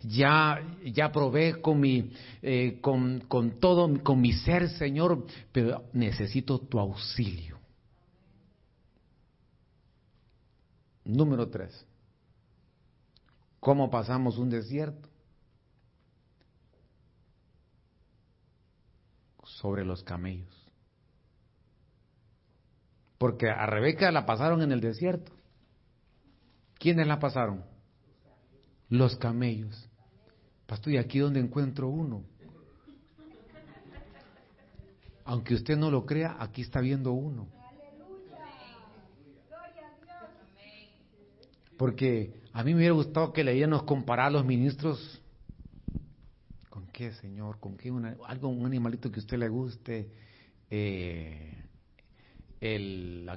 Ya, 0.00 0.60
ya 0.84 1.10
probé 1.10 1.60
con 1.60 1.80
mi, 1.80 2.12
eh, 2.40 2.78
con, 2.80 3.20
con 3.28 3.58
todo, 3.58 4.02
con 4.02 4.20
mi 4.20 4.32
ser, 4.32 4.68
Señor, 4.70 5.26
pero 5.52 5.84
necesito 5.92 6.60
tu 6.60 6.78
auxilio. 6.78 7.58
Número 11.04 11.48
tres. 11.48 11.84
¿Cómo 13.60 13.90
pasamos 13.90 14.38
un 14.38 14.50
desierto? 14.50 15.08
Sobre 19.42 19.84
los 19.84 20.04
camellos. 20.04 20.57
Porque 23.18 23.50
a 23.50 23.66
Rebeca 23.66 24.12
la 24.12 24.24
pasaron 24.24 24.62
en 24.62 24.72
el 24.72 24.80
desierto. 24.80 25.32
¿Quiénes 26.78 27.08
la 27.08 27.18
pasaron? 27.18 27.64
Los 28.88 29.16
camellos. 29.16 29.88
Pastor, 30.66 30.92
¿y 30.92 30.98
aquí 30.98 31.18
donde 31.18 31.40
encuentro 31.40 31.88
uno? 31.88 32.22
Aunque 35.24 35.54
usted 35.54 35.76
no 35.76 35.90
lo 35.90 36.06
crea, 36.06 36.36
aquí 36.38 36.62
está 36.62 36.80
viendo 36.80 37.12
uno. 37.12 37.48
Porque 41.76 42.34
a 42.52 42.62
mí 42.62 42.72
me 42.72 42.78
hubiera 42.78 42.94
gustado 42.94 43.32
que 43.32 43.44
leíamos 43.44 43.82
comparar 43.82 44.26
a 44.26 44.30
los 44.30 44.44
ministros. 44.44 45.20
¿Con 46.70 46.86
qué, 46.88 47.12
Señor? 47.12 47.58
¿Con 47.60 47.76
qué? 47.76 47.92
algo, 48.26 48.48
un 48.48 48.64
animalito 48.64 49.10
que 49.10 49.20
a 49.20 49.22
usted 49.22 49.38
le 49.38 49.48
guste. 49.48 50.10
Eh, 50.70 51.67
el, 52.60 53.28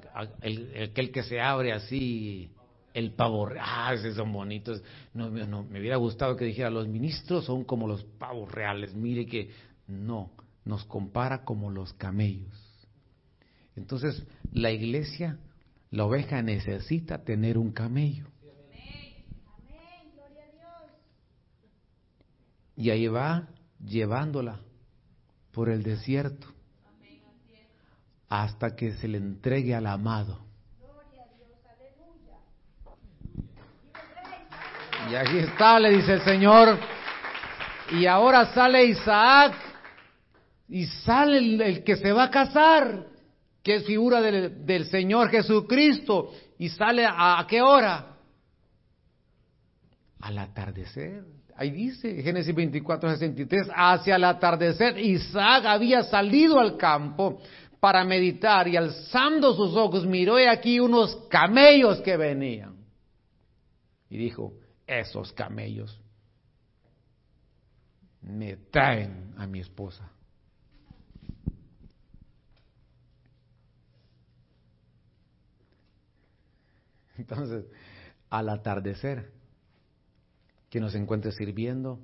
el, 0.41 1.11
que 1.11 1.24
se 1.24 1.39
abre 1.39 1.74
así, 1.74 2.51
el 2.93 3.11
pavo 3.11 3.45
real, 3.45 3.65
ah, 3.67 3.93
esos 3.93 4.15
son 4.15 4.32
bonitos. 4.32 4.82
No, 5.13 5.30
no, 5.30 5.63
me 5.63 5.80
hubiera 5.80 5.97
gustado 5.97 6.36
que 6.36 6.45
dijera, 6.45 6.69
los 6.69 6.88
ministros 6.88 7.45
son 7.45 7.63
como 7.63 7.88
los 7.88 8.03
pavos 8.03 8.51
reales. 8.51 8.93
Mire 8.95 9.26
que 9.26 9.51
no, 9.88 10.32
nos 10.65 10.84
compara 10.86 11.43
como 11.43 11.69
los 11.69 11.93
camellos. 11.93 12.57
Entonces, 13.76 14.26
la 14.51 14.72
iglesia, 14.72 15.39
la 15.91 16.05
oveja 16.05 16.41
necesita 16.41 17.24
tener 17.24 17.57
un 17.57 17.72
camello. 17.72 18.26
Y 22.76 22.89
ahí 22.89 23.07
va 23.07 23.47
llevándola 23.86 24.59
por 25.51 25.69
el 25.69 25.84
desierto 25.84 26.47
hasta 28.32 28.77
que 28.77 28.93
se 28.93 29.09
le 29.09 29.17
entregue 29.17 29.75
al 29.75 29.86
amado. 29.86 30.39
Y 35.11 35.15
aquí 35.15 35.39
está, 35.39 35.77
le 35.77 35.89
dice 35.97 36.13
el 36.13 36.21
Señor. 36.21 36.79
Y 37.91 38.05
ahora 38.05 38.45
sale 38.53 38.86
Isaac 38.86 39.53
y 40.69 40.86
sale 40.86 41.38
el, 41.67 41.84
que 41.84 41.97
se 41.97 42.13
va 42.13 42.23
a 42.23 42.32
casar, 42.32 43.05
que 43.61 43.75
es 43.75 43.86
figura 43.86 44.21
del, 44.21 44.86
Señor 44.86 45.29
Jesucristo. 45.29 46.32
Y 46.57 46.69
sale 46.69 47.05
a, 47.05 47.45
qué 47.49 47.61
hora? 47.61 48.15
Al 50.21 50.38
atardecer. 50.38 51.25
Ahí 51.57 51.69
dice 51.69 52.23
Génesis 52.23 52.55
24, 52.55 53.11
63, 53.11 53.67
hacia 53.75 54.15
el 54.15 54.23
atardecer 54.23 54.97
Isaac 54.97 55.65
había 55.65 56.01
salido 56.03 56.59
al 56.59 56.77
campo 56.77 57.41
para 57.82 58.05
meditar 58.05 58.67
y 58.67 58.77
alzando 58.77 59.55
sus 59.55 59.75
ojos 59.75 60.05
miró 60.05 60.39
y 60.39 60.45
aquí 60.45 60.79
unos 60.79 61.15
camellos 61.29 61.99
que 62.01 62.15
venían. 62.15 62.75
Y 64.07 64.17
dijo, 64.17 64.53
esos 64.86 65.34
camellos 65.34 65.99
me 68.21 68.55
traen 68.55 69.34
a 69.36 69.47
mi 69.47 69.61
esposa. 69.61 70.11
Entonces, 77.17 77.65
al 78.29 78.49
atardecer, 78.49 79.32
que 80.69 80.79
nos 80.79 80.93
encuentre 80.93 81.32
sirviendo, 81.32 81.99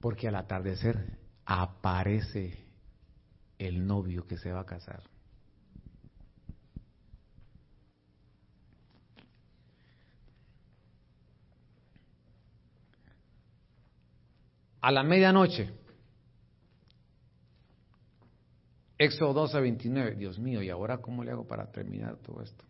porque 0.00 0.28
al 0.28 0.36
atardecer 0.36 1.18
aparece 1.44 2.59
el 3.60 3.86
novio 3.86 4.26
que 4.26 4.38
se 4.38 4.50
va 4.50 4.60
a 4.60 4.64
casar. 4.64 5.02
A 14.80 14.90
la 14.90 15.02
medianoche, 15.02 15.70
Éxodo 18.96 19.34
12, 19.34 19.60
29, 19.60 20.14
Dios 20.14 20.38
mío, 20.38 20.62
¿y 20.62 20.70
ahora 20.70 20.98
cómo 20.98 21.22
le 21.22 21.30
hago 21.30 21.46
para 21.46 21.70
terminar 21.70 22.16
todo 22.16 22.40
esto? 22.42 22.64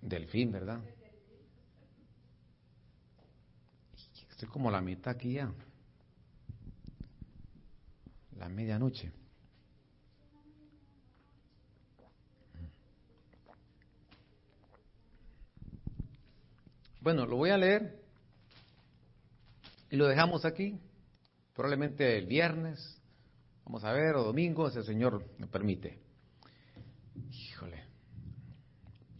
Delfín, 0.00 0.52
¿verdad? 0.52 0.80
Estoy 4.30 4.48
como 4.48 4.70
la 4.70 4.80
mitad 4.80 5.14
aquí 5.14 5.32
ya 5.32 5.52
la 8.46 8.54
medianoche. 8.54 9.10
Bueno, 17.00 17.26
lo 17.26 17.36
voy 17.36 17.50
a 17.50 17.58
leer 17.58 18.00
y 19.90 19.96
lo 19.96 20.06
dejamos 20.06 20.44
aquí, 20.44 20.78
probablemente 21.54 22.18
el 22.18 22.26
viernes, 22.26 23.00
vamos 23.64 23.82
a 23.82 23.92
ver, 23.92 24.14
o 24.14 24.22
domingo, 24.22 24.70
si 24.70 24.78
el 24.78 24.84
Señor 24.84 25.24
me 25.38 25.48
permite. 25.48 25.98
Híjole. 27.32 27.82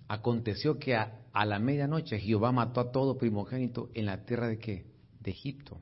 Aconteció 0.06 0.78
que 0.78 0.94
a, 0.94 1.26
a 1.32 1.44
la 1.44 1.58
medianoche 1.58 2.20
Jehová 2.20 2.52
mató 2.52 2.80
a 2.80 2.92
todo 2.92 3.18
primogénito 3.18 3.90
en 3.94 4.06
la 4.06 4.24
tierra 4.24 4.46
de 4.46 4.58
qué? 4.58 4.86
De 5.18 5.32
Egipto 5.32 5.80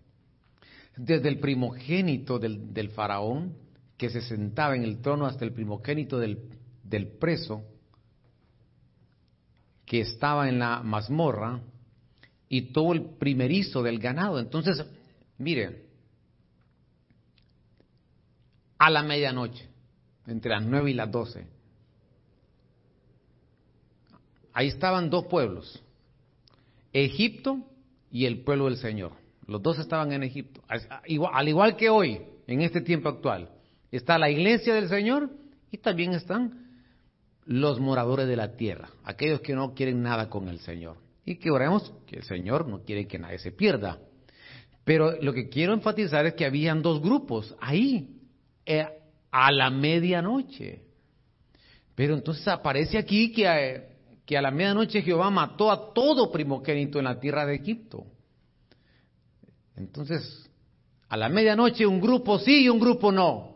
desde 0.97 1.29
el 1.29 1.41
primogénito 1.41 2.39
del, 2.39 2.91
faraón, 2.91 3.55
que 3.97 4.11
se 4.11 4.21
sentaba 4.21 4.77
en 4.77 4.85
el 4.85 5.01
trono, 5.01 5.27
hasta 5.27 5.45
el 5.45 5.53
primogénito 5.53 6.19
del, 6.19 6.49
del 6.83 7.09
preso, 7.09 7.63
que 9.87 10.01
estaba 10.01 10.49
en 10.49 10.59
la 10.59 10.83
mazmorra, 10.83 11.61
y 12.49 12.73
todo 12.73 12.93
el 12.93 13.03
primerizo 13.17 13.83
del 13.83 13.99
ganado. 13.99 14.39
Entonces, 14.39 14.85
mire, 15.39 15.87
a 18.79 18.91
la 18.91 19.03
medianoche, 19.03 19.69
entre 20.27 20.53
las 20.53 20.65
nueve 20.65 20.91
y 20.91 20.95
las 20.95 21.11
doce, 21.11 21.47
ahí 24.53 24.69
estaban 24.69 25.11
dos 25.11 25.27
pueblos, 25.27 25.83
Egipto 26.93 27.59
y 28.13 28.27
el 28.27 28.43
pueblo 28.43 28.67
del 28.67 28.77
Señor. 28.77 29.24
Los 29.47 29.63
dos 29.63 29.79
estaban 29.79 30.13
en 30.13 30.23
Egipto. 30.23 30.63
Al 30.69 31.49
igual 31.49 31.77
que 31.77 31.91
hoy, 31.91 32.21
en 32.47 32.63
este 32.63 32.81
tiempo 32.81 33.09
actual, 33.09 33.51
está 33.91 34.19
la 34.19 34.31
iglesia 34.31 34.75
del 34.75 34.89
Señor 34.89 35.31
y 35.71 35.79
también 35.79 36.13
están 36.13 36.65
los 37.45 37.79
moradores 37.79 38.27
de 38.27 38.37
la 38.37 38.57
tierra, 38.57 38.89
aquellos 39.05 39.41
que 39.41 39.55
no 39.55 39.75
quieren 39.75 40.03
nada 40.03 40.29
con 40.29 40.49
el 40.49 40.61
Señor. 40.61 40.97
Y 41.27 41.37
que 41.37 41.51
oremos 41.51 41.93
que 42.07 42.17
el 42.17 42.23
Señor 42.23 42.69
no 42.69 42.83
quiere 42.83 43.07
que 43.07 43.19
nadie 43.19 43.39
se 43.39 43.53
pierda. 43.53 43.99
Pero 44.85 45.21
lo 45.23 45.33
que 45.33 45.49
quiero 45.49 45.73
enfatizar 45.73 46.27
es 46.27 46.35
que 46.35 46.45
habían 46.45 46.83
dos 46.83 47.01
grupos 47.01 47.55
ahí, 47.61 48.21
eh, 48.67 48.87
a 49.31 49.51
la 49.51 49.71
medianoche. 49.71 50.83
Pero 51.95 52.15
entonces 52.15 52.47
aparece 52.49 52.99
aquí 52.99 53.33
que, 53.33 53.47
eh, 53.47 53.89
que 54.27 54.37
a 54.37 54.43
la 54.43 54.51
medianoche 54.51 55.03
Jehová 55.03 55.31
mató 55.31 55.71
a 55.71 55.93
todo 55.95 56.31
primogénito 56.31 56.99
en 56.99 57.05
la 57.05 57.19
tierra 57.19 57.47
de 57.47 57.57
Egipto. 57.57 58.07
Entonces, 59.77 60.51
a 61.09 61.17
la 61.17 61.29
medianoche 61.29 61.87
un 61.87 62.01
grupo 62.01 62.39
sí 62.39 62.65
y 62.65 62.69
un 62.69 62.81
grupo 62.81 63.13
no. 63.13 63.55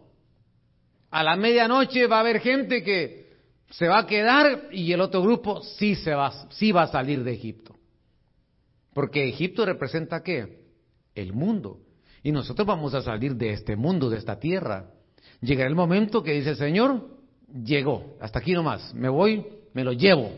A 1.11 1.23
la 1.23 1.37
medianoche 1.37 2.07
va 2.07 2.19
a 2.19 2.21
haber 2.21 2.41
gente 2.41 2.83
que 2.83 3.29
se 3.71 3.87
va 3.87 4.01
a 4.01 4.07
quedar 4.07 4.69
y 4.73 4.93
el 4.93 5.01
otro 5.01 5.23
grupo 5.23 5.62
sí 5.62 5.95
se 5.95 6.14
va, 6.14 6.49
sí 6.51 6.73
va 6.73 6.83
a 6.83 6.89
salir 6.89 7.23
de 7.25 7.33
Egipto. 7.33 7.75
Porque 8.93 9.29
Egipto 9.29 9.64
representa 9.64 10.23
qué? 10.23 10.66
El 11.14 11.33
mundo. 11.33 11.81
Y 12.23 12.33
nosotros 12.33 12.66
vamos 12.66 12.95
a 12.95 13.03
salir 13.03 13.37
de 13.37 13.53
este 13.53 13.77
mundo, 13.77 14.11
de 14.11 14.19
esta 14.19 14.39
tierra. 14.39 14.91
Llegará 15.41 15.69
el 15.69 15.77
momento 15.77 16.23
que 16.23 16.33
dice 16.33 16.51
el 16.51 16.57
Señor, 16.57 17.09
llegó, 17.64 18.16
hasta 18.21 18.41
aquí 18.41 18.53
nomás, 18.53 18.93
me 18.95 19.09
voy, 19.09 19.47
me 19.73 19.85
lo 19.85 19.93
llevo. 19.93 20.33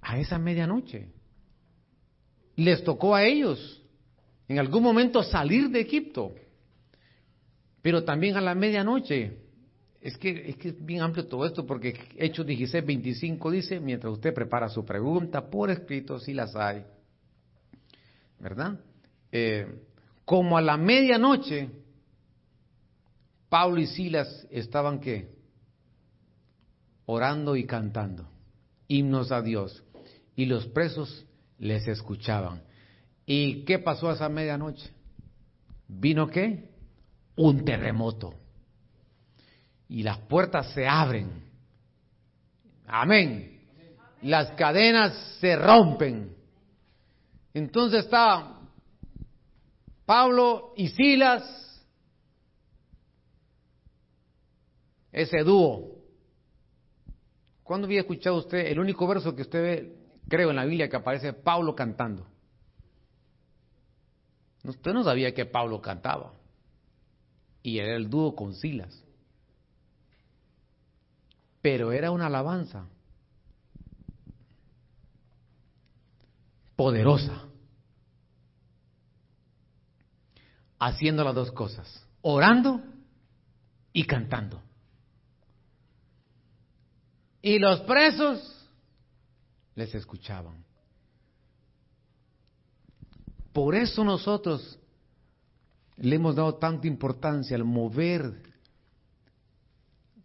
A 0.00 0.18
esa 0.18 0.38
medianoche. 0.38 1.08
Les 2.56 2.82
tocó 2.82 3.14
a 3.14 3.24
ellos 3.24 3.79
en 4.50 4.58
algún 4.58 4.82
momento 4.82 5.22
salir 5.22 5.70
de 5.70 5.82
Egipto, 5.82 6.34
pero 7.80 8.02
también 8.02 8.36
a 8.36 8.40
la 8.40 8.52
medianoche. 8.52 9.38
Es 10.00 10.16
que, 10.16 10.50
es 10.50 10.56
que 10.56 10.70
es 10.70 10.84
bien 10.84 11.02
amplio 11.02 11.28
todo 11.28 11.46
esto 11.46 11.64
porque 11.64 11.94
Hechos 12.16 12.44
16, 12.44 12.84
25 12.84 13.50
dice, 13.52 13.78
mientras 13.78 14.12
usted 14.12 14.34
prepara 14.34 14.68
su 14.68 14.84
pregunta 14.84 15.48
por 15.48 15.70
escrito, 15.70 16.18
si 16.18 16.34
las 16.34 16.56
hay, 16.56 16.82
¿verdad? 18.40 18.80
Eh, 19.30 19.66
como 20.24 20.58
a 20.58 20.62
la 20.62 20.76
medianoche, 20.76 21.68
Pablo 23.48 23.78
y 23.78 23.86
Silas 23.86 24.48
estaban 24.50 24.98
qué? 24.98 25.28
Orando 27.06 27.54
y 27.54 27.66
cantando 27.66 28.28
himnos 28.88 29.30
a 29.30 29.42
Dios. 29.42 29.84
Y 30.34 30.46
los 30.46 30.66
presos 30.66 31.24
les 31.58 31.86
escuchaban. 31.86 32.62
¿Y 33.32 33.64
qué 33.64 33.78
pasó 33.78 34.10
a 34.10 34.14
esa 34.14 34.28
medianoche? 34.28 34.90
¿Vino 35.86 36.26
qué? 36.26 36.68
un 37.36 37.64
terremoto. 37.64 38.34
Y 39.88 40.02
las 40.02 40.18
puertas 40.18 40.72
se 40.72 40.88
abren. 40.88 41.44
Amén. 42.88 43.60
Las 44.22 44.50
cadenas 44.56 45.38
se 45.40 45.54
rompen. 45.54 46.34
Entonces 47.54 48.04
está 48.04 48.58
Pablo 50.04 50.72
y 50.76 50.88
Silas 50.88 51.86
ese 55.12 55.44
dúo. 55.44 55.98
¿Cuándo 57.62 57.86
había 57.86 58.00
escuchado 58.00 58.38
usted 58.38 58.66
el 58.66 58.80
único 58.80 59.06
verso 59.06 59.36
que 59.36 59.42
usted 59.42 59.62
ve, 59.62 59.96
creo, 60.28 60.50
en 60.50 60.56
la 60.56 60.64
Biblia 60.64 60.88
que 60.88 60.96
aparece 60.96 61.32
Pablo 61.32 61.76
cantando? 61.76 62.26
Usted 64.64 64.92
no 64.92 65.04
sabía 65.04 65.34
que 65.34 65.46
Pablo 65.46 65.80
cantaba. 65.80 66.32
Y 67.62 67.78
era 67.78 67.96
el 67.96 68.08
dúo 68.08 68.34
con 68.34 68.54
Silas. 68.54 69.02
Pero 71.62 71.92
era 71.92 72.10
una 72.10 72.26
alabanza 72.26 72.86
poderosa. 76.76 77.44
Haciendo 80.78 81.22
las 81.24 81.34
dos 81.34 81.52
cosas, 81.52 82.06
orando 82.22 82.80
y 83.92 84.06
cantando. 84.06 84.62
Y 87.42 87.58
los 87.58 87.80
presos 87.82 88.66
les 89.74 89.94
escuchaban. 89.94 90.64
Por 93.52 93.74
eso 93.74 94.04
nosotros 94.04 94.78
le 95.96 96.16
hemos 96.16 96.36
dado 96.36 96.54
tanta 96.54 96.86
importancia 96.86 97.56
al 97.56 97.64
mover 97.64 98.42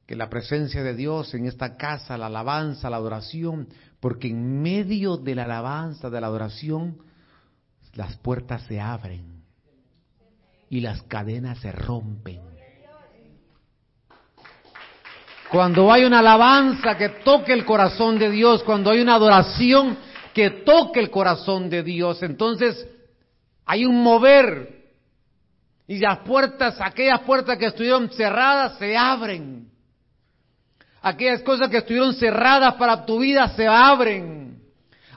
que 0.06 0.16
la 0.16 0.30
presencia 0.30 0.84
de 0.84 0.96
Dios 0.96 1.34
en 1.34 1.48
esta 1.48 1.78
casa, 1.78 2.18
la 2.18 2.28
alabanza, 2.28 2.90
la 2.90 2.98
adoración, 2.98 3.68
porque 4.00 4.28
en 4.28 4.62
medio 4.62 5.18
de 5.18 5.34
la 5.34 5.46
alabanza, 5.46 6.10
de 6.10 6.22
la 6.22 6.28
adoración, 6.28 7.00
las 7.94 8.16
puertas 8.18 8.62
se 8.64 8.80
abren 8.80 9.44
y 10.70 10.82
las 10.82 11.02
cadenas 11.04 11.60
se 11.60 11.72
rompen. 11.72 12.42
Cuando 15.52 15.92
hay 15.92 16.04
una 16.04 16.20
alabanza 16.20 16.98
que 16.98 17.10
toque 17.10 17.54
el 17.54 17.66
corazón 17.66 18.20
de 18.20 18.30
Dios, 18.30 18.64
cuando 18.64 18.92
hay 18.92 19.00
una 19.00 19.16
adoración 19.16 19.98
que 20.34 20.50
toque 20.50 21.00
el 21.00 21.10
corazón 21.10 21.70
de 21.70 21.82
Dios, 21.82 22.22
entonces 22.24 22.88
hay 23.66 23.86
un 23.86 24.02
mover 24.02 24.76
y 25.88 26.00
las 26.00 26.20
puertas, 26.20 26.76
aquellas 26.80 27.22
puertas 27.22 27.58
que 27.58 27.68
estuvieron 27.68 28.10
cerradas 28.10 28.78
se 28.78 28.98
abren. 28.98 29.70
Aquellas 31.02 31.42
cosas 31.42 31.70
que 31.70 31.78
estuvieron 31.78 32.14
cerradas 32.16 32.76
para 32.76 33.06
tu 33.06 33.20
vida 33.20 33.48
se 33.50 33.68
abren. 33.68 34.60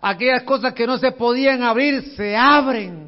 Aquellas 0.03 0.43
cosas 0.43 0.75
que 0.75 0.87
no 0.87 0.99
se 0.99 1.13
podían 1.13 1.63
abrir 1.63 2.15
se 2.15 2.37
abren 2.37 3.08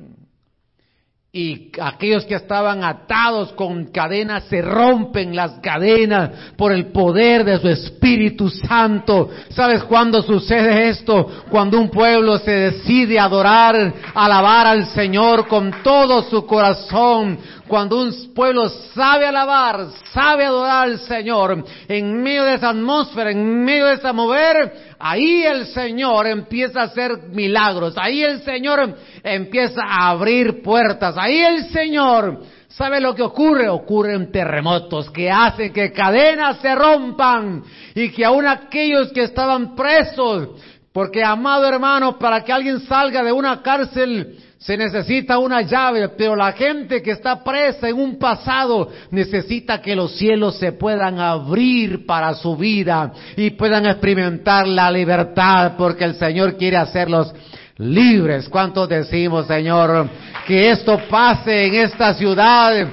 y 1.33 1.71
aquellos 1.81 2.25
que 2.25 2.35
estaban 2.35 2.83
atados 2.83 3.53
con 3.53 3.85
cadenas 3.93 4.45
se 4.51 4.61
rompen 4.63 5.37
las 5.37 5.61
cadenas 5.61 6.31
por 6.57 6.73
el 6.73 6.87
poder 6.87 7.45
de 7.45 7.61
su 7.61 7.69
Espíritu 7.69 8.51
Santo. 8.51 9.31
¿Sabes 9.51 9.85
cuándo 9.85 10.23
sucede 10.23 10.89
esto? 10.89 11.45
Cuando 11.49 11.79
un 11.79 11.89
pueblo 11.89 12.37
se 12.39 12.51
decide 12.51 13.21
adorar, 13.21 13.95
alabar 14.13 14.67
al 14.67 14.87
Señor 14.87 15.47
con 15.47 15.73
todo 15.85 16.23
su 16.25 16.45
corazón. 16.47 17.39
Cuando 17.69 18.03
un 18.03 18.13
pueblo 18.35 18.69
sabe 18.69 19.27
alabar, 19.27 19.87
sabe 20.13 20.45
adorar 20.45 20.89
al 20.89 20.99
Señor, 20.99 21.65
en 21.87 22.21
medio 22.21 22.43
de 22.43 22.55
esa 22.55 22.71
atmósfera, 22.71 23.31
en 23.31 23.65
medio 23.65 23.87
de 23.87 23.95
esa 23.95 24.13
mover, 24.13 24.90
Ahí 25.03 25.43
el 25.45 25.65
Señor 25.69 26.27
empieza 26.27 26.83
a 26.83 26.85
hacer 26.85 27.31
milagros, 27.33 27.95
ahí 27.97 28.23
el 28.23 28.43
Señor 28.43 28.97
empieza 29.25 29.81
a 29.83 30.11
abrir 30.11 30.63
puertas, 30.63 31.15
ahí 31.17 31.41
el 31.41 31.71
Señor, 31.71 32.43
¿sabe 32.69 33.01
lo 33.01 33.15
que 33.15 33.23
ocurre? 33.23 33.71
Ocurren 33.71 34.31
terremotos 34.31 35.11
que 35.11 35.31
hacen 35.31 35.73
que 35.73 35.91
cadenas 35.91 36.59
se 36.59 36.75
rompan 36.75 37.63
y 37.95 38.11
que 38.11 38.27
aún 38.27 38.47
aquellos 38.47 39.11
que 39.13 39.23
estaban 39.23 39.75
presos, 39.75 40.51
porque 40.93 41.25
amado 41.25 41.67
hermano, 41.67 42.19
para 42.19 42.45
que 42.45 42.53
alguien 42.53 42.81
salga 42.81 43.23
de 43.23 43.33
una 43.33 43.63
cárcel, 43.63 44.37
se 44.61 44.77
necesita 44.77 45.39
una 45.39 45.63
llave, 45.63 46.11
pero 46.11 46.37
la 46.37 46.53
gente 46.53 47.01
que 47.01 47.13
está 47.13 47.43
presa 47.43 47.89
en 47.89 47.97
un 47.97 48.19
pasado 48.19 48.91
necesita 49.11 49.81
que 49.81 49.97
los 49.97 50.15
cielos 50.19 50.59
se 50.59 50.73
puedan 50.73 51.19
abrir 51.19 52.05
para 52.05 52.35
su 52.35 52.55
vida 52.59 53.11
y 53.37 53.53
puedan 53.53 53.87
experimentar 53.87 54.69
la 54.69 54.91
libertad, 54.91 55.77
porque 55.79 56.05
el 56.05 56.15
Señor 56.17 56.59
quiere 56.59 56.77
hacerlos 56.77 57.33
libres. 57.79 58.51
¿Cuántos 58.51 58.87
decimos, 58.87 59.47
Señor, 59.47 60.11
que 60.47 60.71
esto 60.71 61.09
pase 61.09 61.65
en 61.65 61.75
esta 61.77 62.13
ciudad, 62.13 62.87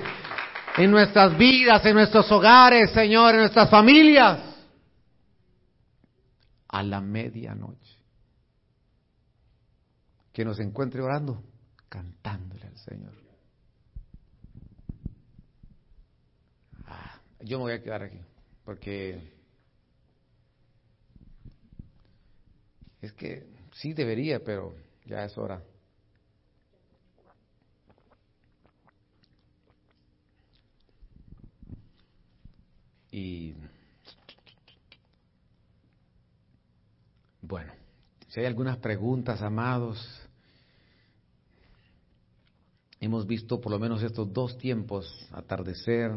en 0.77 0.89
nuestras 0.89 1.37
vidas, 1.37 1.85
en 1.85 1.95
nuestros 1.95 2.31
hogares, 2.31 2.91
Señor, 2.91 3.33
en 3.33 3.41
nuestras 3.41 3.69
familias? 3.69 4.39
A 6.69 6.81
la 6.81 7.01
medianoche. 7.01 7.97
Que 10.31 10.45
nos 10.45 10.61
encuentre 10.61 11.01
orando 11.01 11.43
cantándole 11.89 12.67
al 12.67 12.77
Señor. 12.77 13.13
Ah, 16.85 17.21
yo 17.41 17.57
me 17.57 17.63
voy 17.63 17.73
a 17.73 17.81
quedar 17.81 18.03
aquí, 18.03 18.19
porque 18.63 19.33
es 23.01 23.13
que 23.13 23.47
sí 23.73 23.93
debería, 23.93 24.43
pero 24.43 24.75
ya 25.05 25.23
es 25.25 25.37
hora. 25.37 25.61
Y 33.11 33.55
bueno, 37.41 37.73
si 38.27 38.41
hay 38.41 38.45
algunas 38.45 38.77
preguntas, 38.77 39.41
amados, 39.41 40.16
Hemos 42.99 43.27
visto 43.27 43.61
por 43.61 43.71
lo 43.71 43.79
menos 43.79 44.01
estos 44.01 44.33
dos 44.33 44.57
tiempos, 44.57 45.05
atardecer, 45.31 46.11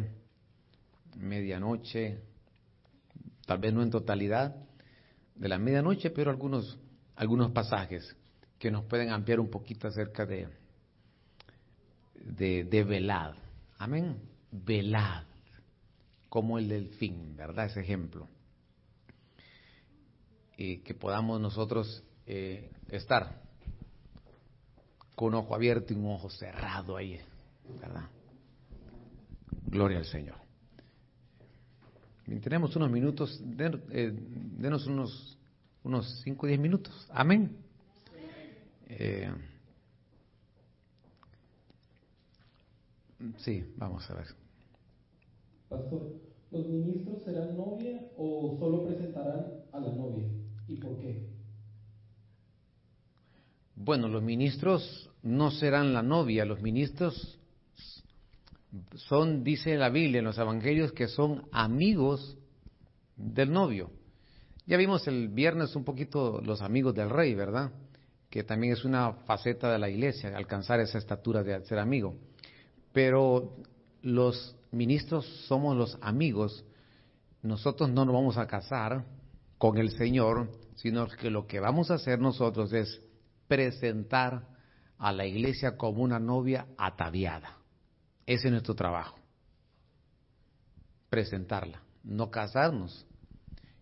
medianoche, 1.17 2.21
tal 3.47 3.59
vez 3.59 3.75
no 3.75 3.83
en 3.83 3.91
totalidad 3.91 4.57
de 5.35 5.49
la 5.49 5.59
medianoche, 5.59 6.11
pero 6.11 6.31
algunos, 6.31 6.79
algunos 7.17 7.51
pasajes 7.51 8.17
que 8.59 8.71
nos 8.71 8.85
pueden 8.85 9.11
ampliar 9.11 9.41
un 9.41 9.51
poquito 9.51 9.89
acerca 9.89 10.25
de, 10.25 10.49
de, 12.15 12.65
de 12.65 12.85
velad. 12.85 13.35
Amén. 13.79 14.17
Velad, 14.51 15.25
como 16.29 16.59
el 16.59 16.69
del 16.69 16.89
fin, 16.91 17.37
¿verdad? 17.37 17.67
Ese 17.67 17.81
ejemplo. 17.81 18.29
Y 20.57 20.79
que 20.79 20.95
podamos 20.95 21.41
nosotros 21.41 22.03
eh, 22.27 22.71
estar 22.89 23.50
con 25.21 25.35
un 25.35 25.41
ojo 25.41 25.55
abierto 25.55 25.93
y 25.93 25.97
un 25.97 26.07
ojo 26.07 26.31
cerrado 26.31 26.97
ahí, 26.97 27.21
¿verdad? 27.79 28.09
Gloria 29.67 29.99
al 29.99 30.07
Señor. 30.07 30.37
Tenemos 32.43 32.75
unos 32.75 32.91
minutos, 32.91 33.39
eh, 33.91 34.15
denos 34.57 34.87
unos, 34.87 35.37
unos 35.85 36.23
5 36.25 36.47
o 36.47 36.49
10 36.49 36.59
minutos. 36.59 37.07
Amén. 37.11 37.55
Eh, 38.89 39.31
sí, 43.41 43.71
vamos 43.77 44.11
a 44.11 44.15
ver. 44.15 44.27
Pastor, 45.69 46.15
¿los 46.51 46.67
ministros 46.67 47.23
serán 47.25 47.59
novia 47.59 48.09
o 48.17 48.57
solo 48.59 48.87
presentarán 48.87 49.45
a 49.71 49.81
la 49.81 49.93
novia? 49.93 50.25
¿Y 50.67 50.77
por 50.77 50.99
qué? 50.99 51.29
Bueno, 53.77 54.09
los 54.09 54.23
ministros 54.23 55.10
no 55.23 55.51
serán 55.51 55.93
la 55.93 56.03
novia, 56.03 56.45
los 56.45 56.63
ministros 56.63 57.39
son, 58.95 59.43
dice 59.43 59.77
la 59.77 59.89
Biblia 59.89 60.21
en 60.21 60.25
los 60.25 60.39
evangelios, 60.39 60.93
que 60.93 61.09
son 61.09 61.47
amigos 61.53 62.37
del 63.17 63.53
novio. 63.53 63.91
Ya 64.67 64.77
vimos 64.77 65.07
el 65.09 65.29
viernes 65.29 65.75
un 65.75 65.85
poquito 65.85 66.41
los 66.41 66.63
amigos 66.63 66.95
del 66.95 67.11
rey, 67.11 67.35
¿verdad? 67.35 67.73
Que 68.29 68.45
también 68.45 68.75
es 68.75 68.85
una 68.85 69.13
faceta 69.13 69.73
de 69.73 69.79
la 69.79 69.89
iglesia, 69.89 70.37
alcanzar 70.37 70.81
esa 70.81 70.99
estatura 70.99 71.43
de 71.43 71.65
ser 71.65 71.79
amigo. 71.79 72.15
Pero 72.93 73.57
los 74.03 74.57
ministros 74.71 75.27
somos 75.49 75.77
los 75.77 75.99
amigos. 76.01 76.65
Nosotros 77.43 77.91
no 77.91 78.05
nos 78.05 78.15
vamos 78.15 78.37
a 78.37 78.47
casar 78.47 79.05
con 79.59 79.79
el 79.79 79.91
Señor, 79.91 80.51
sino 80.77 81.09
que 81.09 81.31
lo 81.31 81.47
que 81.47 81.59
vamos 81.59 81.91
a 81.91 81.95
hacer 81.95 82.21
nosotros 82.21 82.73
es 82.73 83.03
presentar 83.49 84.47
a 85.01 85.13
la 85.13 85.27
iglesia 85.27 85.77
como 85.77 86.03
una 86.03 86.21
novia 86.21 86.67
ataviada. 86.77 87.57
Ese 88.27 88.47
es 88.47 88.53
nuestro 88.53 88.75
trabajo. 88.75 89.19
presentarla, 91.09 91.83
no 92.05 92.31
casarnos. 92.31 93.05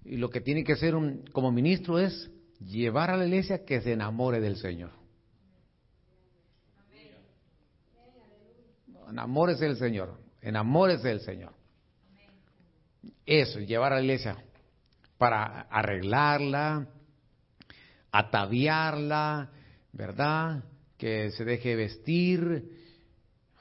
Y 0.02 0.16
lo 0.16 0.30
que 0.30 0.40
tiene 0.40 0.64
que 0.64 0.76
ser 0.76 0.94
un, 0.94 1.24
como 1.32 1.52
ministro 1.52 1.98
es 1.98 2.30
llevar 2.58 3.10
a 3.10 3.18
la 3.18 3.26
iglesia 3.26 3.66
que 3.66 3.82
se 3.82 3.92
enamore 3.92 4.40
del 4.40 4.56
Señor. 4.56 4.90
Enamórese 9.10 9.64
del 9.66 9.76
Señor, 9.76 10.18
enamórese 10.40 11.08
del 11.08 11.20
Señor. 11.20 11.52
Eso, 13.26 13.58
llevar 13.60 13.92
a 13.92 13.96
la 13.96 14.02
iglesia 14.02 14.42
para 15.18 15.62
arreglarla, 15.62 16.86
ataviarla, 18.10 19.50
¿verdad? 19.92 20.62
Que 20.98 21.30
se 21.30 21.44
deje 21.44 21.74
vestir. 21.76 22.70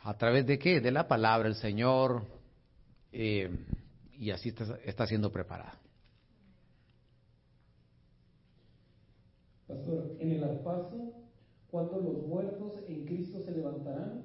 ¿A 0.03 0.17
través 0.17 0.45
de 0.45 0.59
qué? 0.59 0.81
De 0.81 0.91
la 0.91 1.07
palabra 1.07 1.47
del 1.47 1.55
Señor. 1.57 2.23
Eh, 3.11 3.49
y 4.19 4.31
así 4.31 4.49
está, 4.49 4.77
está 4.83 5.07
siendo 5.07 5.31
preparada. 5.31 5.79
Pastor, 9.67 10.15
en 10.19 10.31
el 10.31 10.43
alpazo, 10.43 11.13
cuando 11.69 11.99
los 11.99 12.25
muertos 12.25 12.73
en 12.87 13.05
Cristo 13.05 13.41
se 13.41 13.51
levantarán 13.51 14.23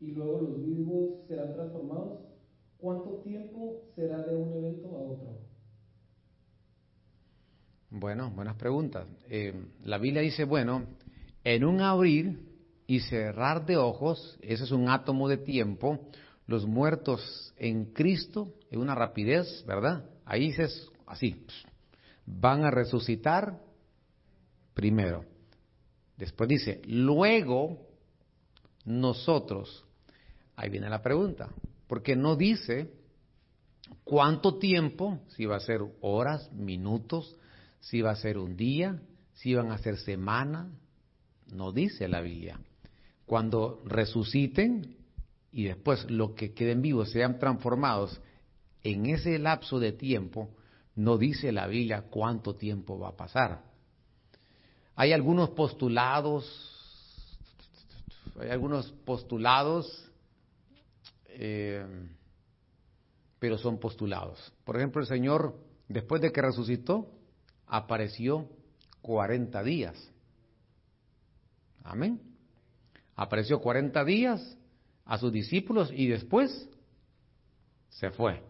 y 0.00 0.12
luego 0.12 0.40
los 0.40 0.64
vivos 0.64 1.26
serán 1.28 1.52
transformados, 1.52 2.20
¿cuánto 2.78 3.20
tiempo 3.22 3.82
será 3.94 4.22
de 4.22 4.34
un 4.34 4.52
evento 4.54 4.88
a 4.88 5.00
otro? 5.00 5.38
Bueno, 7.90 8.30
buenas 8.30 8.56
preguntas. 8.56 9.06
Eh, 9.28 9.52
la 9.84 9.98
Biblia 9.98 10.22
dice, 10.22 10.44
bueno, 10.44 10.84
en 11.44 11.64
un 11.64 11.80
abrir 11.80 12.38
y 12.86 13.00
cerrar 13.00 13.66
de 13.66 13.76
ojos, 13.76 14.38
ese 14.42 14.64
es 14.64 14.72
un 14.72 14.88
átomo 14.88 15.28
de 15.28 15.38
tiempo, 15.38 16.10
los 16.46 16.66
muertos 16.66 17.54
en 17.56 17.92
Cristo, 17.92 18.54
en 18.70 18.80
una 18.80 18.94
rapidez, 18.94 19.64
¿verdad? 19.66 20.04
Ahí 20.24 20.48
es 20.48 20.90
así, 21.06 21.46
van 22.26 22.64
a 22.64 22.70
resucitar 22.70 23.60
primero. 24.74 25.24
Después 26.16 26.48
dice, 26.48 26.82
luego 26.84 27.86
nosotros, 28.84 29.84
ahí 30.56 30.68
viene 30.68 30.90
la 30.90 31.02
pregunta, 31.02 31.48
porque 31.86 32.16
no 32.16 32.36
dice 32.36 32.92
cuánto 34.04 34.58
tiempo, 34.58 35.20
si 35.28 35.46
va 35.46 35.56
a 35.56 35.60
ser 35.60 35.80
horas, 36.00 36.52
minutos, 36.52 37.36
si 37.80 38.02
va 38.02 38.10
a 38.10 38.16
ser 38.16 38.36
un 38.36 38.56
día, 38.56 39.00
si 39.32 39.54
van 39.54 39.70
a 39.70 39.78
ser 39.78 39.96
semanas, 39.96 40.66
no 41.52 41.72
dice 41.72 42.08
la 42.08 42.20
Biblia. 42.20 42.58
Cuando 43.26 43.82
resuciten 43.84 44.96
y 45.52 45.64
después 45.64 46.08
los 46.10 46.32
que 46.32 46.52
queden 46.52 46.82
vivos 46.82 47.10
sean 47.10 47.38
transformados, 47.38 48.20
en 48.82 49.06
ese 49.06 49.38
lapso 49.38 49.78
de 49.78 49.92
tiempo, 49.92 50.50
no 50.94 51.18
dice 51.18 51.52
la 51.52 51.66
Biblia 51.66 52.02
cuánto 52.10 52.54
tiempo 52.54 52.98
va 52.98 53.08
a 53.08 53.16
pasar. 53.16 53.62
Hay 54.96 55.12
algunos 55.12 55.50
postulados, 55.50 56.46
hay 58.38 58.50
algunos 58.50 58.90
postulados, 59.04 60.10
eh, 61.28 61.84
pero 63.38 63.56
son 63.56 63.78
postulados. 63.78 64.52
Por 64.64 64.76
ejemplo, 64.76 65.00
el 65.00 65.06
Señor, 65.08 65.56
después 65.88 66.20
de 66.20 66.32
que 66.32 66.42
resucitó, 66.42 67.10
apareció 67.66 68.48
40 69.02 69.62
días. 69.62 70.10
Amén. 71.82 72.20
Apareció 73.16 73.60
40 73.60 74.04
días 74.04 74.56
a 75.04 75.18
sus 75.18 75.32
discípulos 75.32 75.90
y 75.92 76.06
después 76.06 76.68
se 77.88 78.10
fue. 78.10 78.42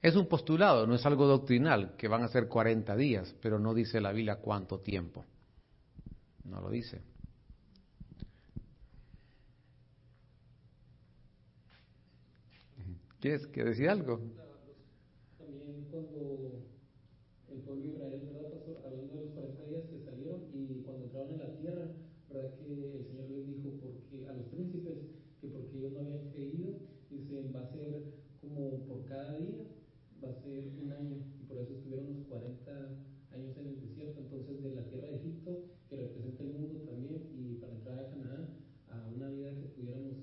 Es 0.00 0.14
un 0.16 0.26
postulado, 0.26 0.86
no 0.86 0.94
es 0.94 1.04
algo 1.06 1.26
doctrinal, 1.26 1.96
que 1.96 2.08
van 2.08 2.22
a 2.22 2.28
ser 2.28 2.48
40 2.48 2.96
días, 2.96 3.34
pero 3.42 3.58
no 3.58 3.74
dice 3.74 4.00
la 4.00 4.12
Biblia 4.12 4.36
cuánto 4.36 4.80
tiempo. 4.80 5.24
No 6.44 6.60
lo 6.60 6.70
dice. 6.70 7.02
¿Quieres 13.20 13.46
que 13.48 13.64
decir 13.64 13.88
algo? 13.88 14.20
También 15.36 15.86
cuando 15.90 16.62
el 17.50 17.60
pueblo 17.62 17.82
de 17.82 17.88
Israel, 17.88 18.22
¿verdad, 18.32 18.50
pastor? 18.50 18.76
Hablando 18.86 19.14
de 19.14 19.24
los 19.24 19.34
40 19.34 19.64
días 19.64 19.84
que 19.90 20.04
salieron 20.04 20.40
y 20.54 20.82
cuando 20.84 21.04
entraron 21.04 21.32
en 21.32 21.38
la 21.38 21.56
tierra, 21.58 21.88
¿verdad? 22.30 22.54
Que 22.54 22.98
el 22.98 23.04
Señor 23.06 23.30
les 23.30 23.46
dijo 23.46 23.70
porque, 23.82 24.26
a 24.28 24.32
los 24.34 24.46
príncipes 24.46 24.98
que 25.40 25.48
porque 25.48 25.78
ellos 25.78 25.92
no 25.92 25.98
habían 26.00 26.30
creído, 26.30 26.78
dice, 27.10 27.50
va 27.54 27.62
a 27.62 27.72
ser 27.72 28.02
como 28.40 28.86
por 28.86 29.04
cada 29.06 29.36
día, 29.36 29.66
va 30.22 30.30
a 30.30 30.42
ser 30.42 30.68
un 30.80 30.92
año. 30.92 31.16
Y 31.40 31.44
por 31.44 31.58
eso 31.58 31.74
estuvieron 31.74 32.14
los 32.14 32.26
40 32.26 32.70
años 33.34 33.56
en 33.56 33.66
el 33.66 33.80
desierto. 33.80 34.20
Entonces, 34.20 34.62
de 34.62 34.74
la 34.74 34.82
tierra 34.84 35.08
de 35.08 35.16
Egipto 35.16 35.64
que 35.88 35.96
representa 35.96 36.42
el 36.42 36.52
mundo 36.52 36.80
también, 36.80 37.22
y 37.32 37.54
para 37.56 37.72
entrar 37.72 37.98
a 37.98 38.10
Canaán, 38.10 38.48
a 38.90 39.08
una 39.08 39.30
vida 39.30 39.50
que 39.54 39.68
pudiéramos, 39.68 40.16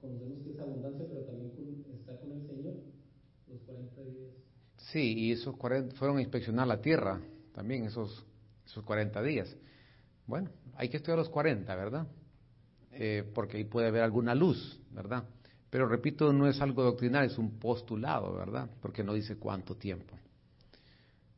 conocemos 0.00 0.38
que 0.42 0.50
es 0.52 0.58
abundancia, 0.58 1.06
pero 1.08 1.22
también 1.22 1.50
con, 1.50 1.94
estar 1.94 2.20
con 2.20 2.32
el 2.32 2.46
Señor, 2.46 2.74
los 3.48 3.60
40 3.62 4.02
días. 4.02 4.30
Sí, 4.92 5.14
y 5.16 5.32
esos 5.32 5.56
40 5.56 5.94
fueron 5.96 6.18
a 6.18 6.20
inspeccionar 6.20 6.66
la 6.66 6.80
tierra 6.80 7.20
también, 7.52 7.84
esos, 7.84 8.24
esos 8.66 8.84
40 8.84 9.22
días. 9.22 9.56
Bueno, 10.26 10.50
hay 10.76 10.88
que 10.88 10.96
estudiar 10.96 11.18
los 11.18 11.28
40, 11.28 11.74
¿verdad? 11.74 12.06
Eh, 12.92 13.24
porque 13.34 13.56
ahí 13.56 13.64
puede 13.64 13.88
haber 13.88 14.02
alguna 14.02 14.34
luz, 14.34 14.80
¿verdad? 14.90 15.24
Pero 15.70 15.86
repito, 15.86 16.32
no 16.32 16.48
es 16.48 16.60
algo 16.60 16.82
doctrinal, 16.82 17.24
es 17.24 17.38
un 17.38 17.58
postulado, 17.58 18.34
¿verdad? 18.34 18.68
Porque 18.80 19.04
no 19.04 19.14
dice 19.14 19.36
cuánto 19.36 19.76
tiempo. 19.76 20.16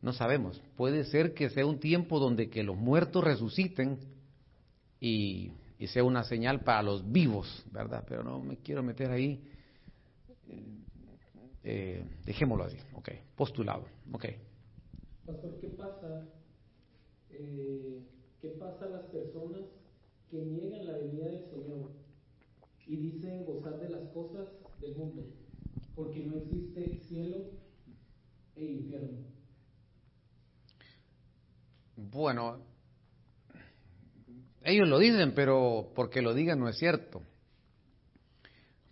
No 0.01 0.13
sabemos. 0.13 0.61
Puede 0.77 1.05
ser 1.05 1.35
que 1.35 1.51
sea 1.51 1.67
un 1.67 1.79
tiempo 1.79 2.19
donde 2.19 2.49
que 2.49 2.63
los 2.63 2.77
muertos 2.77 3.23
resuciten 3.23 3.99
y, 4.99 5.53
sea 5.89 6.05
una 6.05 6.23
señal 6.23 6.61
para 6.61 6.83
los 6.83 7.11
vivos, 7.11 7.65
¿verdad? 7.73 8.05
Pero 8.09 8.23
no 8.23 8.39
me 8.41 8.57
quiero 8.57 8.83
meter 8.83 9.11
ahí. 9.11 9.43
Eh, 11.65 12.05
dejémoslo 12.25 12.65
así, 12.65 12.77
ok. 12.95 13.11
Postulado, 13.37 13.85
ok. 14.13 14.27
Pastor, 15.27 15.61
¿qué 15.61 15.69
pasa? 15.69 16.27
Eh, 17.31 18.03
¿Qué 18.41 18.49
pasa 18.51 18.87
a 18.87 18.89
las 18.89 19.05
personas 19.07 19.63
que 20.29 20.39
niegan 20.39 20.87
la 20.87 20.99
venida 20.99 21.27
del 21.27 21.45
Señor 21.51 21.91
y 22.87 22.97
dicen 22.97 23.45
gozar 23.45 23.79
de 23.79 23.89
las 23.89 24.09
cosas 24.11 24.49
del 24.81 24.97
mundo? 24.97 25.25
Porque 25.95 26.25
no 26.25 26.39
existe 26.39 26.99
cielo 27.07 27.37
e 28.57 28.65
infierno. 28.65 29.19
Bueno, 31.97 32.59
ellos 34.65 34.89
lo 34.89 34.99
dicen, 34.99 35.35
pero 35.35 35.93
porque 35.95 36.23
lo 36.23 36.35
digan 36.35 36.59
no 36.59 36.69
es 36.69 36.79
cierto. 36.79 37.23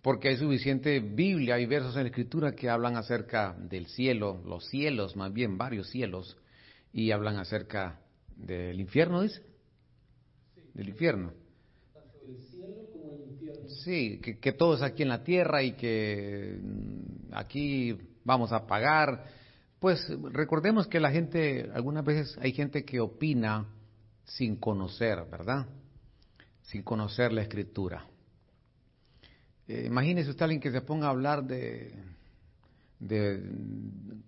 Porque 0.01 0.29
hay 0.29 0.37
suficiente 0.37 0.99
Biblia, 0.99 1.55
hay 1.55 1.65
versos 1.65 1.95
en 1.95 2.03
la 2.03 2.09
Escritura 2.09 2.55
que 2.55 2.69
hablan 2.69 2.95
acerca 2.95 3.55
del 3.57 3.87
cielo, 3.87 4.41
los 4.45 4.67
cielos, 4.67 5.15
más 5.15 5.31
bien 5.31 5.57
varios 5.57 5.89
cielos, 5.89 6.37
y 6.91 7.11
hablan 7.11 7.37
acerca 7.37 7.99
del 8.35 8.79
infierno, 8.79 9.21
dice. 9.21 9.43
Del 10.73 10.89
infierno. 10.89 11.33
Tanto 11.93 12.19
el 12.27 12.37
cielo 12.43 12.87
como 12.91 13.13
el 13.13 13.31
infierno. 13.31 13.69
Sí, 13.69 14.19
que, 14.21 14.39
que 14.39 14.51
todo 14.53 14.75
es 14.75 14.81
aquí 14.81 15.03
en 15.03 15.09
la 15.09 15.23
tierra 15.23 15.61
y 15.61 15.73
que 15.73 16.59
aquí 17.31 17.95
vamos 18.23 18.51
a 18.51 18.65
pagar 18.65 19.41
pues 19.81 20.07
recordemos 20.31 20.85
que 20.85 20.99
la 20.99 21.09
gente, 21.09 21.71
algunas 21.73 22.05
veces 22.05 22.37
hay 22.39 22.53
gente 22.53 22.85
que 22.85 22.99
opina 22.99 23.65
sin 24.25 24.57
conocer, 24.57 25.25
¿verdad? 25.25 25.65
Sin 26.61 26.83
conocer 26.83 27.33
la 27.33 27.41
escritura. 27.41 28.05
Eh, 29.71 29.85
imagínese 29.85 30.29
usted 30.29 30.43
alguien 30.43 30.59
que 30.59 30.69
se 30.69 30.81
ponga 30.81 31.07
a 31.07 31.11
hablar 31.11 31.45
de, 31.45 31.93
de 32.99 33.41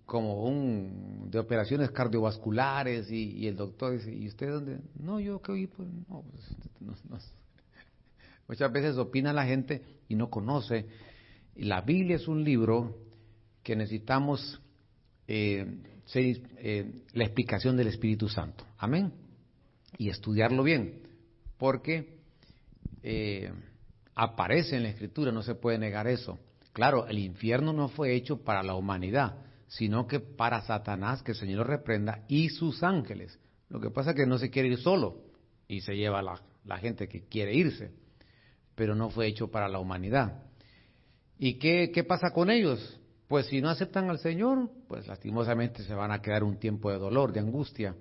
como 0.06 0.44
un 0.44 1.28
de 1.30 1.38
operaciones 1.38 1.90
cardiovasculares 1.90 3.10
y, 3.10 3.46
el 3.46 3.54
doctor 3.54 3.92
dice, 3.92 4.10
¿y 4.10 4.26
usted 4.26 4.48
dónde? 4.48 4.78
No, 4.98 5.20
yo 5.20 5.42
que 5.42 5.52
oí, 5.52 5.66
pues, 5.66 5.86
no, 6.08 6.22
pues, 6.22 6.46
Muchas 8.48 8.72
veces 8.72 8.96
opina 8.96 9.34
la 9.34 9.44
gente 9.44 9.82
y 10.08 10.14
no 10.14 10.30
conoce. 10.30 10.86
La 11.56 11.82
Biblia 11.82 12.16
es 12.16 12.26
un 12.26 12.42
libro 12.42 12.96
que 13.62 13.76
necesitamos 13.76 14.62
eh, 15.28 15.76
eh, 16.14 17.02
la 17.12 17.24
explicación 17.24 17.76
del 17.76 17.88
Espíritu 17.88 18.30
Santo. 18.30 18.64
Amén. 18.78 19.12
Y 19.98 20.08
estudiarlo 20.08 20.62
bien, 20.62 21.02
porque 21.58 22.16
eh, 23.02 23.52
aparece 24.14 24.76
en 24.76 24.84
la 24.84 24.90
Escritura, 24.90 25.32
no 25.32 25.42
se 25.42 25.54
puede 25.54 25.78
negar 25.78 26.06
eso. 26.06 26.38
Claro, 26.72 27.06
el 27.06 27.18
infierno 27.18 27.72
no 27.72 27.88
fue 27.88 28.14
hecho 28.14 28.42
para 28.42 28.62
la 28.62 28.74
humanidad, 28.74 29.36
sino 29.66 30.06
que 30.06 30.20
para 30.20 30.62
Satanás, 30.62 31.22
que 31.22 31.32
el 31.32 31.38
Señor 31.38 31.58
lo 31.58 31.64
reprenda, 31.64 32.24
y 32.28 32.48
sus 32.48 32.82
ángeles. 32.82 33.38
Lo 33.68 33.80
que 33.80 33.90
pasa 33.90 34.10
es 34.10 34.16
que 34.16 34.26
no 34.26 34.38
se 34.38 34.50
quiere 34.50 34.68
ir 34.68 34.78
solo 34.78 35.22
y 35.68 35.80
se 35.80 35.96
lleva 35.96 36.22
la, 36.22 36.40
la 36.64 36.78
gente 36.78 37.08
que 37.08 37.26
quiere 37.26 37.54
irse, 37.54 37.92
pero 38.74 38.94
no 38.94 39.10
fue 39.10 39.26
hecho 39.26 39.50
para 39.50 39.68
la 39.68 39.78
humanidad. 39.78 40.42
¿Y 41.38 41.54
qué, 41.54 41.90
qué 41.92 42.04
pasa 42.04 42.30
con 42.30 42.50
ellos? 42.50 43.00
pues 43.28 43.46
si 43.46 43.60
no 43.60 43.68
aceptan 43.68 44.10
al 44.10 44.18
Señor, 44.18 44.70
pues 44.86 45.06
lastimosamente 45.06 45.82
se 45.82 45.94
van 45.94 46.12
a 46.12 46.20
quedar 46.20 46.44
un 46.44 46.58
tiempo 46.58 46.90
de 46.90 46.98
dolor, 46.98 47.32
de 47.32 47.40
angustia. 47.40 47.96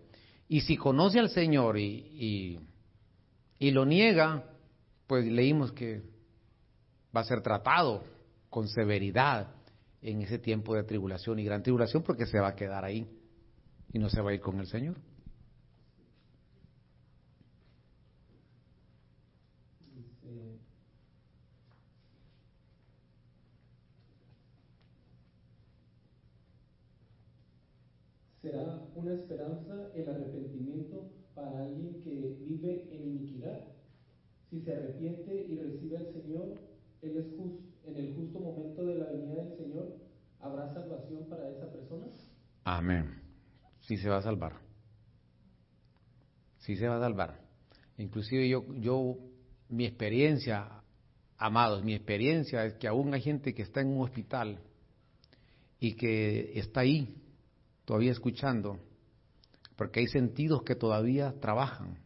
Y 0.47 0.61
si 0.61 0.77
conoce 0.77 1.19
al 1.19 1.29
Señor 1.29 1.77
y, 1.79 2.59
y, 3.57 3.71
lo 3.71 3.85
niega, 3.85 4.43
pues 5.13 5.27
leímos 5.27 5.71
que 5.71 6.01
va 7.15 7.21
a 7.21 7.23
ser 7.23 7.43
tratado 7.43 8.01
con 8.49 8.67
severidad 8.67 9.47
en 10.01 10.23
ese 10.23 10.39
tiempo 10.39 10.73
de 10.73 10.81
tribulación 10.81 11.37
y 11.37 11.43
gran 11.43 11.61
tribulación 11.61 12.01
porque 12.01 12.25
se 12.25 12.39
va 12.39 12.47
a 12.47 12.55
quedar 12.55 12.83
ahí 12.83 13.07
y 13.91 13.99
no 13.99 14.09
se 14.09 14.19
va 14.23 14.31
a 14.31 14.33
ir 14.33 14.41
con 14.41 14.59
el 14.59 14.65
Señor. 14.65 14.95
será 28.41 28.81
una 28.95 29.13
esperanza 29.13 29.91
el 29.93 30.09
arrepentimiento 30.09 31.11
para 31.35 31.65
alguien 31.65 32.01
que 32.01 32.35
vive 32.39 32.89
en 32.91 33.09
iniquidad. 33.09 33.73
Si 34.53 34.61
se 34.61 34.71
arrepiente 34.71 35.47
y 35.49 35.55
recibe 35.55 35.97
al 35.97 36.13
Señor, 36.13 36.53
Él 37.01 37.17
es 37.17 37.25
justo, 37.35 37.59
en 37.85 37.95
el 37.95 38.13
justo 38.15 38.39
momento 38.39 38.85
de 38.85 38.95
la 38.99 39.05
venida 39.05 39.43
del 39.45 39.57
Señor, 39.57 39.95
¿habrá 40.39 40.71
salvación 40.71 41.27
para 41.27 41.49
esa 41.49 41.71
persona? 41.71 42.05
Amén. 42.63 43.19
Sí 43.79 43.97
se 43.97 44.09
va 44.09 44.17
a 44.17 44.21
salvar. 44.21 44.53
Sí 46.59 46.75
se 46.75 46.87
va 46.87 46.97
a 46.97 46.99
salvar. 46.99 47.41
Inclusive 47.97 48.47
yo, 48.47 48.63
yo, 48.75 49.17
mi 49.69 49.87
experiencia, 49.87 50.83
amados, 51.35 51.83
mi 51.83 51.95
experiencia 51.95 52.63
es 52.63 52.75
que 52.75 52.87
aún 52.87 53.11
hay 53.15 53.21
gente 53.21 53.55
que 53.55 53.63
está 53.63 53.81
en 53.81 53.87
un 53.87 54.03
hospital 54.03 54.59
y 55.79 55.95
que 55.95 56.59
está 56.59 56.81
ahí 56.81 57.17
todavía 57.85 58.11
escuchando, 58.11 58.77
porque 59.75 60.01
hay 60.01 60.07
sentidos 60.09 60.61
que 60.61 60.75
todavía 60.75 61.33
trabajan. 61.39 62.03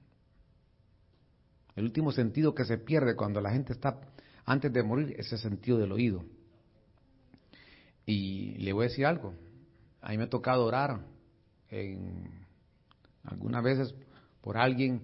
El 1.78 1.84
último 1.86 2.11
sentido 2.11 2.55
que 2.55 2.65
se 2.65 2.80
pierde 2.80 3.15
cuando 3.15 3.39
la 3.39 3.51
gente 3.51 3.73
está 3.73 4.01
antes 4.45 4.73
de 4.73 4.82
morir 4.82 5.13
es 5.15 5.32
el 5.32 5.38
sentido 5.38 5.78
del 5.78 5.91
oído. 5.91 6.25
Y 8.03 8.55
le 8.57 8.73
voy 8.73 8.86
a 8.86 8.89
decir 8.89 9.05
algo, 9.05 9.36
a 10.01 10.09
mí 10.09 10.17
me 10.17 10.23
ha 10.23 10.30
tocado 10.30 10.65
orar 10.65 11.01
en, 11.69 12.32
algunas 13.25 13.63
veces 13.63 13.93
por 14.41 14.57
alguien 14.57 15.03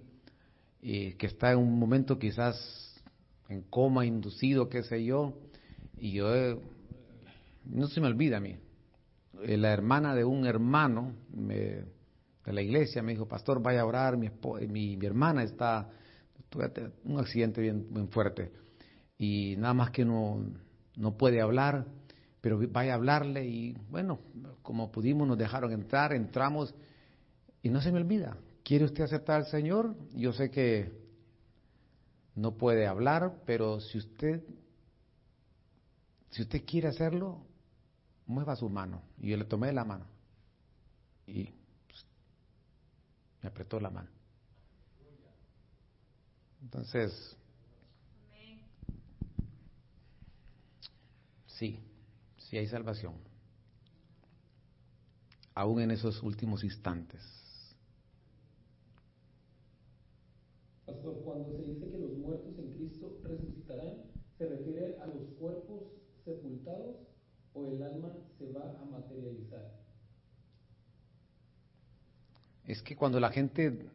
eh, 0.82 1.16
que 1.20 1.28
está 1.28 1.52
en 1.52 1.60
un 1.60 1.78
momento 1.78 2.18
quizás 2.18 3.00
en 3.50 3.62
coma 3.62 4.08
inducido, 4.08 4.68
qué 4.68 4.82
sé 4.82 5.06
yo, 5.06 5.38
y 5.96 6.14
yo, 6.14 6.36
eh, 6.36 6.60
no 7.66 7.86
se 7.86 8.02
me 8.02 8.08
olvida 8.08 8.38
a 8.38 8.40
mí, 8.40 8.58
eh, 9.44 9.58
la 9.58 9.72
hermana 9.72 10.16
de 10.16 10.26
un 10.26 10.48
hermano 10.48 11.14
de 11.30 11.86
la 12.48 12.62
iglesia 12.64 13.04
me 13.04 13.12
dijo, 13.12 13.28
pastor, 13.28 13.62
vaya 13.62 13.82
a 13.82 13.86
orar, 13.86 14.18
mi, 14.18 14.32
mi, 14.68 14.98
hermana 15.06 15.44
está, 15.44 15.92
un 17.04 17.20
accidente 17.20 17.62
bien, 17.62 18.10
fuerte 18.10 18.52
y 19.18 19.56
nada 19.58 19.74
más 19.74 19.92
que 19.92 20.06
no, 20.06 20.44
no 20.96 21.18
puede 21.18 21.42
hablar, 21.42 21.86
pero 22.42 22.60
vaya 22.70 22.94
a 22.94 22.96
hablarle 22.96 23.46
y 23.46 23.74
bueno, 23.90 24.20
como 24.62 24.92
pudimos 24.92 25.28
nos 25.28 25.38
dejaron 25.38 25.72
entrar, 25.72 26.14
entramos 26.14 26.74
y 27.62 27.70
no 27.70 27.82
se 27.82 27.92
me 27.92 28.00
olvida, 28.00 28.38
¿quiere 28.64 28.86
usted 28.86 29.04
aceptar 29.04 29.38
al 29.38 29.46
Señor? 29.48 29.96
Yo 30.14 30.34
sé 30.34 30.50
que 30.52 30.92
no 32.36 32.58
puede 32.58 32.88
hablar, 32.88 33.42
pero 33.46 33.80
si 33.80 33.98
usted, 33.98 34.44
si 36.32 36.42
usted 36.42 36.64
quiere 36.66 36.88
hacerlo, 36.88 37.46
mueva 38.26 38.56
su 38.56 38.70
mano. 38.70 39.02
Y 39.20 39.30
yo 39.30 39.38
le 39.38 39.46
tomé 39.46 39.72
la 39.72 39.86
mano. 39.86 40.06
Y 41.28 41.46
pues, 41.88 42.06
me 43.42 43.50
apretó 43.50 43.80
la 43.80 43.90
mano. 43.90 44.10
Entonces, 46.64 47.36
sí, 51.46 51.80
sí 52.38 52.58
hay 52.58 52.68
salvación. 52.68 53.14
Aún 55.54 55.82
en 55.82 55.92
esos 55.92 56.24
últimos 56.24 56.64
instantes. 56.64 57.22
Pastor, 60.86 61.22
cuando 61.24 61.52
se 61.52 61.64
dice 61.64 61.92
que 61.92 61.98
los 61.98 62.18
muertos 62.18 62.58
en 62.58 62.72
Cristo 62.74 63.20
resucitarán, 63.24 64.04
¿se 64.38 64.48
refiere 64.48 64.98
a 65.00 65.08
los 65.08 65.28
cuerpos 65.40 65.84
sepultados 66.26 66.96
o 67.54 67.68
el 67.68 67.84
alma 67.84 68.14
se 68.40 68.52
va 68.52 68.80
a 68.82 68.86
materializar? 68.86 69.84
Es 72.66 72.82
que 72.82 72.96
cuando 72.96 73.20
la 73.20 73.30
gente, 73.30 73.92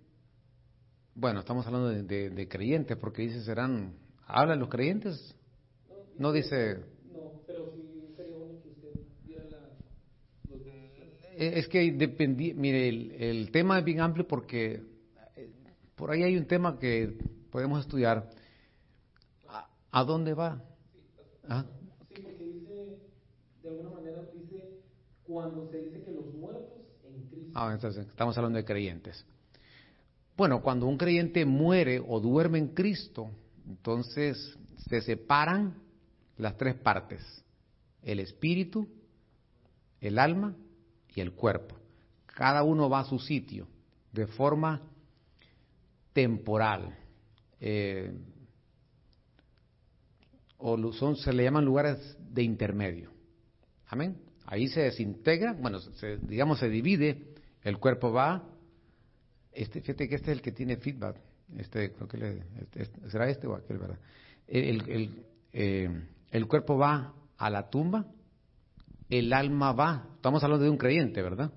bueno, 1.18 1.40
estamos 1.40 1.66
hablando 1.66 1.88
de, 1.88 2.48
creyentes, 2.48 2.96
porque 2.96 3.22
dice 3.22 3.42
serán, 3.42 3.94
¿hablan 4.24 4.60
los 4.60 4.68
creyentes? 4.68 5.34
No, 6.16 6.30
dice... 6.30 6.76
No, 7.12 7.42
pero 7.44 7.72
sí 7.74 8.14
sería 8.16 8.36
bueno 8.36 8.60
que 8.62 8.68
usted 8.68 9.00
diera 9.26 9.44
la... 9.50 9.58
Es 11.36 11.66
que 11.66 11.90
dependí, 11.90 12.54
mire, 12.54 12.88
el, 12.88 13.50
tema 13.50 13.80
es 13.80 13.84
bien 13.84 14.00
amplio 14.00 14.28
porque 14.28 14.82
eh, 15.36 15.50
por 15.96 16.12
ahí 16.12 16.22
hay 16.22 16.36
un 16.36 16.46
tema 16.46 16.78
que 16.78 17.18
podemos 17.50 17.80
estudiar. 17.80 18.30
¿A, 19.90 20.04
dónde 20.04 20.34
va? 20.34 20.62
¿Ah? 21.48 21.64
cuando 25.24 25.68
se 25.70 25.76
dice 25.82 26.02
que 26.02 26.10
los 26.10 26.32
muertos 26.32 26.78
en 27.04 27.22
Cristo. 27.28 27.52
Ah, 27.54 27.70
entonces 27.74 28.06
estamos 28.06 28.36
hablando 28.38 28.56
de 28.56 28.64
creyentes. 28.64 29.26
Bueno, 30.38 30.62
cuando 30.62 30.86
un 30.86 30.96
creyente 30.96 31.44
muere 31.44 31.98
o 31.98 32.20
duerme 32.20 32.58
en 32.58 32.68
Cristo, 32.68 33.28
entonces 33.66 34.56
se 34.88 35.00
separan 35.00 35.74
las 36.36 36.56
tres 36.56 36.76
partes, 36.76 37.44
el 38.04 38.20
espíritu, 38.20 38.88
el 40.00 40.16
alma 40.16 40.54
y 41.12 41.22
el 41.22 41.32
cuerpo. 41.32 41.74
Cada 42.26 42.62
uno 42.62 42.88
va 42.88 43.00
a 43.00 43.04
su 43.04 43.18
sitio 43.18 43.66
de 44.12 44.28
forma 44.28 44.80
temporal. 46.12 46.96
Eh, 47.60 48.12
o 50.58 50.92
son, 50.92 51.16
se 51.16 51.32
le 51.32 51.42
llaman 51.42 51.64
lugares 51.64 52.16
de 52.30 52.44
intermedio. 52.44 53.10
Amén. 53.88 54.16
Ahí 54.46 54.68
se 54.68 54.82
desintegra, 54.82 55.52
bueno, 55.52 55.80
digamos 56.22 56.60
se 56.60 56.68
divide, 56.68 57.34
el 57.64 57.78
cuerpo 57.78 58.12
va, 58.12 58.54
este, 59.58 59.80
fíjate 59.80 60.08
que 60.08 60.14
este 60.14 60.30
es 60.30 60.36
el 60.36 60.42
que 60.42 60.52
tiene 60.52 60.76
feedback, 60.76 61.16
este, 61.56 61.92
creo 61.92 62.06
que 62.06 62.16
le, 62.16 62.42
este, 62.60 62.82
este, 62.82 63.10
será 63.10 63.28
este 63.28 63.48
o 63.48 63.56
aquel, 63.56 63.78
¿verdad? 63.78 63.98
El, 64.46 65.24
eh, 65.52 66.06
el, 66.30 66.46
cuerpo 66.46 66.78
va 66.78 67.12
a 67.36 67.50
la 67.50 67.68
tumba, 67.68 68.06
el 69.10 69.32
alma 69.32 69.72
va, 69.72 70.10
estamos 70.14 70.44
hablando 70.44 70.64
de 70.64 70.70
un 70.70 70.78
creyente, 70.78 71.20
¿verdad? 71.22 71.52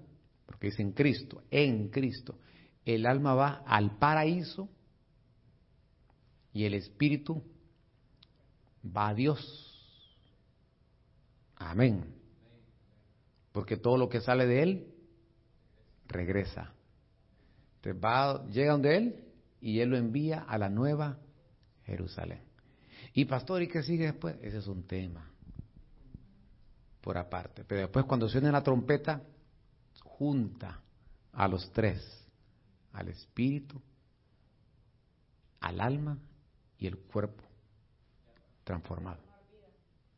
Porque 0.47 0.67
dice 0.67 0.81
en 0.81 0.93
Cristo, 0.93 1.43
en 1.51 1.89
Cristo. 1.89 2.39
El 2.83 3.05
alma 3.05 3.35
va 3.35 3.63
al 3.67 3.99
paraíso 3.99 4.67
y 6.53 6.65
el 6.65 6.73
espíritu 6.73 7.43
va 8.83 9.09
a 9.09 9.13
Dios. 9.13 10.17
Amén. 11.55 12.15
Porque 13.51 13.77
todo 13.77 13.97
lo 13.97 14.09
que 14.09 14.21
sale 14.21 14.47
de 14.47 14.63
él 14.63 14.87
regresa. 16.07 16.73
Llega 17.83 18.71
donde 18.71 18.97
él 18.97 19.25
y 19.59 19.79
él 19.79 19.89
lo 19.89 19.97
envía 19.97 20.41
a 20.41 20.57
la 20.57 20.69
nueva 20.69 21.17
Jerusalén. 21.85 22.41
Y 23.13 23.25
pastor, 23.25 23.61
¿y 23.61 23.67
qué 23.67 23.83
sigue 23.83 24.05
después? 24.05 24.35
Ese 24.41 24.57
es 24.57 24.67
un 24.67 24.83
tema 24.83 25.29
por 27.01 27.17
aparte. 27.17 27.63
Pero 27.65 27.81
después 27.81 28.05
cuando 28.05 28.29
suene 28.29 28.51
la 28.51 28.63
trompeta, 28.63 29.21
junta 30.03 30.81
a 31.33 31.47
los 31.47 31.71
tres, 31.71 32.01
al 32.93 33.09
espíritu, 33.09 33.81
al 35.59 35.81
alma 35.81 36.17
y 36.77 36.87
el 36.87 36.97
cuerpo 36.97 37.43
transformado 38.63 39.21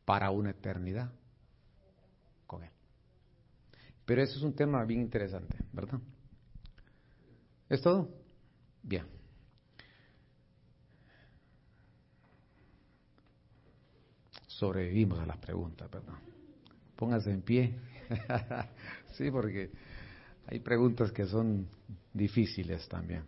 para 0.05 0.29
una 0.29 0.51
eternidad 0.51 1.11
con 2.45 2.63
él. 2.63 2.71
Pero 4.05 4.21
eso 4.21 4.37
es 4.37 4.43
un 4.43 4.53
tema 4.53 4.83
bien 4.83 5.01
interesante, 5.01 5.57
¿verdad? 5.71 5.99
¿Es 7.73 7.81
todo? 7.81 8.07
Bien. 8.83 9.03
Sobrevivimos 14.45 15.17
a 15.17 15.25
las 15.25 15.37
preguntas, 15.37 15.89
¿verdad? 15.89 16.13
Pónganse 16.95 17.31
en 17.31 17.41
pie. 17.41 17.73
sí, 19.13 19.31
porque 19.31 19.71
hay 20.45 20.59
preguntas 20.59 21.11
que 21.11 21.25
son 21.25 21.67
difíciles 22.13 22.87
también. 22.87 23.23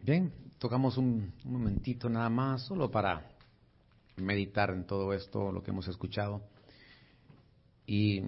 Bien, 0.00 0.30
tocamos 0.58 0.98
un, 0.98 1.32
un 1.46 1.52
momentito 1.52 2.10
nada 2.10 2.28
más, 2.28 2.66
solo 2.66 2.90
para 2.90 3.26
meditar 4.16 4.68
en 4.68 4.86
todo 4.86 5.14
esto, 5.14 5.50
lo 5.50 5.62
que 5.62 5.70
hemos 5.70 5.88
escuchado. 5.88 6.42
Y 7.90 8.22